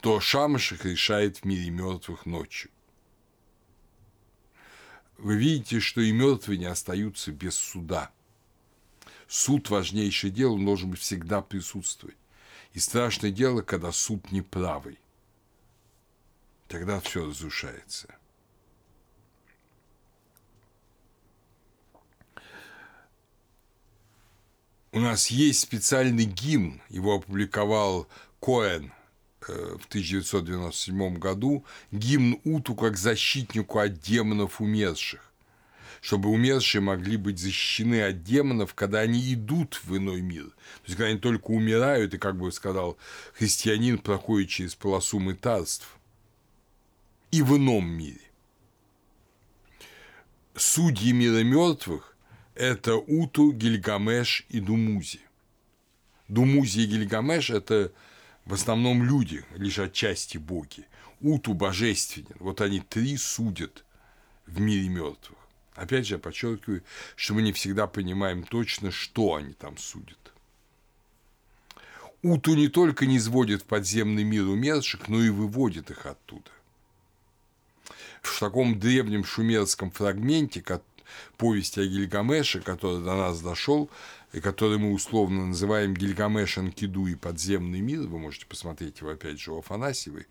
то 0.00 0.18
Шамаш 0.18 0.72
их 0.72 0.84
решает 0.84 1.38
в 1.38 1.44
мире 1.44 1.70
мертвых 1.70 2.24
ночью. 2.24 2.70
Вы 5.18 5.36
видите, 5.36 5.80
что 5.80 6.00
и 6.00 6.12
мертвые 6.12 6.58
не 6.58 6.64
остаются 6.64 7.32
без 7.32 7.54
суда. 7.54 8.10
Суд– 9.28 9.68
важнейшее 9.70 10.30
дело, 10.30 10.54
он 10.54 10.64
должен 10.64 10.90
быть 10.90 11.00
всегда 11.00 11.42
присутствовать. 11.42 12.16
И 12.72 12.78
страшное 12.78 13.30
дело, 13.30 13.60
когда 13.60 13.92
суд 13.92 14.32
неправый. 14.32 14.98
Тогда 16.68 17.00
все 17.00 17.26
разрушается. 17.26 18.14
У 24.92 24.98
нас 24.98 25.28
есть 25.28 25.60
специальный 25.60 26.24
гимн, 26.24 26.82
его 26.88 27.14
опубликовал 27.14 28.08
Коэн 28.40 28.92
э, 29.46 29.76
в 29.80 29.86
1997 29.86 31.16
году, 31.16 31.64
гимн 31.92 32.40
Уту 32.42 32.74
как 32.74 32.96
защитнику 32.96 33.78
от 33.78 34.00
демонов 34.00 34.60
умерших, 34.60 35.32
чтобы 36.00 36.28
умершие 36.30 36.82
могли 36.82 37.16
быть 37.16 37.38
защищены 37.38 38.02
от 38.02 38.24
демонов, 38.24 38.74
когда 38.74 38.98
они 38.98 39.32
идут 39.32 39.80
в 39.84 39.96
иной 39.96 40.22
мир. 40.22 40.46
То 40.46 40.86
есть, 40.86 40.96
когда 40.96 41.10
они 41.10 41.20
только 41.20 41.52
умирают, 41.52 42.14
и, 42.14 42.18
как 42.18 42.36
бы 42.36 42.50
сказал 42.50 42.98
христианин, 43.34 43.96
проходит 43.96 44.48
через 44.48 44.74
полосу 44.74 45.20
мытарств, 45.20 45.86
и 47.30 47.42
в 47.42 47.56
ином 47.56 47.88
мире. 47.88 48.20
Судьи 50.56 51.12
мира 51.12 51.44
мертвых 51.44 52.09
это 52.54 52.96
Уту, 52.96 53.52
Гильгамеш 53.52 54.46
и 54.48 54.60
Думузи. 54.60 55.20
Думузи 56.28 56.80
и 56.80 56.86
Гильгамеш– 56.86 57.50
это 57.50 57.92
в 58.44 58.54
основном 58.54 59.04
люди, 59.04 59.44
лишь 59.56 59.78
отчасти 59.78 60.38
боги. 60.38 60.84
Уту 61.20 61.54
божественен. 61.54 62.36
Вот 62.38 62.60
они 62.60 62.80
три 62.80 63.16
судят 63.16 63.84
в 64.46 64.60
мире 64.60 64.88
мертвых. 64.88 65.38
Опять 65.74 66.06
же, 66.06 66.14
я 66.14 66.18
подчеркиваю, 66.18 66.82
что 67.16 67.34
мы 67.34 67.42
не 67.42 67.52
всегда 67.52 67.86
понимаем 67.86 68.42
точно, 68.42 68.90
что 68.90 69.34
они 69.34 69.52
там 69.52 69.78
судят. 69.78 70.18
Уту 72.22 72.54
не 72.54 72.68
только 72.68 73.06
не 73.06 73.18
сводит 73.18 73.62
в 73.62 73.64
подземный 73.64 74.24
мир 74.24 74.46
умерших, 74.46 75.08
но 75.08 75.22
и 75.22 75.30
выводит 75.30 75.90
их 75.90 76.04
оттуда. 76.04 76.50
В 78.20 78.38
таком 78.38 78.78
древнем 78.78 79.24
шумерском 79.24 79.90
фрагменте, 79.90 80.60
повести 81.36 81.80
о 81.80 81.86
Гильгамеше, 81.86 82.60
который 82.60 83.02
до 83.02 83.16
нас 83.16 83.40
дошел, 83.40 83.90
и 84.32 84.40
который 84.40 84.78
мы 84.78 84.92
условно 84.92 85.46
называем 85.46 85.94
Гильгамеш 85.94 86.58
Анкиду 86.58 87.06
и 87.06 87.14
подземный 87.14 87.80
мир, 87.80 88.00
вы 88.02 88.18
можете 88.18 88.46
посмотреть 88.46 89.00
его 89.00 89.10
опять 89.10 89.40
же 89.40 89.52
у 89.52 89.58
Афанасьевой, 89.58 90.26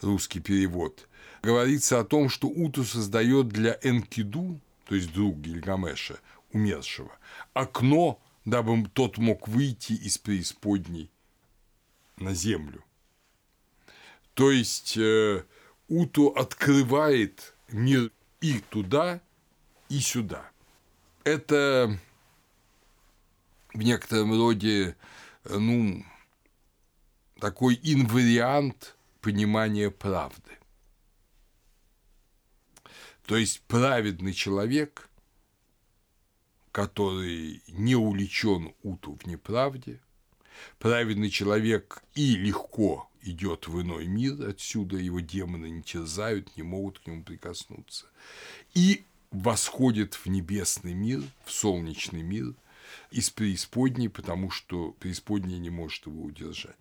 русский 0.00 0.40
перевод, 0.40 1.08
говорится 1.42 2.00
о 2.00 2.04
том, 2.04 2.28
что 2.28 2.48
Уту 2.48 2.84
создает 2.84 3.48
для 3.48 3.78
Энкиду, 3.82 4.60
то 4.86 4.94
есть 4.94 5.12
друг 5.12 5.36
Гильгамеша, 5.38 6.18
умершего, 6.52 7.12
окно, 7.52 8.20
дабы 8.44 8.88
тот 8.92 9.18
мог 9.18 9.48
выйти 9.48 9.92
из 9.92 10.18
преисподней 10.18 11.10
на 12.16 12.34
землю. 12.34 12.84
То 14.34 14.50
есть 14.50 14.96
э, 14.96 15.44
Уту 15.88 16.28
открывает 16.28 17.54
мир 17.68 18.10
и 18.40 18.60
туда, 18.70 19.20
и 19.94 20.00
сюда. 20.00 20.50
Это 21.22 21.98
в 23.72 23.78
некотором 23.78 24.32
роде, 24.32 24.96
ну, 25.44 26.04
такой 27.38 27.78
инвариант 27.82 28.96
понимания 29.20 29.90
правды. 29.90 30.58
То 33.24 33.36
есть 33.36 33.62
праведный 33.62 34.32
человек, 34.32 35.08
который 36.72 37.62
не 37.68 37.94
увлечен 37.94 38.74
уту 38.82 39.16
в 39.16 39.26
неправде, 39.26 40.00
праведный 40.78 41.30
человек 41.30 42.02
и 42.14 42.34
легко 42.34 43.08
идет 43.22 43.68
в 43.68 43.80
иной 43.80 44.06
мир, 44.06 44.48
отсюда 44.48 44.96
его 44.96 45.20
демоны 45.20 45.70
не 45.70 45.82
терзают, 45.82 46.54
не 46.56 46.64
могут 46.64 46.98
к 46.98 47.06
нему 47.06 47.22
прикоснуться. 47.22 48.06
И 48.74 49.06
восходит 49.34 50.14
в 50.14 50.26
небесный 50.26 50.94
мир, 50.94 51.22
в 51.44 51.50
солнечный 51.50 52.22
мир 52.22 52.54
из 53.10 53.30
преисподней, 53.30 54.08
потому 54.08 54.50
что 54.50 54.92
преисподняя 54.92 55.58
не 55.58 55.70
может 55.70 56.06
его 56.06 56.22
удержать. 56.22 56.76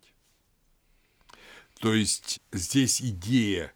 То 1.80 1.94
есть 1.94 2.40
здесь 2.52 3.02
идея 3.02 3.74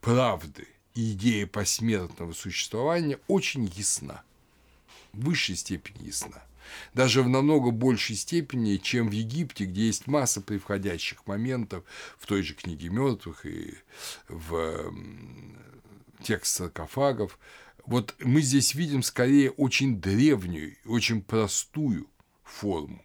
правды 0.00 0.68
и 0.94 1.12
идея 1.12 1.46
посмертного 1.46 2.32
существования 2.32 3.18
очень 3.28 3.66
ясна, 3.66 4.22
в 5.12 5.24
высшей 5.24 5.56
степени 5.56 6.06
ясна. 6.06 6.42
Даже 6.92 7.22
в 7.22 7.28
намного 7.28 7.70
большей 7.70 8.16
степени, 8.16 8.78
чем 8.78 9.08
в 9.08 9.12
Египте, 9.12 9.66
где 9.66 9.86
есть 9.86 10.06
масса 10.06 10.40
превходящих 10.40 11.26
моментов 11.26 11.84
в 12.18 12.26
той 12.26 12.42
же 12.42 12.54
книге 12.54 12.88
мертвых 12.88 13.46
и 13.46 13.74
в 14.28 14.92
текст 16.24 16.56
саркофагов. 16.56 17.38
Вот 17.86 18.14
мы 18.18 18.40
здесь 18.40 18.74
видим 18.74 19.02
скорее 19.02 19.50
очень 19.52 20.00
древнюю, 20.00 20.76
очень 20.86 21.22
простую 21.22 22.08
форму. 22.42 23.04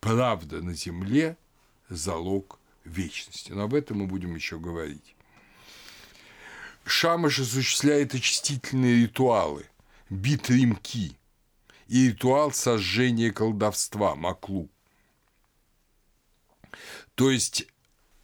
Правда 0.00 0.62
на 0.62 0.74
земле– 0.74 1.36
залог 1.88 2.58
вечности. 2.84 3.52
Но 3.52 3.64
об 3.64 3.74
этом 3.74 3.98
мы 3.98 4.06
будем 4.06 4.34
еще 4.34 4.58
говорить. 4.58 5.14
Шамаш 6.84 7.40
осуществляет 7.40 8.14
очистительные 8.14 9.02
ритуалы, 9.02 9.66
бит 10.10 10.50
римки, 10.50 11.16
и 11.86 12.08
ритуал 12.08 12.52
сожжения 12.52 13.30
колдовства, 13.30 14.14
маклу. 14.14 14.70
То 17.14 17.30
есть, 17.30 17.66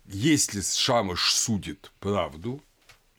если 0.05 0.61
Шамыш 0.61 1.35
судит 1.35 1.93
правду 2.01 2.63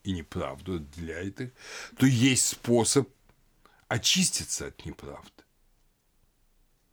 и 0.04 0.12
неправду, 0.12 0.76
отделяет 0.76 1.40
их, 1.40 1.50
то 1.96 2.06
есть 2.06 2.46
способ 2.46 3.08
очиститься 3.88 4.66
от 4.66 4.84
неправды. 4.84 5.30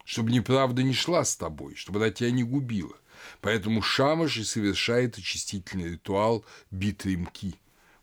Чтобы 0.03 0.32
неправда 0.32 0.84
не 0.84 0.93
шла 0.93 1.24
с 1.24 1.36
тобой, 1.36 1.76
чтобы 1.76 1.99
она 1.99 2.10
тебя 2.10 2.32
не 2.32 2.43
губила. 2.43 2.97
Поэтому 3.41 3.82
Шамаш 3.82 4.38
и 4.38 4.43
совершает 4.43 5.18
очистительный 5.18 5.91
ритуал 5.91 6.45
битримки. 6.72 7.55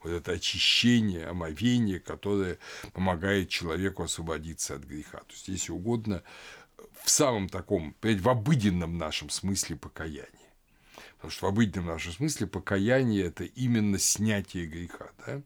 Вот 0.02 0.12
это 0.12 0.32
очищение, 0.32 1.26
омовение, 1.26 1.98
которое 1.98 2.58
помогает 2.92 3.48
человеку 3.48 4.04
освободиться 4.04 4.76
от 4.76 4.84
греха. 4.84 5.18
То 5.18 5.32
есть, 5.32 5.48
если 5.48 5.72
угодно, 5.72 6.22
в 7.02 7.10
самом 7.10 7.48
таком, 7.48 7.96
в 8.00 8.28
обыденном 8.28 8.98
нашем 8.98 9.30
смысле 9.30 9.76
покаяния. 9.76 10.45
Потому 11.16 11.30
что 11.30 11.46
в 11.46 11.48
обыденном 11.48 11.86
нашем 11.86 12.12
смысле 12.12 12.46
покаяние– 12.46 13.24
это 13.26 13.44
именно 13.44 13.98
снятие 13.98 14.66
греха. 14.66 15.10
Да? 15.26 15.42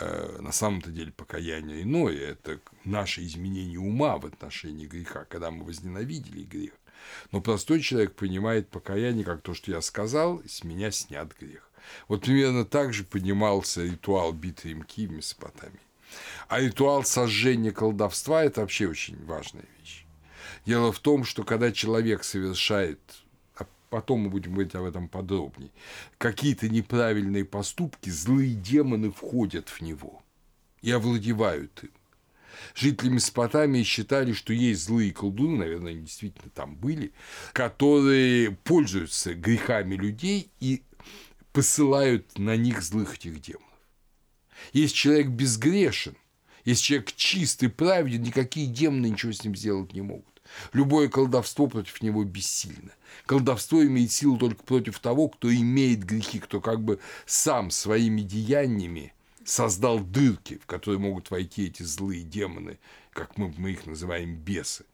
Э, 0.00 0.38
на 0.40 0.52
самом-то 0.52 0.90
деле 0.90 1.12
покаяние 1.12 1.82
иное– 1.82 2.18
это 2.18 2.60
наше 2.84 3.24
изменение 3.24 3.78
ума 3.78 4.18
в 4.18 4.26
отношении 4.26 4.86
греха, 4.86 5.24
когда 5.24 5.50
мы 5.50 5.64
возненавидели 5.64 6.44
грех. 6.44 6.72
Но 7.30 7.40
простой 7.40 7.80
человек 7.80 8.14
понимает 8.14 8.68
покаяние 8.68 9.24
как 9.24 9.42
то, 9.42 9.54
что 9.54 9.70
я 9.70 9.80
сказал, 9.80 10.42
с 10.46 10.64
меня 10.64 10.90
снят 10.90 11.32
грех. 11.38 11.68
Вот 12.08 12.22
примерно 12.22 12.64
так 12.64 12.92
же 12.92 13.04
понимался 13.04 13.82
ритуал 13.82 14.32
битвы 14.32 14.72
Имки 14.72 15.06
в 15.06 15.12
Месопотамии. 15.12 15.80
А 16.48 16.60
ритуал 16.60 17.04
сожжения 17.04 17.72
колдовства– 17.72 18.44
это 18.44 18.60
вообще 18.60 18.88
очень 18.88 19.24
важная 19.24 19.64
вещь. 19.78 20.04
Дело 20.64 20.92
в 20.92 20.98
том, 21.00 21.24
что 21.24 21.42
когда 21.42 21.72
человек 21.72 22.24
совершает 22.24 23.00
потом 23.92 24.20
мы 24.20 24.30
будем 24.30 24.52
говорить 24.54 24.74
об 24.74 24.84
этом 24.84 25.06
подробнее, 25.06 25.70
какие-то 26.16 26.66
неправильные 26.66 27.44
поступки, 27.44 28.08
злые 28.08 28.54
демоны 28.54 29.10
входят 29.10 29.68
в 29.68 29.82
него 29.82 30.22
и 30.80 30.90
овладевают 30.90 31.84
им. 31.84 31.90
Жители 32.74 33.10
Месопотамии 33.10 33.82
считали, 33.82 34.32
что 34.32 34.54
есть 34.54 34.84
злые 34.84 35.12
колдуны, 35.12 35.58
наверное, 35.58 35.92
они 35.92 36.04
действительно 36.04 36.48
там 36.54 36.74
были, 36.74 37.12
которые 37.52 38.52
пользуются 38.52 39.34
грехами 39.34 39.94
людей 39.94 40.50
и 40.58 40.82
посылают 41.52 42.38
на 42.38 42.56
них 42.56 42.80
злых 42.80 43.16
этих 43.16 43.42
демонов. 43.42 43.68
Если 44.72 44.96
человек 44.96 45.26
безгрешен, 45.26 46.16
если 46.64 46.82
человек 46.82 47.12
чистый, 47.14 47.68
праведен, 47.68 48.22
никакие 48.22 48.68
демоны 48.68 49.10
ничего 49.10 49.32
с 49.32 49.44
ним 49.44 49.54
сделать 49.54 49.92
не 49.92 50.00
могут. 50.00 50.31
Любое 50.72 51.08
колдовство 51.08 51.66
против 51.66 52.02
него 52.02 52.24
бессильно. 52.24 52.92
Колдовство 53.26 53.84
имеет 53.84 54.12
силу 54.12 54.36
только 54.38 54.62
против 54.62 54.98
того, 54.98 55.28
кто 55.28 55.52
имеет 55.52 56.04
грехи, 56.04 56.38
кто 56.38 56.60
как 56.60 56.82
бы 56.82 56.98
сам 57.26 57.70
своими 57.70 58.22
деяниями 58.22 59.12
создал 59.44 60.00
дырки, 60.00 60.58
в 60.62 60.66
которые 60.66 60.98
могут 60.98 61.30
войти 61.30 61.66
эти 61.66 61.82
злые 61.82 62.22
демоны, 62.22 62.78
как 63.12 63.36
мы, 63.36 63.52
мы 63.56 63.72
их 63.72 63.86
называем 63.86 64.36
бесы. 64.36 64.84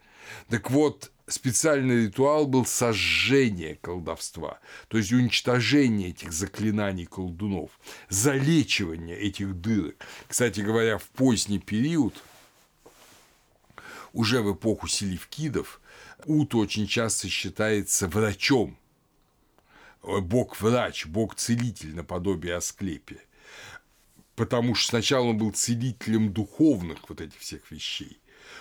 Так 0.49 0.71
вот, 0.71 1.11
специальный 1.27 2.07
ритуал 2.07 2.47
был 2.47 2.67
сожжение 2.67 3.77
колдовства, 3.77 4.59
то 4.89 4.99
есть 4.99 5.13
уничтожение 5.13 6.11
этих 6.11 6.33
заклинаний 6.33 7.07
колдунов, 7.07 7.71
залечивание 8.09 9.19
этих 9.19 9.61
дырок. 9.61 9.97
Кстати 10.27 10.61
говоря, 10.61 10.99
в 10.99 11.09
поздний 11.09 11.59
период, 11.59 12.15
уже 14.19 14.43
в 14.43 14.55
эпоху 14.55 14.89
селевкидов, 14.89 15.81
Ут 16.27 16.55
очень 16.55 16.87
часто 16.87 17.29
считается 17.29 18.09
врачом, 18.09 18.77
бог-врач, 20.03 21.07
бог-целитель 21.07 21.95
наподобие 21.95 22.57
Асклепия 22.57 23.21
потому 24.39 24.77
что 24.77 24.91
сначала 24.91 25.25
он 25.25 25.39
был 25.39 25.51
целителем 25.51 26.33
духовных 26.33 27.09
вот 27.09 27.21
этих 27.21 27.41
всех 27.41 27.69
вещей. 27.73 28.21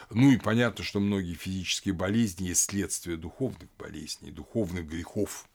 Ну 0.09 0.31
и 0.31 0.37
понятно, 0.37 0.83
что 0.83 0.99
многие 0.99 1.35
физические 1.35 1.93
болезни 1.93 2.47
есть 2.47 2.63
следствие 2.63 3.15
духовных 3.15 3.69
болезней, 3.77 4.31
духовных 4.31 4.87
грехов, 4.87 5.47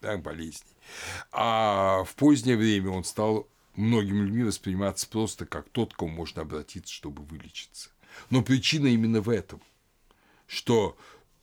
да, 0.00 0.16
болезней. 0.16 0.72
А 1.32 2.02
в 2.04 2.14
позднее 2.14 2.56
время 2.56 2.88
он 2.90 3.04
стал 3.04 3.46
многими 3.76 4.22
людьми 4.22 4.44
восприниматься 4.44 5.06
просто 5.06 5.44
как 5.44 5.68
тот, 5.68 5.92
к 5.92 5.98
кому 5.98 6.12
можно 6.12 6.42
обратиться, 6.42 6.92
чтобы 6.92 7.22
вылечиться. 7.22 7.90
Но 8.30 8.42
причина 8.42 8.86
именно 8.86 9.20
в 9.20 9.28
этом, 9.28 9.60
что 10.46 10.96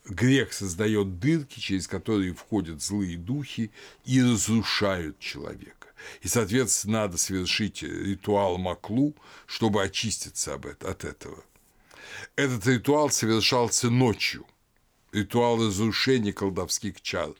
грех 0.05 0.53
создает 0.53 1.19
дырки, 1.19 1.59
через 1.59 1.87
которые 1.87 2.33
входят 2.33 2.81
злые 2.81 3.17
духи 3.17 3.71
и 4.05 4.21
разрушают 4.21 5.19
человека. 5.19 5.87
И, 6.21 6.27
соответственно, 6.27 7.01
надо 7.01 7.17
совершить 7.17 7.83
ритуал 7.83 8.57
Маклу, 8.57 9.15
чтобы 9.45 9.83
очиститься 9.83 10.53
от 10.53 11.03
этого. 11.03 11.43
Этот 12.35 12.65
ритуал 12.67 13.09
совершался 13.09 13.89
ночью, 13.89 14.45
ритуал 15.11 15.65
разрушения 15.65 16.33
колдовских 16.33 17.01
чар. 17.01 17.31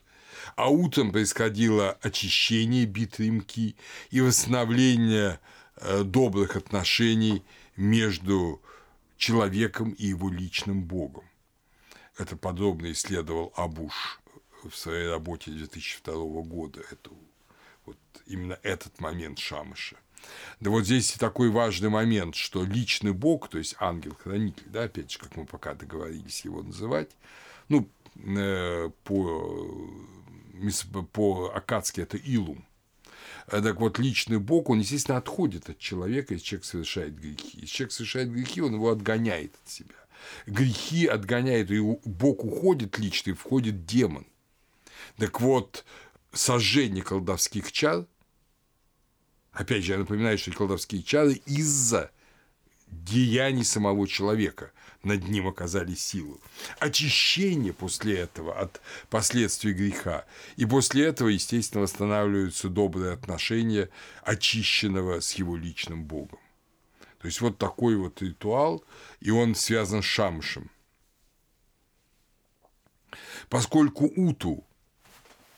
А 0.55 0.69
утром 0.69 1.11
происходило 1.11 1.97
очищение 2.01 2.86
битвы 2.86 3.43
и 4.11 4.21
восстановление 4.21 5.39
э, 5.77 6.03
добрых 6.03 6.55
отношений 6.55 7.43
между 7.75 8.61
человеком 9.18 9.91
и 9.91 10.07
его 10.07 10.30
личным 10.30 10.84
Богом. 10.84 11.26
Это 12.18 12.38
подробно 12.38 12.91
исследовал 12.91 13.53
Абуш 13.55 14.20
в 14.63 14.76
своей 14.76 15.09
работе 15.09 15.51
2002 15.51 16.13
года. 16.43 16.82
Это 16.91 17.09
вот 17.86 17.97
именно 18.26 18.57
этот 18.63 18.99
момент 18.99 19.39
Шамыша. 19.39 19.97
Да 20.59 20.70
вот 20.70 20.86
здесь 20.86 21.11
такой 21.13 21.49
важный 21.49 21.89
момент, 21.89 22.36
что 22.36 22.63
личный 22.63 23.13
Бог, 23.13 23.49
то 23.49 23.57
есть 23.57 23.76
ангел-хранитель, 23.80 24.68
да, 24.68 24.84
опять 24.84 25.11
же, 25.11 25.20
как 25.20 25.36
мы 25.36 25.45
пока 25.45 25.74
договорились 25.74 26.45
его 26.45 26.63
называть, 26.63 27.11
ну, 27.70 27.88
э, 28.16 28.89
по, 29.03 29.93
по 31.11 31.51
акадски 31.53 32.01
это 32.01 32.18
Илум. 32.18 32.66
Э, 33.47 33.61
так 33.61 33.79
вот, 33.79 33.99
личный 33.99 34.39
Бог, 34.39 34.69
он, 34.69 34.79
естественно, 34.79 35.17
отходит 35.17 35.69
от 35.69 35.77
человека, 35.77 36.33
если 36.33 36.45
человек 36.45 36.65
совершает 36.65 37.19
грехи. 37.19 37.59
Если 37.59 37.67
человек 37.67 37.91
совершает 37.93 38.31
грехи, 38.31 38.61
он 38.61 38.73
его 38.75 38.89
отгоняет 38.89 39.53
от 39.63 39.69
себя. 39.69 39.95
Грехи 40.47 41.05
отгоняет, 41.05 41.69
и 41.71 41.79
Бог 41.79 42.43
уходит 42.43 42.97
лично, 42.97 43.31
и 43.31 43.33
входит 43.33 43.85
демон. 43.85 44.25
Так 45.17 45.39
вот, 45.41 45.85
сожжение 46.31 47.03
колдовских 47.03 47.71
чар, 47.71 48.05
опять 49.51 49.83
же, 49.83 49.93
я 49.93 49.99
напоминаю, 49.99 50.37
что 50.37 50.51
колдовские 50.51 51.03
чары 51.03 51.33
из-за 51.45 52.11
деяний 52.87 53.63
самого 53.63 54.07
человека 54.07 54.71
над 55.06 55.28
ним 55.28 55.47
оказали 55.47 55.93
силу. 55.95 56.41
Очищение 56.80 57.74
после 57.74 58.20
этого 58.20 58.60
от 58.60 58.82
последствий 59.10 59.74
греха. 59.74 60.26
И 60.58 60.66
после 60.66 61.06
этого, 61.06 61.30
естественно, 61.30 61.84
восстанавливаются 61.84 62.70
добрые 62.70 63.14
отношения 63.14 63.89
очищенного 64.24 65.22
с 65.22 65.34
его 65.34 65.56
личным 65.56 66.03
Богом. 66.03 66.39
То 67.20 67.28
есть 67.28 67.41
вот 67.41 67.58
такой 67.58 67.95
вот 67.95 68.22
ритуал, 68.22 68.84
и 69.20 69.32
он 69.32 69.56
связан 69.56 70.01
с 70.01 70.06
Шамшем. 70.06 70.70
Поскольку 73.49 74.06
Уту 74.06 74.66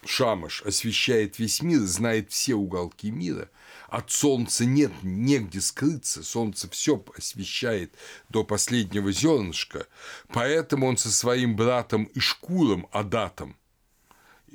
Шамаш 0.04 0.62
освещает 0.62 1.38
весь 1.38 1.62
мир, 1.62 1.80
знает 1.80 2.30
все 2.30 2.54
уголки 2.54 3.10
мира. 3.10 3.50
От 3.88 4.10
солнца 4.10 4.66
нет 4.66 4.92
негде 5.02 5.62
скрыться, 5.62 6.22
солнце 6.22 6.68
все 6.68 7.02
освещает 7.16 7.94
до 8.28 8.44
последнего 8.44 9.10
зернышка, 9.10 9.86
поэтому 10.28 10.86
он 10.86 10.98
со 10.98 11.10
своим 11.10 11.56
братом 11.56 12.10
Ишкуром, 12.14 12.86
Адатом, 12.92 13.56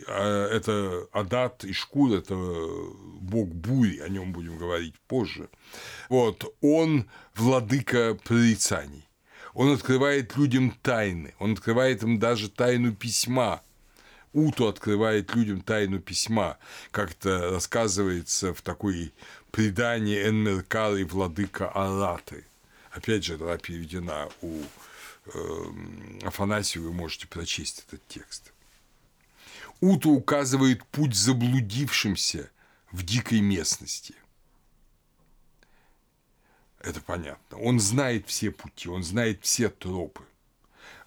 а, 0.07 0.47
это 0.49 1.07
Адат 1.11 1.65
Ишкур, 1.65 2.13
это 2.13 2.35
бог 2.35 3.49
бури, 3.49 3.97
о 3.99 4.09
нем 4.09 4.33
будем 4.33 4.59
говорить 4.59 4.99
позже. 5.07 5.49
Вот, 6.09 6.55
он 6.61 7.09
владыка 7.33 8.15
прорицаний. 8.23 9.07
Он 9.55 9.71
открывает 9.71 10.37
людям 10.37 10.77
тайны, 10.83 11.33
он 11.39 11.53
открывает 11.53 12.03
им 12.03 12.19
даже 12.19 12.49
тайну 12.49 12.93
письма– 12.93 13.63
Уту 14.33 14.67
открывает 14.67 15.33
людям 15.35 15.61
тайну 15.61 15.99
письма, 15.99 16.57
как-то 16.91 17.51
рассказывается 17.51 18.53
в 18.53 18.61
такой 18.63 19.13
предании 19.51 20.27
Энмеркар 20.27 20.95
и 20.95 21.03
владыка 21.03 21.69
Араты. 21.69 22.45
Опять 22.91 23.23
же, 23.23 23.35
она 23.35 23.57
переведена 23.57 24.29
у 24.41 24.61
э, 25.25 25.65
Афанасия, 26.23 26.81
вы 26.81 26.91
можете 26.91 27.27
прочесть 27.27 27.85
этот 27.87 28.07
текст. 28.07 28.51
Уту 29.81 30.11
указывает 30.11 30.83
путь 30.85 31.15
заблудившимся 31.15 32.49
в 32.91 33.03
дикой 33.03 33.41
местности. 33.41 34.15
Это 36.79 37.01
понятно. 37.01 37.59
Он 37.59 37.79
знает 37.79 38.27
все 38.27 38.51
пути, 38.51 38.89
он 38.89 39.03
знает 39.03 39.43
все 39.43 39.69
тропы. 39.69 40.23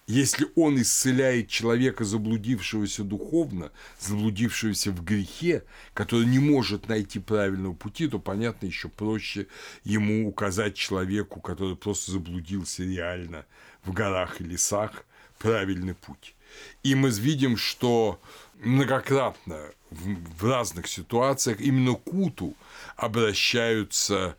Если 0.07 0.47
он 0.55 0.81
исцеляет 0.81 1.49
человека, 1.49 2.05
заблудившегося 2.05 3.03
духовно, 3.03 3.71
заблудившегося 3.99 4.91
в 4.91 5.03
грехе, 5.03 5.63
который 5.93 6.25
не 6.25 6.39
может 6.39 6.87
найти 6.87 7.19
правильного 7.19 7.73
пути, 7.73 8.07
то, 8.07 8.17
понятно, 8.17 8.67
еще 8.67 8.87
проще 8.87 9.47
ему 9.83 10.29
указать 10.29 10.75
человеку, 10.75 11.41
который 11.41 11.75
просто 11.75 12.11
заблудился 12.11 12.83
реально 12.83 13.45
в 13.83 13.91
горах 13.91 14.39
и 14.39 14.45
лесах, 14.45 15.03
правильный 15.39 15.93
путь. 15.93 16.35
И 16.83 16.95
мы 16.95 17.09
видим, 17.09 17.57
что 17.57 18.21
многократно 18.61 19.71
в 19.89 20.43
разных 20.45 20.87
ситуациях 20.87 21.59
именно 21.59 21.95
к 21.95 22.13
Уту 22.13 22.55
обращаются 22.95 24.37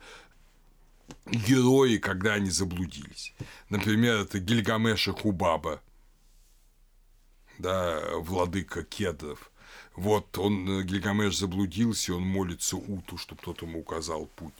герои, 1.25 1.97
когда 1.97 2.33
они 2.33 2.49
заблудились. 2.49 3.33
Например, 3.69 4.17
это 4.21 4.39
Гильгамеша 4.39 5.13
Хубаба, 5.13 5.81
да, 7.57 8.01
владыка 8.17 8.83
кедров. 8.83 9.51
Вот 9.95 10.37
он, 10.37 10.83
Гильгамеш 10.83 11.37
заблудился, 11.37 12.15
он 12.15 12.23
молится 12.23 12.77
Уту, 12.77 13.17
чтобы 13.17 13.41
тот 13.41 13.61
ему 13.61 13.79
указал 13.79 14.27
путь. 14.35 14.53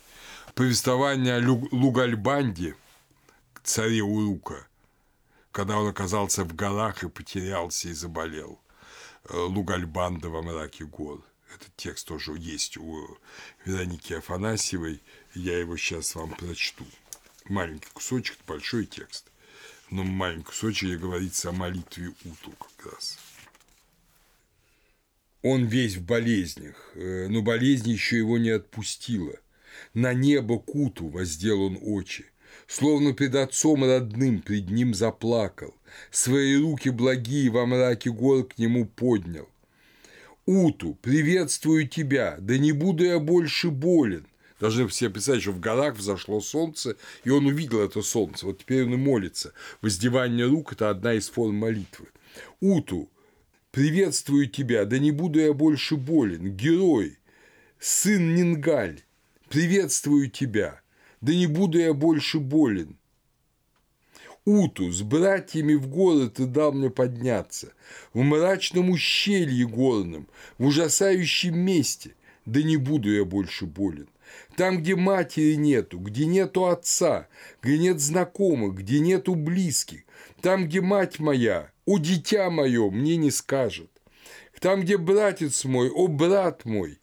Повествование 0.53 1.37
о 1.37 1.67
Лугальбанде, 1.71 2.75
царе 3.63 4.01
Урука, 4.01 4.67
когда 5.51 5.77
он 5.79 5.87
оказался 5.87 6.43
в 6.43 6.53
горах 6.55 7.03
и 7.03 7.09
потерялся 7.09 7.89
и 7.89 7.93
заболел. 7.93 8.59
Лугальбанда 9.29 10.29
во 10.29 10.41
мраке 10.41 10.85
гор. 10.85 11.23
Этот 11.53 11.75
текст 11.75 12.07
тоже 12.07 12.35
есть 12.37 12.77
у 12.77 13.17
Вероники 13.65 14.13
Афанасьевой– 14.13 15.01
я 15.35 15.57
его 15.57 15.77
сейчас 15.77 16.15
вам 16.15 16.31
прочту. 16.31 16.85
Маленький 17.45 17.89
кусочек, 17.93 18.37
большой 18.47 18.85
текст. 18.85 19.25
Но 19.89 20.03
маленький 20.03 20.45
кусочек 20.45 20.99
говорится 20.99 21.49
о 21.49 21.53
молитве 21.53 22.09
Уту 22.25 22.51
как 22.59 22.93
раз. 22.93 23.17
Он 25.41 25.65
весь 25.65 25.95
в 25.95 26.03
болезнях, 26.03 26.91
э, 26.95 27.27
но 27.29 27.41
болезнь 27.41 27.89
еще 27.89 28.17
его 28.17 28.37
не 28.37 28.49
отпустила. 28.49 29.35
На 29.93 30.13
небо 30.13 30.59
Куту 30.59 31.07
воздел 31.07 31.61
он 31.61 31.77
очи, 31.81 32.25
Словно 32.67 33.13
пред 33.13 33.35
отцом 33.35 33.83
родным 33.83 34.41
пред 34.41 34.69
ним 34.69 34.93
заплакал, 34.93 35.73
Свои 36.11 36.57
руки 36.57 36.89
благие 36.89 37.49
во 37.49 37.65
мраке 37.65 38.11
гор 38.11 38.47
к 38.47 38.57
нему 38.57 38.85
поднял. 38.85 39.47
Уту, 40.45 40.97
приветствую 41.01 41.87
тебя, 41.87 42.37
да 42.39 42.57
не 42.57 42.71
буду 42.71 43.05
я 43.05 43.19
больше 43.19 43.69
болен, 43.69 44.25
Должны 44.59 44.87
все 44.87 45.09
представить, 45.09 45.43
что 45.43 45.51
в 45.51 45.59
горах 45.59 45.95
взошло 45.95 46.41
солнце, 46.41 46.97
и 47.23 47.29
он 47.29 47.45
увидел 47.45 47.79
это 47.79 48.01
солнце. 48.01 48.45
Вот 48.45 48.59
теперь 48.59 48.83
он 48.83 48.93
и 48.93 48.97
молится. 48.97 49.53
Воздевание 49.81 50.45
рук– 50.45 50.71
это 50.73 50.89
одна 50.89 51.13
из 51.13 51.29
форм 51.29 51.55
молитвы. 51.55 52.07
Уту, 52.59 53.09
приветствую 53.71 54.49
тебя, 54.49 54.85
да 54.85 54.99
не 54.99 55.11
буду 55.11 55.39
я 55.39 55.53
больше 55.53 55.95
болен. 55.95 56.55
Герой, 56.55 57.17
сын 57.79 58.35
Нингаль, 58.35 59.01
приветствую 59.47 60.29
тебя, 60.29 60.81
да 61.21 61.33
не 61.33 61.47
буду 61.47 61.79
я 61.79 61.93
больше 61.93 62.39
болен. 62.39 62.97
Уту, 64.43 64.91
с 64.91 65.01
братьями 65.03 65.75
в 65.75 65.87
город 65.87 66.35
ты 66.35 66.45
дал 66.45 66.71
мне 66.73 66.89
подняться, 66.89 67.73
в 68.13 68.19
мрачном 68.19 68.89
ущелье 68.89 69.67
горном, 69.67 70.27
в 70.57 70.65
ужасающем 70.65 71.57
месте, 71.57 72.15
да 72.45 72.63
не 72.63 72.77
буду 72.77 73.13
я 73.13 73.25
больше 73.25 73.65
болен. 73.65 74.07
Там, 74.59 74.79
где 74.79 74.97
матери 74.97 75.53
нету, 75.53 75.99
где 75.99 76.25
нету 76.25 76.65
отца, 76.65 77.29
где 77.61 77.77
нет 77.77 78.01
знакомых, 78.01 78.75
где 78.75 78.99
нету 78.99 79.35
близких, 79.35 80.01
там, 80.41 80.67
где 80.67 80.81
мать 80.81 81.17
моя, 81.17 81.71
о 81.85 81.97
дитя 81.97 82.49
мое, 82.49 82.89
мне 82.89 83.15
не 83.15 83.31
скажет. 83.31 83.89
Там, 84.59 84.81
где 84.81 84.97
братец 84.97 85.63
мой, 85.63 85.89
о 85.89 86.07
брат 86.09 86.65
мой, 86.65 86.99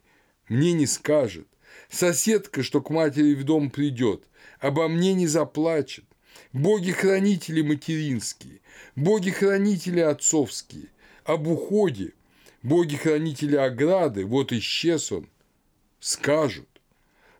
мне 0.50 0.74
не 0.74 0.84
скажет. 0.84 1.48
Соседка, 1.88 2.62
что 2.62 2.82
к 2.82 2.90
матери 2.90 3.32
в 3.34 3.42
дом 3.44 3.70
придет, 3.70 4.24
обо 4.60 4.86
мне 4.86 5.14
не 5.14 5.26
заплачет. 5.26 6.04
Боги-хранители 6.52 7.62
материнские, 7.62 8.60
боги-хранители 8.96 10.00
отцовские, 10.00 10.90
об 11.24 11.48
уходе, 11.48 12.12
боги-хранители 12.62 13.56
ограды, 13.56 14.26
вот 14.26 14.52
исчез 14.52 15.10
он, 15.10 15.26
скажут. 16.00 16.68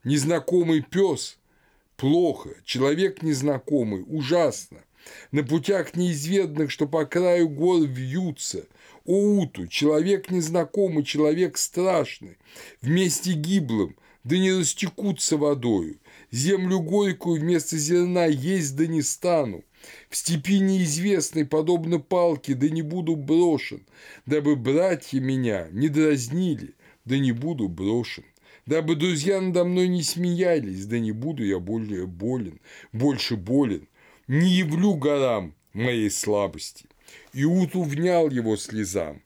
Незнакомый 0.07 0.83
пес– 0.83 1.37
плохо, 1.97 2.51
человек 2.65 3.23
незнакомый– 3.23 4.05
ужасно. 4.07 4.85
На 5.33 5.43
путях 5.43 5.97
неизведанных, 5.97 6.71
что 6.71 6.87
по 6.87 7.05
краю 7.07 7.49
гор 7.49 7.83
вьются, 7.83 8.69
Оуту, 9.05 9.67
человек 9.67 10.31
незнакомый, 10.31 11.03
человек 11.03 11.59
страшный, 11.59 12.39
вместе 12.81 13.33
гиблым, 13.33 13.97
да 14.23 14.39
не 14.39 14.53
растекутся 14.53 15.37
водою, 15.39 15.99
землю 16.31 16.79
горькую 16.79 17.41
вместо 17.41 17.77
зерна 17.77 18.27
есть 18.27 18.77
да 18.77 18.87
не 18.87 19.03
стану, 19.03 19.65
в 20.09 20.17
степи 20.17 20.61
неизвестной, 20.61 21.45
подобно 21.45 21.99
палке, 21.99 22.55
да 22.55 22.69
не 22.69 22.83
буду 22.83 23.17
брошен, 23.17 23.85
дабы 24.25 24.55
братья 24.55 25.19
меня 25.19 25.67
не 25.73 25.89
дразнили, 25.89 26.77
да 27.05 27.19
не 27.19 27.33
буду 27.33 27.67
брошен 27.69 28.23
дабы 28.67 28.97
друзья 28.97 29.41
надо 29.41 29.64
мной 29.64 29.89
не 29.89 30.03
смеялись, 30.03 30.87
да 30.87 30.99
не 30.99 31.12
буду 31.12 31.45
я 31.45 31.59
более 31.59 32.07
болен, 32.07 32.61
больше 32.93 33.37
болен, 33.37 33.89
не 34.27 34.51
явлю 34.51 34.95
горам 34.95 35.55
моей 35.73 36.11
слабости. 36.11 36.87
Иуд 37.33 37.77
увнял 37.77 38.29
его 38.29 38.57
слезам. 38.57 39.23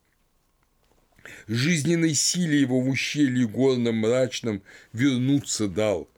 Жизненной 1.47 2.15
силе 2.15 2.61
его 2.61 2.81
в 2.81 2.89
ущелье 2.89 3.47
горном 3.47 3.97
мрачном 3.97 4.63
вернуться 4.93 5.69
дал. 5.69 6.09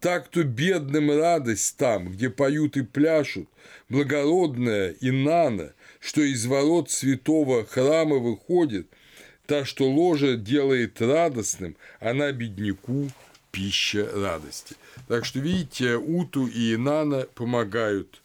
Так-то 0.00 0.42
бедным 0.42 1.10
радость 1.10 1.76
там, 1.76 2.10
где 2.10 2.30
поют 2.30 2.76
и 2.76 2.82
пляшут, 2.82 3.48
благородная 3.88 4.94
Инана, 5.00 5.72
что 5.98 6.20
из 6.20 6.44
ворот 6.46 6.90
святого 6.90 7.64
храма 7.64 8.16
выходит– 8.16 8.88
Та, 9.46 9.64
что 9.64 9.90
ложа 9.90 10.36
делает 10.36 11.00
радостным, 11.02 11.76
она 12.00 12.32
бедняку 12.32 13.10
пища 13.50 14.10
радости. 14.14 14.74
Так 15.06 15.24
что, 15.24 15.38
видите, 15.38 15.96
Уту 15.96 16.46
и 16.46 16.74
Инана 16.74 17.26
помогают 17.34 18.22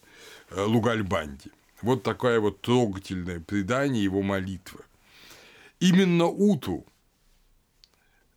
э, 0.49 0.61
Лугальбанде. 0.61 1.51
Вот 1.81 2.03
такое 2.03 2.39
вот 2.39 2.61
трогательное 2.61 3.39
предание 3.39 4.03
его 4.03 4.21
молитвы. 4.21 4.79
Именно 5.79 6.25
Уту 6.27 6.85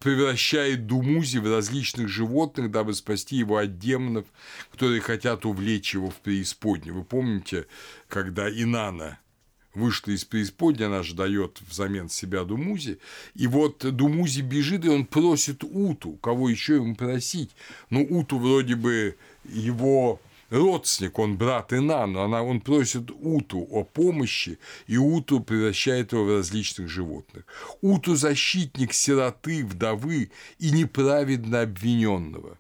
превращает 0.01 0.87
Думузи 0.87 1.39
в 1.39 1.49
различных 1.49 2.09
животных, 2.09 2.73
дабы 2.73 2.95
спасти 2.95 3.37
его 3.37 3.59
от 3.59 3.79
демонов, 3.79 4.27
которые 4.73 5.01
хотят 5.01 5.47
увлечь 5.47 5.95
его 5.95 6.11
в 6.11 6.17
преисподнюю. 6.17 6.97
Вы 6.99 7.05
помните, 7.05 7.67
когда 8.09 8.51
Инана 8.51 9.19
вышла 9.75 10.13
из 10.13 10.25
преисподней, 10.25 10.87
она 10.87 11.03
же 11.03 11.15
дает 11.15 11.61
взамен 11.69 12.09
себя 12.09 12.45
Думузи. 12.45 12.99
И 13.35 13.47
вот 13.47 13.79
Думузи 13.79 14.41
бежит, 14.41 14.85
и 14.85 14.89
он 14.89 15.07
просит 15.07 15.65
Уту, 15.65 16.13
кого 16.23 16.49
еще 16.49 16.77
ему 16.77 16.95
просить. 16.95 17.51
Но 17.91 18.01
Уту 18.01 18.39
вроде 18.39 18.75
бы 18.75 19.17
его 19.45 20.21
родственник, 20.51 21.19
он 21.19 21.37
брат 21.37 21.73
Инан, 21.73 22.17
она, 22.17 22.43
он 22.43 22.61
просит 22.61 23.11
Уту 23.11 23.67
о 23.71 23.85
помощи, 23.85 24.59
и 24.87 24.99
Уту 24.99 25.41
превращает 25.41 26.13
его 26.13 26.25
в 26.25 26.37
различных 26.37 26.89
животных. 26.89 27.45
Уту– 27.81 28.15
защитник 28.17 28.93
сироты, 28.93 29.65
вдовы 29.65 30.31
и 30.59 30.71
неправедно 30.71 31.63
обвиненного. 31.63 32.59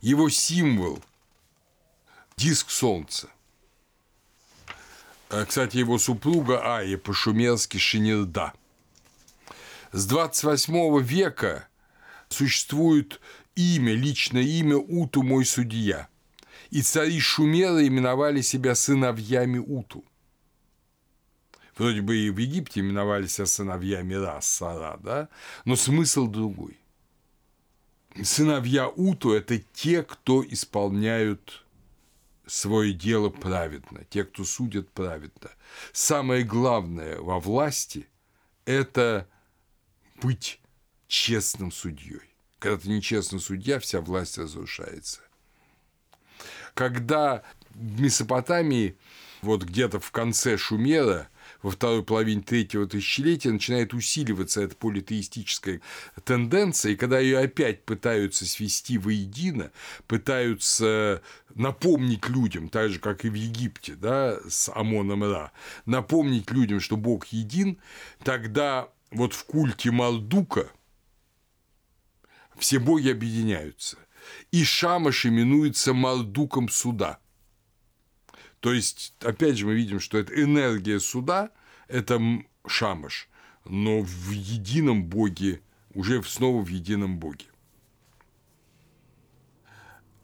Его 0.00 0.30
символ– 0.30 1.02
диск 2.36 2.70
солнца. 2.70 3.28
Э, 5.30 5.44
кстати, 5.44 5.76
его 5.76 5.98
супруга 5.98 6.60
Ая 6.64 6.96
по-шумерски 6.96 7.78
Шинирда. 7.78 8.52
С 9.92 10.06
28 10.06 11.02
века 11.02 11.68
существует 12.28 13.20
имя, 13.54 13.94
личное 13.94 14.42
имя 14.42 14.76
Уту 14.76 15.22
мой 15.22 15.44
судья. 15.44 16.08
И 16.70 16.82
цари 16.82 17.18
Шумера 17.18 17.86
именовали 17.86 18.42
себя 18.42 18.74
сыновьями 18.74 19.58
Уту. 19.58 20.04
Вроде 21.76 22.02
бы 22.02 22.16
и 22.16 22.30
в 22.30 22.38
Египте 22.38 22.80
именовали 22.80 23.26
себя 23.26 23.46
сыновьями 23.46 24.14
Рас, 24.14 24.46
Сара, 24.46 24.98
да? 25.02 25.28
Но 25.64 25.76
смысл 25.76 26.26
другой. 26.26 26.76
Сыновья 28.22 28.88
Уту– 28.88 29.32
это 29.32 29.58
те, 29.72 30.02
кто 30.02 30.44
исполняют 30.44 31.64
свое 32.48 32.92
дело 32.92 33.28
праведно, 33.28 34.04
те, 34.10 34.24
кто 34.24 34.44
судят 34.44 34.90
праведно. 34.90 35.50
Самое 35.92 36.42
главное 36.42 37.18
во 37.20 37.38
власти– 37.38 38.08
это 38.64 39.28
быть 40.20 40.60
честным 41.06 41.70
судьей. 41.70 42.34
Когда 42.58 42.78
ты 42.78 42.88
нечестный 42.88 43.40
судья, 43.40 43.78
вся 43.78 44.00
власть 44.00 44.38
разрушается. 44.38 45.20
Когда 46.74 47.42
в 47.70 48.00
Месопотамии, 48.00 48.96
вот 49.42 49.62
где-то 49.62 50.00
в 50.00 50.10
конце 50.10 50.56
Шумера, 50.56 51.28
во 51.62 51.70
второй 51.70 52.04
половине 52.04 52.42
третьего 52.42 52.86
тысячелетия 52.86 53.50
начинает 53.50 53.92
усиливаться 53.92 54.62
эта 54.62 54.76
политеистическая 54.76 55.80
тенденция, 56.24 56.92
и 56.92 56.96
когда 56.96 57.18
ее 57.18 57.38
опять 57.38 57.84
пытаются 57.84 58.46
свести 58.46 58.98
воедино, 58.98 59.72
пытаются 60.06 61.22
напомнить 61.54 62.28
людям, 62.28 62.68
так 62.68 62.90
же, 62.90 62.98
как 62.98 63.24
и 63.24 63.28
в 63.28 63.34
Египте, 63.34 63.94
да, 63.94 64.38
с 64.48 64.70
Амоном 64.72 65.24
Ра, 65.24 65.52
напомнить 65.86 66.50
людям, 66.50 66.80
что 66.80 66.96
Бог 66.96 67.26
един, 67.26 67.78
тогда 68.22 68.88
вот 69.10 69.32
в 69.32 69.44
культе 69.44 69.90
Мардука 69.90 70.70
все 72.56 72.78
боги 72.78 73.10
объединяются. 73.10 73.98
И 74.50 74.62
Шамаш 74.62 75.26
именуется 75.26 75.94
Мардуком 75.94 76.68
суда– 76.68 77.18
то 78.60 78.72
есть, 78.72 79.14
опять 79.20 79.56
же, 79.56 79.66
мы 79.66 79.74
видим, 79.74 80.00
что 80.00 80.18
это 80.18 80.34
энергия 80.40 80.98
суда, 80.98 81.50
это 81.86 82.20
шамаш, 82.66 83.28
но 83.64 84.00
в 84.00 84.30
едином 84.30 85.04
Боге, 85.04 85.60
уже 85.94 86.22
снова 86.24 86.62
в 86.62 86.68
едином 86.68 87.18
Боге. 87.18 87.46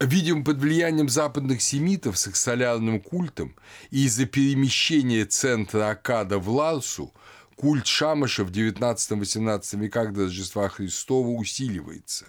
Видим, 0.01 0.45
под 0.45 0.59
влиянием 0.59 1.09
западных 1.09 1.63
семитов 1.63 2.19
с 2.19 2.27
их 2.27 2.37
солярным 2.37 3.01
культом 3.01 3.55
и 3.91 4.05
из-за 4.07 4.27
перемещения 4.27 5.25
центра 5.25 5.91
Акада 5.91 6.39
в 6.39 6.51
Ларсу 6.51 7.15
культ 7.55 7.87
Шамаша 7.87 8.45
в 8.45 8.51
19-18 8.51 9.79
веках 9.79 10.13
до 10.13 10.25
Рождества 10.25 10.69
Христова 10.69 11.29
усиливается. 11.29 12.27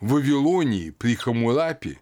В 0.00 0.10
Вавилонии 0.10 0.90
при 0.90 1.16
Хамурапе 1.16 1.98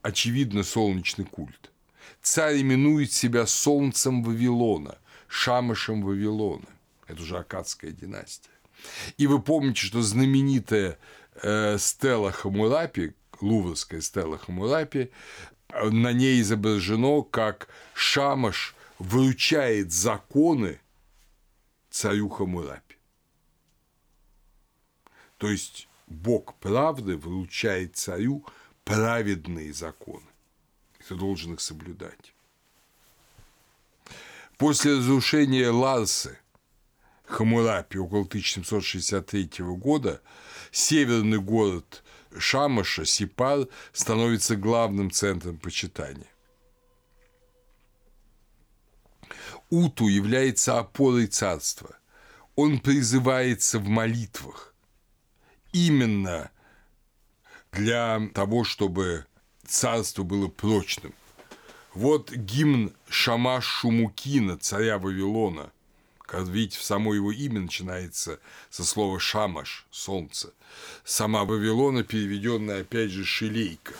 очевидно 0.00 0.62
солнечный 0.62 1.26
культ– 1.26 1.70
Царь 2.22 2.60
именует 2.60 3.12
себя 3.12 3.46
солнцем 3.46 4.22
Вавилона, 4.22 4.98
шамышем 5.28 6.02
Вавилона. 6.02 6.68
Это 7.06 7.22
уже 7.22 7.38
Акадская 7.38 7.92
династия. 7.92 8.50
И 9.16 9.26
вы 9.26 9.40
помните, 9.40 9.80
что 9.80 10.02
знаменитая 10.02 10.98
э, 11.42 11.78
стела 11.78 12.32
Хамурапи, 12.32 13.14
луврская 13.40 14.00
стела 14.00 14.38
Хамурапи, 14.38 15.10
на 15.72 16.12
ней 16.12 16.40
изображено, 16.40 17.22
как 17.22 17.68
Шамаш 17.94 18.74
выручает 18.98 19.92
законы 19.92 20.80
царю 21.90 22.28
Хамурапи. 22.28 22.96
То 25.36 25.50
есть 25.50 25.88
Бог 26.06 26.54
правды 26.54 27.16
выручает 27.16 27.96
царю 27.96 28.44
праведные 28.84 29.72
законы 29.72 30.27
ты 31.08 31.14
должен 31.14 31.54
их 31.54 31.60
соблюдать. 31.60 32.34
После 34.58 34.96
разрушения 34.96 35.70
Ларсы 35.70 36.38
Хамурапи 37.24 37.98
около 37.98 38.22
1763 38.22 39.64
года 39.76 40.20
северный 40.70 41.38
город 41.38 42.02
Шамаша, 42.36 43.04
Сипар, 43.04 43.68
становится 43.92 44.56
главным 44.56 45.10
центром 45.10 45.58
почитания. 45.58 46.26
Уту 49.70 50.08
является 50.08 50.78
опорой 50.78 51.26
царства. 51.26 51.96
Он 52.56 52.80
призывается 52.80 53.78
в 53.78 53.88
молитвах 53.88 54.74
именно 55.72 56.50
для 57.70 58.28
того, 58.34 58.64
чтобы 58.64 59.26
царство 59.68 60.22
было 60.22 60.48
прочным. 60.48 61.14
Вот 61.94 62.32
гимн 62.32 62.92
Шамаш 63.08 63.64
Шумукина, 63.64 64.58
царя 64.58 64.98
Вавилона. 64.98 65.70
Видите, 66.32 66.78
в 66.78 66.82
само 66.82 67.14
его 67.14 67.32
имя 67.32 67.60
начинается 67.60 68.38
со 68.68 68.84
слова 68.84 69.18
«шамаш»– 69.18 69.86
«солнце». 69.90 70.52
Сама 71.02 71.44
Вавилона, 71.44 72.04
переведенная 72.04 72.82
опять 72.82 73.10
же 73.10 73.24
«шелейка». 73.24 73.94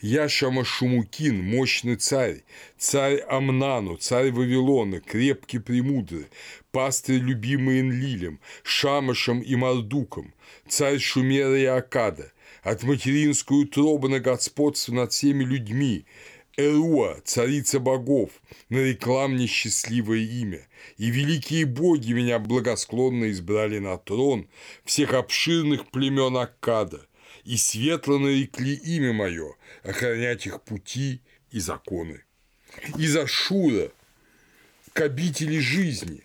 Я 0.00 0.28
Шамашумукин, 0.28 1.42
мощный 1.42 1.96
царь, 1.96 2.44
царь 2.76 3.18
Амнану, 3.28 3.96
царь 3.96 4.30
Вавилона, 4.30 5.00
крепкий 5.00 5.58
премудрый, 5.58 6.28
пастырь 6.70 7.18
любимый 7.18 7.80
Энлилем, 7.80 8.38
Шамашем 8.62 9.40
и 9.40 9.56
Мардуком, 9.56 10.32
царь 10.68 11.00
Шумера 11.00 11.58
и 11.58 11.64
Акада, 11.64 12.30
от 12.70 12.82
материнской 12.82 13.62
утробы 13.62 14.08
на 14.08 14.20
господство 14.20 14.92
над 14.92 15.12
всеми 15.12 15.44
людьми, 15.44 16.04
Эруа, 16.56 17.20
царица 17.24 17.78
богов, 17.78 18.30
нарекла 18.68 19.28
мне 19.28 19.46
счастливое 19.46 20.18
имя, 20.18 20.66
и 20.96 21.10
великие 21.10 21.64
боги 21.64 22.12
меня 22.12 22.38
благосклонно 22.38 23.30
избрали 23.30 23.78
на 23.78 23.96
трон 23.96 24.48
всех 24.84 25.14
обширных 25.14 25.90
племен 25.90 26.36
Аккада, 26.36 27.06
и 27.44 27.56
светло 27.56 28.18
нарекли 28.18 28.74
имя 28.74 29.12
мое, 29.12 29.54
охранять 29.82 30.46
их 30.46 30.62
пути 30.62 31.20
и 31.50 31.60
законы. 31.60 32.24
Из 32.98 33.16
Ашура 33.16 33.90
к 34.92 35.00
обители 35.00 35.58
жизни, 35.58 36.22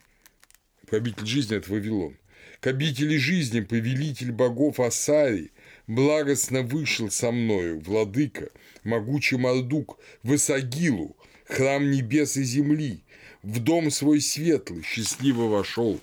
обитель 0.91 1.27
жизни– 1.27 1.57
это 1.57 1.71
Вавилон, 1.71 2.17
к 2.59 2.67
обители 2.67 3.17
жизни 3.17 3.61
повелитель 3.61 4.31
богов 4.31 4.79
Асари– 4.79 5.51
благостно 5.88 6.61
вышел 6.61 7.09
со 7.09 7.31
мною, 7.31 7.79
владыка, 7.79 8.49
могучий 8.84 9.38
Мардук, 9.38 9.99
в 10.23 10.36
Исагилу, 10.36 11.15
храм 11.45 11.89
небес 11.89 12.38
и 12.38 12.43
земли, 12.43 13.03
в 13.41 13.59
дом 13.59 13.91
свой 13.91 14.21
светлый, 14.21 14.84
счастливо 14.84 15.43
вошел. 15.43 15.99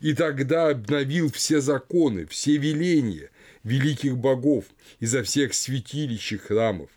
И 0.00 0.14
тогда 0.14 0.68
обновил 0.68 1.30
все 1.30 1.60
законы, 1.60 2.26
все 2.26 2.56
веления 2.56 3.30
великих 3.64 4.16
богов 4.16 4.64
изо 5.00 5.22
всех 5.22 5.54
святилищ 5.54 6.32
и 6.32 6.36
храмов. 6.38 6.90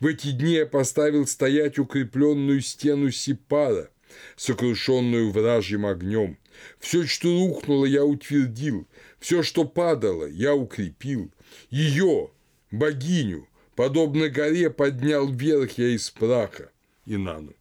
В 0.00 0.06
эти 0.06 0.30
дни 0.32 0.54
я 0.54 0.66
поставил 0.66 1.26
стоять 1.26 1.78
укрепленную 1.78 2.60
стену 2.60 3.10
Сипара, 3.10 3.90
сокрушенную 4.36 5.30
вражьим 5.30 5.86
огнем. 5.86 6.38
Все, 6.78 7.06
что 7.06 7.28
рухнуло, 7.28 7.86
я 7.86 8.04
утвердил, 8.04 8.86
все, 9.18 9.42
что 9.42 9.64
падало, 9.64 10.26
я 10.26 10.54
укрепил. 10.54 11.31
Ее, 11.70 12.30
богиню, 12.70 13.48
подобно 13.74 14.28
горе 14.28 14.70
поднял 14.70 15.26
вверх 15.28 15.78
я 15.78 15.88
из 15.88 16.10
праха, 16.10 16.70
Инану. 17.06 17.54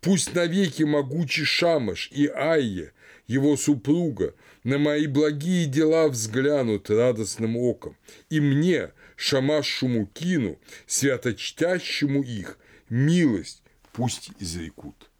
Пусть 0.00 0.34
навеки 0.34 0.82
могучий 0.82 1.44
Шамаш 1.44 2.10
и 2.12 2.26
Айя, 2.26 2.92
его 3.26 3.56
супруга, 3.56 4.34
на 4.64 4.78
мои 4.78 5.06
благие 5.06 5.66
дела 5.66 6.08
взглянут 6.08 6.90
радостным 6.90 7.56
оком, 7.56 7.96
и 8.28 8.40
мне, 8.40 8.92
Шамаш 9.16 9.66
Шумукину, 9.66 10.58
святочтящему 10.86 12.22
их, 12.22 12.58
милость 12.88 13.62
пусть 13.92 14.30
изрекут. 14.38 15.10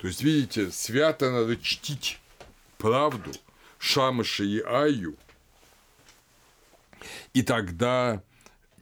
То 0.00 0.06
есть, 0.06 0.22
видите, 0.22 0.70
свято 0.70 1.30
надо 1.30 1.56
чтить 1.56 2.18
правду 2.78 3.32
Шамаша 3.78 4.44
и 4.44 4.60
Айю– 4.60 5.16
и 7.34 7.42
тогда 7.42 8.22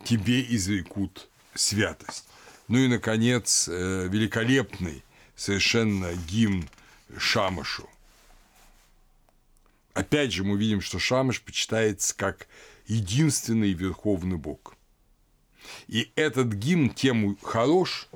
тебе 0.04 0.42
изрекут 0.54 1.28
святость. 1.54 2.26
Ну 2.68 2.78
и, 2.78 2.88
наконец, 2.88 3.68
э, 3.68 4.08
великолепный 4.08 5.02
совершенно 5.34 6.12
гимн 6.28 6.68
Шамашу. 7.16 7.88
Опять 9.94 10.32
же, 10.32 10.44
мы 10.44 10.58
видим, 10.58 10.80
что 10.80 10.98
Шамаш 10.98 11.40
почитается 11.42 12.16
как 12.16 12.48
единственный 12.86 13.72
верховный 13.72 14.36
бог. 14.36 14.74
И 15.88 16.12
этот 16.16 16.52
гимн 16.52 16.90
тем 16.90 17.36
хорош, 17.42 18.08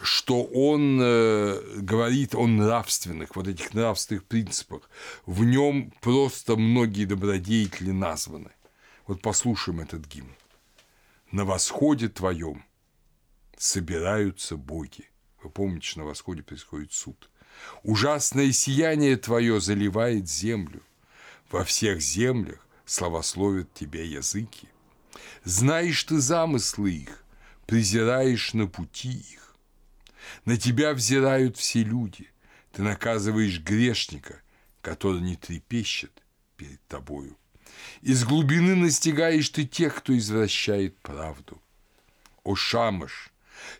что 0.00 0.44
он 0.44 0.98
э, 1.00 1.60
говорит 1.76 2.34
о 2.34 2.46
нравственных, 2.46 3.36
вот 3.36 3.48
этих 3.48 3.74
нравственных 3.74 4.24
принципах. 4.24 4.88
В 5.26 5.44
нем 5.44 5.92
просто 6.00 6.56
многие 6.56 7.04
добродетели 7.04 7.90
названы. 7.90 8.50
Вот 9.10 9.22
послушаем 9.22 9.80
этот 9.80 10.06
гимн. 10.06 10.36
«На 11.32 11.44
восходе 11.44 12.08
твоем 12.08 12.64
собираются 13.56 14.56
боги». 14.56 15.10
Вы 15.42 15.50
помните, 15.50 15.88
что 15.88 15.98
на 15.98 16.04
восходе 16.04 16.44
происходит 16.44 16.92
суд. 16.92 17.28
«Ужасное 17.82 18.52
сияние 18.52 19.16
твое 19.16 19.60
заливает 19.60 20.28
землю. 20.28 20.80
Во 21.50 21.64
всех 21.64 22.00
землях 22.00 22.64
славословят 22.84 23.74
тебя 23.74 24.04
языки. 24.04 24.68
Знаешь 25.42 26.04
ты 26.04 26.20
замыслы 26.20 26.92
их, 26.92 27.24
презираешь 27.66 28.54
на 28.54 28.68
пути 28.68 29.10
их. 29.10 29.56
На 30.44 30.56
тебя 30.56 30.94
взирают 30.94 31.56
все 31.56 31.82
люди, 31.82 32.30
ты 32.70 32.82
наказываешь 32.82 33.58
грешника, 33.58 34.40
который 34.82 35.20
не 35.20 35.34
трепещет 35.34 36.22
перед 36.56 36.80
тобою. 36.86 37.36
Из 38.02 38.24
глубины 38.24 38.74
настигаешь 38.76 39.50
ты 39.50 39.66
тех, 39.66 39.96
кто 39.96 40.16
извращает 40.16 40.98
правду. 41.00 41.60
О, 42.44 42.54
Шамаш, 42.54 43.30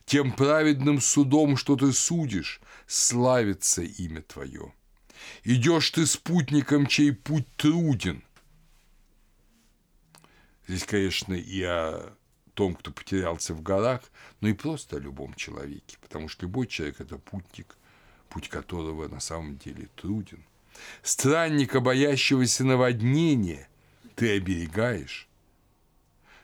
Тем 0.05 0.32
праведным 0.32 1.01
судом, 1.01 1.56
что 1.56 1.74
ты 1.76 1.92
судишь, 1.92 2.60
славится 2.86 3.82
имя 3.82 4.20
твое. 4.22 4.74
Идешь 5.44 5.90
ты 5.90 6.06
спутником, 6.06 6.86
чей 6.86 7.12
путь 7.12 7.47
труден. 7.56 8.22
Здесь, 10.68 10.84
конечно, 10.84 11.32
и 11.32 11.62
о 11.62 12.14
том, 12.55 12.74
кто 12.74 12.90
потерялся 12.90 13.55
в 13.55 13.62
горах, 13.62 14.02
но 14.40 14.48
и 14.48 14.52
просто 14.52 14.97
о 14.97 15.01
любом 15.01 15.34
человеке, 15.34 15.97
потому 16.02 16.28
что 16.28 16.42
любой 16.42 16.66
человек– 16.66 16.97
это 17.01 17.16
путник, 17.16 17.76
путь 18.28 18.48
которого 18.48 19.09
на 19.09 19.20
самом 19.20 19.56
деле 19.56 19.88
труден. 19.97 20.44
Странника, 21.02 21.80
боящегося 21.80 22.64
наводнения, 22.64 23.69
ты 24.20 24.36
оберегаешь. 24.36 25.30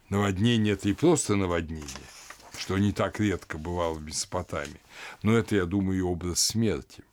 Наводнение– 0.09 0.73
это 0.77 0.89
и 0.89 0.95
просто 0.95 1.37
наводнение, 1.37 2.09
что 2.57 2.79
не 2.79 2.91
так 2.91 3.21
редко 3.21 3.59
бывало 3.59 3.93
в 3.93 4.03
Месопотамии, 4.03 4.81
но 5.23 5.37
это, 5.37 5.57
я 5.57 5.67
думаю, 5.67 5.99
и 5.99 6.01
образ 6.01 6.41
смерти. 6.41 7.05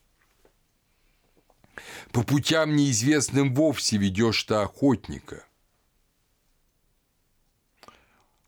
По 2.14 2.24
путям 2.24 2.78
неизвестным 2.78 3.54
вовсе 3.54 3.98
ведешь 3.98 4.42
ты 4.44 4.54
охотника. 4.54 5.46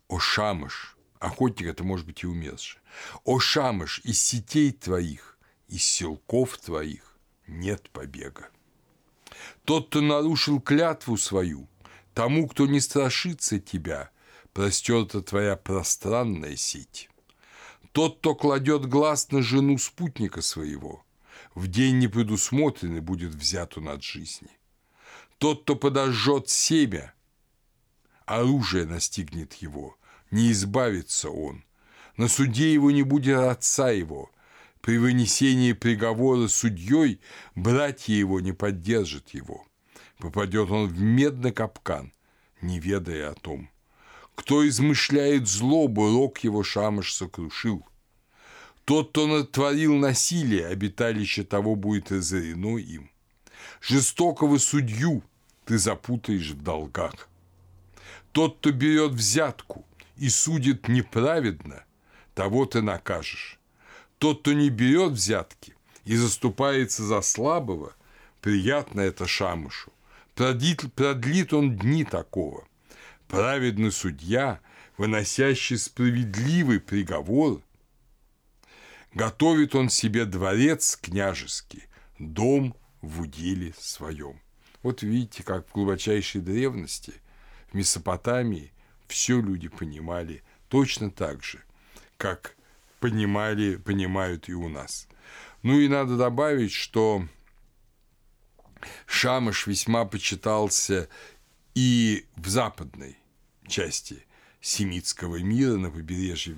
О 0.08 0.18
шамыш, 0.18 0.96
охотник 1.20 1.68
это 1.68 1.84
может 1.84 2.06
быть 2.06 2.24
и 2.24 2.28
умерший. 2.28 2.80
О 3.26 3.42
шамыш, 3.42 4.00
из 4.06 4.22
сетей 4.22 4.72
твоих, 4.72 5.38
из 5.68 5.84
селков 5.84 6.58
твоих 6.60 7.18
нет 7.46 7.90
побега. 7.90 8.48
Тот, 9.66 9.90
кто 9.90 10.00
нарушил 10.00 10.62
клятву 10.62 11.18
свою, 11.18 11.68
тому, 12.16 12.48
кто 12.48 12.66
не 12.66 12.80
страшится 12.80 13.60
тебя, 13.60 14.10
простерта 14.54 15.22
твоя 15.22 15.58
пространная 15.58 16.56
сеть. 16.56 17.10
Тот, 17.92 18.18
кто 18.20 18.34
кладет 18.34 18.86
глаз 18.88 19.32
на 19.32 19.42
жену 19.42 19.78
спутника 19.78 20.42
своего, 20.42 21.06
в 21.54 21.68
день 21.68 22.00
непредусмотренный 22.00 23.02
будет 23.02 23.36
взят 23.36 23.78
он 23.78 23.90
от 23.90 24.02
жизни. 24.02 24.50
Тот, 25.38 25.64
кто 25.64 25.76
подожжет 25.76 26.48
семя, 26.50 27.14
оружие 28.26 28.86
настигнет 28.86 29.54
его, 29.56 29.98
не 30.32 30.54
избавится 30.54 31.30
он. 31.30 31.66
На 32.16 32.30
суде 32.30 32.74
его 32.74 32.92
не 32.92 33.04
будет 33.04 33.38
отца 33.38 33.92
его. 33.92 34.32
При 34.80 34.98
вынесении 34.98 35.74
приговора 35.74 36.48
судьей 36.48 37.20
братья 37.56 38.14
его 38.14 38.40
не 38.40 38.54
поддержат 38.54 39.32
его. 39.32 39.68
Попадет 40.18 40.70
он 40.72 40.88
в 40.88 41.00
медный 41.00 41.52
капкан, 41.52 42.14
не 42.62 42.80
ведая 42.80 43.32
о 43.32 43.36
том. 43.36 43.70
Кто 44.36 44.68
измышляет 44.68 45.48
злобу, 45.48 46.12
рок 46.12 46.40
его 46.40 46.64
шамыш 46.64 47.14
сокрушил– 47.14 47.88
тот, 48.86 49.10
кто 49.10 49.26
натворил 49.26 49.96
насилие, 49.96 50.68
обиталище 50.68 51.44
того 51.44 51.76
будет 51.76 52.12
разорено 52.12 52.78
им. 52.78 53.10
Жестокого 53.82 54.60
судью 54.60 55.24
ты 55.66 55.80
запутаешь 55.80 56.52
в 56.52 56.62
долгах. 56.62 57.28
Тот, 58.32 58.58
кто 58.60 58.72
берет 58.72 59.14
взятку 59.14 59.86
и 60.18 60.30
судит 60.30 60.88
неправедно, 60.88 61.84
того 62.36 62.68
ты 62.68 62.84
накажешь. 62.84 63.60
Тот, 64.20 64.42
кто 64.42 64.54
не 64.54 64.70
берет 64.70 65.14
взятки 65.14 65.74
и 66.04 66.16
заступается 66.16 67.04
за 67.04 67.22
слабого, 67.22 67.96
приятно 68.40 69.02
это 69.02 69.26
шамышу. 69.26 69.92
Продлит, 70.36 70.94
продлит 70.94 71.54
он 71.54 71.78
дни 71.78 72.04
такого. 72.04 72.68
Праведный 73.28 73.92
судья, 73.92 74.60
выносящий 74.98 75.78
справедливый 75.78 76.80
приговор, 76.80 77.62
Готовит 79.16 79.76
он 79.76 79.88
себе 79.88 80.26
дворец 80.26 81.00
княжеский, 81.02 81.84
дом 82.20 82.76
в 83.02 83.22
уделе 83.22 83.74
своем. 83.80 84.42
Вот 84.84 85.04
видите, 85.04 85.42
как 85.42 85.70
в 85.70 85.72
глубочайшей 85.72 86.42
древности, 86.42 87.14
в 87.72 87.76
Месопотамии, 87.76 88.74
все 89.08 89.40
люди 89.40 89.70
понимали 89.70 90.44
точно 90.68 91.12
так 91.12 91.46
же, 91.46 91.64
как 92.18 92.58
понимали, 93.00 93.78
понимают 93.78 94.50
и 94.50 94.54
у 94.54 94.68
нас. 94.68 95.08
Ну 95.64 95.80
и 95.80 95.88
надо 95.88 96.18
добавить, 96.18 96.74
что 96.74 97.26
Шамыш 99.06 99.68
весьма 99.68 100.06
почитался 100.06 101.10
и 101.74 102.26
в 102.36 102.48
западной 102.48 103.18
части 103.68 104.26
семитского 104.62 105.38
мира, 105.38 105.76
на 105.78 105.92
побережье 105.92 106.58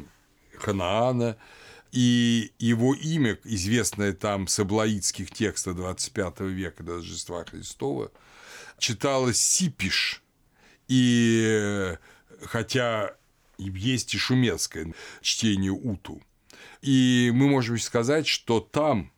Ханаана, 0.58 1.38
и 1.92 2.52
его 2.60 2.94
имя, 2.94 3.38
известное 3.44 4.14
там 4.14 4.48
с 4.48 4.60
аблаидских 4.60 5.32
текстов 5.32 5.76
25 5.76 6.42
века 6.42 6.84
до 6.84 6.96
Рождества 6.96 7.44
Христова, 7.46 8.12
читалось 8.78 9.42
Сипиш, 9.42 10.22
и 10.88 11.98
хотя 12.44 13.16
есть 13.58 14.14
и 14.14 14.18
шумерское 14.18 14.94
чтение 15.22 15.72
Уту. 15.72 16.22
И 16.82 17.32
мы 17.34 17.48
можем 17.48 17.80
сказать, 17.80 18.28
что 18.28 18.60
там, 18.60 19.12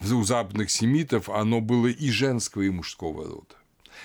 у 0.00 0.22
западных 0.24 0.70
семитов, 0.70 1.28
оно 1.28 1.60
было 1.60 1.86
и 1.86 2.10
женского, 2.10 2.62
и 2.62 2.70
мужского 2.70 3.24
рода. 3.24 3.56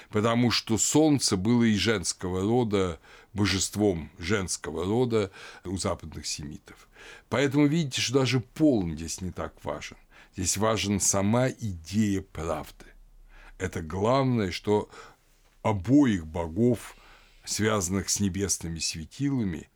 Потому 0.09 0.51
что 0.51 0.77
солнце 0.77 1.37
было 1.37 1.63
и 1.63 1.75
женского 1.75 2.41
рода, 2.41 2.99
божеством 3.33 4.09
женского 4.17 4.85
рода 4.85 5.31
у 5.63 5.77
западных 5.77 6.25
семитов. 6.25 6.87
Поэтому 7.29 7.67
видите, 7.67 8.01
что 8.01 8.15
даже 8.15 8.39
пол 8.39 8.89
здесь 8.89 9.21
не 9.21 9.31
так 9.31 9.53
важен. 9.63 9.97
Здесь 10.35 10.57
важен 10.57 10.99
сама 10.99 11.49
идея 11.49 12.21
правды. 12.21 12.85
Это 13.57 13.81
главное, 13.81 14.51
что 14.51 14.89
обоих 15.61 16.25
богов, 16.25 16.95
связанных 17.43 18.09
с 18.09 18.19
небесными 18.19 18.79
светилами, 18.79 19.69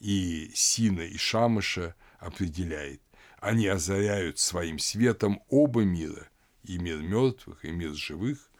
и 0.00 0.50
Сина, 0.54 1.00
и 1.00 1.16
Шамыша, 1.16 1.94
определяет. 2.18 3.00
Они 3.44 3.66
озаряют 3.66 4.38
своим 4.38 4.78
светом 4.78 5.42
оба 5.50 5.82
мира, 5.84 6.30
и 6.62 6.78
мир 6.78 7.02
мертвых, 7.02 7.62
и 7.66 7.72
мир 7.72 7.92
живых. 7.92 8.50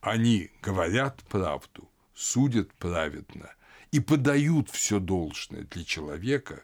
Они 0.00 0.52
говорят 0.62 1.24
правду, 1.24 1.90
судят 2.14 2.72
праведно 2.74 3.52
и 3.90 3.98
подают 3.98 4.70
все 4.70 5.00
должное 5.00 5.64
для 5.64 5.82
человека, 5.82 6.62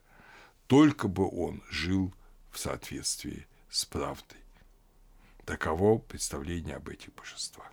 только 0.69 1.09
бы 1.09 1.29
он 1.29 1.65
жил 1.69 2.15
в 2.53 2.61
соответствии 2.61 3.49
с 3.69 3.85
правдой. 3.85 4.39
Таково 5.45 5.99
представление 5.99 6.77
об 6.77 6.89
этих 6.89 7.13
божествах. 7.13 7.73